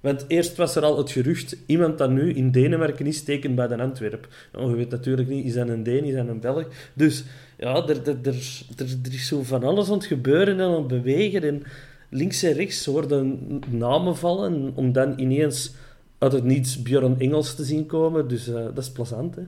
Want 0.00 0.24
eerst 0.28 0.56
was 0.56 0.76
er 0.76 0.82
al 0.82 0.98
het 0.98 1.10
gerucht, 1.10 1.56
iemand 1.66 1.98
dat 1.98 2.10
nu 2.10 2.32
in 2.32 2.50
Denemarken 2.50 3.06
is, 3.06 3.22
tekent 3.22 3.54
bij 3.54 3.66
de 3.66 3.78
Antwerp. 3.78 4.28
Nou, 4.52 4.70
je 4.70 4.76
weet 4.76 4.90
natuurlijk 4.90 5.28
niet, 5.28 5.44
is 5.44 5.54
dat 5.54 5.68
een 5.68 5.82
Deen, 5.82 6.04
is 6.04 6.14
dat 6.14 6.28
een 6.28 6.40
Belg? 6.40 6.66
Dus 6.94 7.24
ja, 7.58 7.74
er, 7.74 8.08
er, 8.08 8.18
er, 8.22 8.62
er, 8.76 8.86
er 9.02 9.12
is 9.12 9.26
zo 9.26 9.42
van 9.42 9.64
alles 9.64 9.88
aan 9.88 9.94
het 9.94 10.06
gebeuren 10.06 10.58
en 10.58 10.60
aan 10.60 10.74
het 10.74 10.86
bewegen. 10.86 11.42
En 11.42 11.62
links 12.08 12.42
en 12.42 12.52
rechts 12.52 12.86
worden 12.86 13.40
namen 13.70 14.16
vallen, 14.16 14.72
om 14.74 14.92
dan 14.92 15.18
ineens 15.18 15.74
uit 16.18 16.32
het 16.32 16.44
niets 16.44 16.82
Björn 16.82 17.20
Engels 17.20 17.54
te 17.54 17.64
zien 17.64 17.86
komen. 17.86 18.28
Dus 18.28 18.48
eh, 18.48 18.54
dat 18.54 18.78
is 18.78 18.90
plezant, 18.90 19.34
hè. 19.34 19.42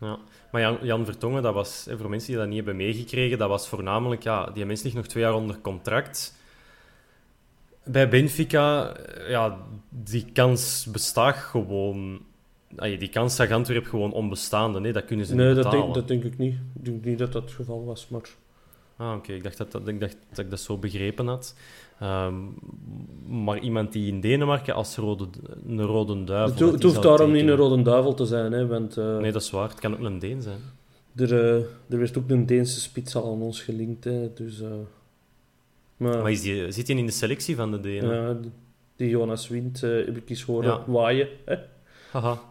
Ja. 0.00 0.18
Maar 0.54 0.62
Jan, 0.62 0.78
Jan 0.82 1.04
Vertongen, 1.04 1.42
dat 1.42 1.54
was, 1.54 1.86
voor 1.90 2.10
mensen 2.10 2.28
die 2.28 2.38
dat 2.38 2.46
niet 2.46 2.56
hebben 2.56 2.76
meegekregen, 2.76 3.38
dat 3.38 3.48
was 3.48 3.68
voornamelijk, 3.68 4.22
ja, 4.22 4.46
die 4.46 4.64
mens 4.64 4.82
ligt 4.82 4.96
nog 4.96 5.06
twee 5.06 5.22
jaar 5.22 5.34
onder 5.34 5.58
contract. 5.60 6.36
Bij 7.84 8.08
Benfica, 8.08 8.96
ja, 9.28 9.58
die 9.88 10.24
kans 10.32 10.86
bestaat 10.92 11.36
gewoon... 11.36 12.20
Allee, 12.76 12.98
die 12.98 13.08
kans 13.08 13.36
zag 13.36 13.50
Antwerp 13.50 13.86
gewoon 13.86 14.12
onbestaande, 14.12 14.80
nee, 14.80 14.92
dat 14.92 15.04
kunnen 15.04 15.26
ze 15.26 15.34
Nee, 15.34 15.46
niet 15.46 15.56
dat 15.56 15.64
betalen. 15.64 15.84
denk, 15.84 15.94
dat 15.94 16.08
denk 16.08 16.24
ik 16.24 16.38
niet. 16.38 16.54
Ik 16.54 16.84
denk 16.84 17.04
niet 17.04 17.18
dat 17.18 17.32
dat 17.32 17.42
het 17.42 17.52
geval 17.52 17.84
was, 17.84 18.08
maar... 18.08 18.28
Ah, 18.96 19.16
oké. 19.16 19.32
Ik, 19.32 19.42
dacht 19.42 19.56
dat, 19.56 19.72
dat, 19.72 19.88
ik 19.88 20.00
dacht 20.00 20.16
dat 20.28 20.38
ik 20.44 20.50
dat 20.50 20.60
zo 20.60 20.78
begrepen 20.78 21.26
had. 21.26 21.54
Ehm, 22.00 22.34
maar 23.44 23.58
iemand 23.58 23.92
die 23.92 24.08
in 24.08 24.20
Denemarken 24.20 24.74
als 24.74 24.96
rode, 24.96 25.26
een 25.66 25.82
rode 25.82 26.24
duivel... 26.24 26.72
Het, 26.72 26.82
hoeft 26.82 27.02
daarom 27.02 27.32
niet 27.32 27.42
een 27.48 27.56
rode 27.56 27.82
duivel 27.82 28.14
te 28.14 28.24
zijn, 28.26 28.52
hè, 28.52 28.66
want 28.66 28.96
eh, 28.96 29.16
Nee, 29.18 29.32
dat 29.32 29.42
is 29.42 29.50
waar. 29.50 29.68
Het 29.68 29.80
kan 29.80 29.92
ook 29.92 30.00
een 30.00 30.18
Deen 30.18 30.42
zijn. 30.42 30.58
er, 31.16 31.32
eh, 31.32 31.54
er 31.88 31.98
werd 31.98 32.18
ook 32.18 32.30
een 32.30 32.46
Deense 32.46 32.80
spits 32.80 33.16
al 33.16 33.32
aan 33.32 33.42
ons 33.42 33.62
gelinkt. 33.62 34.04
Hè, 34.04 34.32
dus, 34.34 34.60
eh, 34.60 34.68
maar 35.96 36.22
Maar 36.22 36.30
is 36.30 36.42
die, 36.42 36.70
zit 36.72 36.86
hij 36.88 36.96
in 36.96 37.06
de 37.06 37.12
selectie 37.12 37.56
van 37.56 37.70
de 37.70 37.80
Denen? 37.80 38.14
ja, 38.14 38.36
die 38.96 39.08
Jonas 39.08 39.48
Wind 39.48 39.80
heb 39.80 40.16
ik 40.16 40.30
eens 40.30 40.42
horen 40.42 40.70
Ja. 40.70 40.84
waaien. 40.86 41.28
Hè. 41.44 41.56
Haha. 42.12 42.40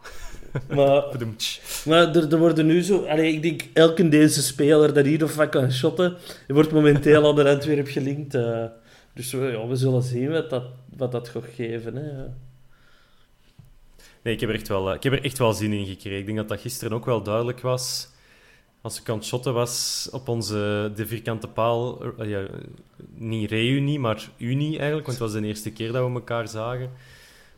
Maar, 0.69 1.03
maar 1.87 2.15
er, 2.15 2.31
er 2.33 2.39
worden 2.39 2.65
nu 2.65 2.81
zo... 2.83 3.03
Allee, 3.05 3.33
ik 3.33 3.41
denk, 3.41 3.61
elke 3.73 4.09
Deense 4.09 4.41
speler 4.41 4.93
dat 4.93 5.05
hier 5.05 5.23
of 5.23 5.35
wat 5.35 5.49
kan 5.49 5.71
shotten, 5.71 6.15
wordt 6.47 6.71
momenteel 6.71 7.27
aan 7.27 7.35
de 7.35 7.49
Antwerp 7.49 7.87
gelinkt. 7.87 8.37
Dus 9.14 9.32
we- 9.32 9.45
ja, 9.45 9.68
we 9.68 9.76
zullen 9.76 10.01
zien 10.01 10.32
wat 10.32 10.49
dat, 10.49 10.64
wat 10.97 11.11
dat 11.11 11.30
gaat 11.30 11.45
geven. 11.55 11.95
Hè. 11.95 12.11
Nee, 14.22 14.34
ik 14.34 14.39
heb, 14.39 14.49
er 14.49 14.55
echt 14.55 14.68
wel, 14.68 14.89
eh, 14.89 14.95
ik 14.95 15.03
heb 15.03 15.14
er 15.14 15.24
echt 15.24 15.38
wel 15.38 15.53
zin 15.53 15.74
in 15.74 15.86
gekregen. 15.86 16.20
Ik 16.20 16.26
denk 16.26 16.38
dat 16.38 16.47
dat 16.47 16.59
gisteren 16.61 16.93
ook 16.93 17.05
wel 17.05 17.24
duidelijk 17.24 17.61
was. 17.61 18.07
Als 18.82 18.99
ik 18.99 19.09
aan 19.09 19.16
het 19.18 19.26
shotten 19.26 19.53
was 19.53 20.07
op 20.11 20.28
onze 20.28 20.91
de 20.95 21.07
vierkante 21.07 21.47
paal, 21.47 22.01
eh, 22.18 22.30
ja, 22.30 22.45
niet 23.16 23.49
reunie, 23.49 23.99
maar 23.99 24.30
unie 24.38 24.78
eigenlijk, 24.78 25.07
want 25.07 25.20
het 25.20 25.32
was 25.32 25.41
de 25.41 25.47
eerste 25.47 25.72
keer 25.72 25.91
dat 25.91 26.07
we 26.07 26.14
elkaar 26.14 26.47
zagen. 26.47 26.89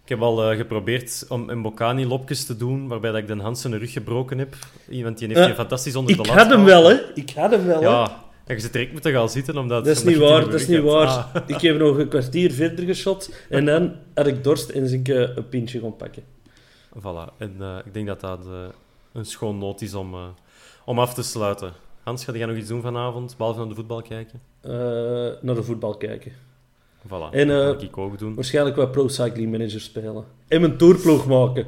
Ik 0.04 0.10
heb 0.12 0.22
al 0.22 0.52
eh, 0.52 0.58
geprobeerd 0.58 1.26
om 1.30 1.50
een 1.50 1.62
Bocani-lopjes 1.62 2.46
te 2.46 2.58
doen, 2.58 2.88
waarbij 2.88 3.12
dat 3.12 3.20
ik 3.20 3.28
de 3.28 3.36
Hansen 3.42 3.72
een 3.72 3.80
rug 3.80 3.92
gebroken 3.92 4.38
heb. 4.38 4.56
Iemand 4.90 5.18
die 5.18 5.28
heeft 5.28 5.46
die 5.46 5.56
fantastisch 5.56 5.96
onder 5.96 6.16
de 6.16 6.22
Ik 6.22 6.28
lat 6.28 6.38
had 6.38 6.50
hem 6.50 6.64
wel, 6.64 6.90
hè. 6.90 6.96
Ik 7.16 7.30
had 7.36 7.52
hem 7.52 7.66
wel. 7.66 7.82
Ja, 7.82 8.24
en 8.46 8.56
je 8.56 8.62
zit 8.62 8.74
direct 8.74 8.92
moeten 8.92 9.12
gaan 9.12 9.30
zitten, 9.30 9.58
omdat... 9.58 9.86
Dat 9.86 9.96
is 9.96 10.04
niet 10.04 10.18
waar, 10.18 10.42
dat 10.42 10.54
is 10.54 10.66
de 10.66 10.74
niet 10.74 10.84
waar. 10.84 11.08
Ah, 11.08 11.36
Ik 11.48 11.62
heb 11.62 11.78
nog 11.78 11.98
een 11.98 12.08
kwartier 12.08 12.52
verder 12.52 12.86
geschot 12.86 13.34
en 13.50 13.66
dan 13.66 13.96
had 14.14 14.28
ik 14.28 14.44
dorst 14.44 14.70
en 14.70 14.84
ben 14.84 14.94
ik 14.94 15.08
eh, 15.08 15.36
een 15.36 15.50
pintje 15.50 15.80
gaan 15.80 15.96
pakken. 15.96 16.24
Voilà. 17.00 17.38
En 17.38 17.56
eh, 17.60 17.78
ik 17.86 17.94
denk 17.94 18.08
dat 18.08 18.22
dat 18.22 18.46
eh, 18.46 18.54
een 19.14 19.26
schoon 19.26 19.58
noot 19.58 19.82
is 19.82 19.94
om, 19.94 20.16
om 20.86 21.00
af 21.00 21.14
te 21.14 21.24
sluiten. 21.24 21.72
Hans, 22.04 22.24
ga 22.26 22.34
jij 22.34 22.46
nog 22.46 22.58
iets 22.58 22.68
doen 22.68 22.82
vanavond, 22.82 23.38
behalve 23.38 23.60
naar 23.60 23.70
de 23.70 23.76
voetbal 23.76 24.02
kijken? 24.02 24.42
Naar 25.42 25.56
de 25.56 25.64
voetbal 25.64 25.98
kijken. 25.98 26.32
Voilà, 27.08 27.32
En, 27.32 27.48
dat 27.48 27.82
ik 27.82 27.98
ook 27.98 28.20
doen. 28.20 28.36
Waarschijnlijk 28.36 28.76
wat 28.76 28.92
Pro 28.92 29.08
Cycling 29.08 29.52
Manager 29.52 29.82
spelen. 29.82 30.26
En 30.48 30.62
mijn 30.62 30.78
tourploeg 30.78 31.28
maken. 31.28 31.66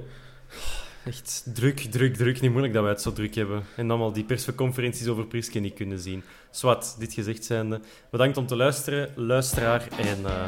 Echt 1.08 1.50
druk, 1.54 1.80
druk, 1.80 2.16
druk. 2.16 2.42
Niet 2.42 2.52
moeilijk 2.52 2.74
dat 2.74 2.84
wij 2.84 2.92
het 2.92 3.02
zo 3.02 3.14
druk 3.14 3.36
hebben. 3.36 3.64
En 3.76 3.88
dan 3.88 4.02
al 4.02 4.12
die 4.12 4.24
persconferenties 4.24 5.08
over 5.08 5.28
Priske 5.28 5.60
niet 5.60 5.74
kunnen 5.74 6.00
zien. 6.00 6.24
Zwat, 6.52 6.96
dit 7.00 7.14
gezegd 7.14 7.46
zijnde. 7.46 7.80
Bedankt 8.12 8.38
om 8.38 8.48
te 8.48 8.56
luisteren, 8.56 9.10
luisteraar. 9.16 9.88
En 9.98 10.26
eh, 10.26 10.48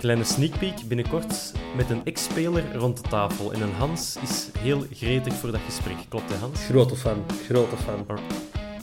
kleine 0.00 0.24
sneak 0.24 0.58
peek 0.58 0.88
binnenkort 0.88 1.52
met 1.76 1.90
een 1.90 2.04
ex-speler 2.04 2.74
rond 2.74 3.02
de 3.02 3.08
tafel. 3.08 3.52
En 3.52 3.60
een 3.60 3.72
Hans 3.72 4.16
is 4.22 4.50
heel 4.58 4.86
gretig 4.92 5.34
voor 5.34 5.52
dat 5.52 5.60
gesprek. 5.66 5.96
Klopt 6.08 6.30
hè, 6.30 6.36
Hans? 6.36 6.64
Grote 6.64 6.96
fan, 6.96 7.24
grote 7.48 7.76
fan. 7.76 8.06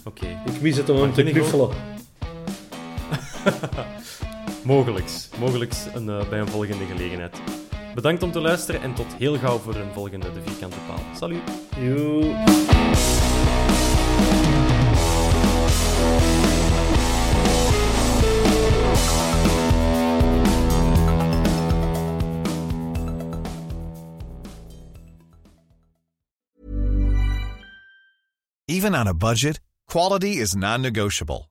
Oké. 0.04 0.28
Ik 0.45 0.62
mis 0.62 0.78
het 0.78 0.89
om 0.89 0.97
hem 1.02 1.14
te 1.14 1.24
knuffelen. 1.24 1.70
Mogelijks. 4.64 5.30
Mogelijks 5.39 5.86
een, 5.93 6.10
eh, 6.10 6.30
bij 6.30 6.39
een 6.39 6.47
volgende 6.47 6.86
gelegenheid. 6.86 7.41
Bedankt 7.96 8.24
om 8.24 8.32
te 8.32 8.42
luisteren 8.42 8.82
en 8.82 8.94
tot 8.94 9.16
heel 9.18 9.38
gauw 9.38 9.58
voor 9.58 9.76
een 9.76 9.92
volgende 9.94 10.32
De 10.34 10.42
Vierkante 10.42 10.78
Paal. 10.88 11.00
Salut! 11.16 11.42
Joe. 11.80 12.36
Even 28.66 28.96
on 28.96 29.08
a 29.08 29.14
budget, 29.14 29.60
quality 29.86 30.39
is 30.39 30.56
non-negotiable. 30.56 31.51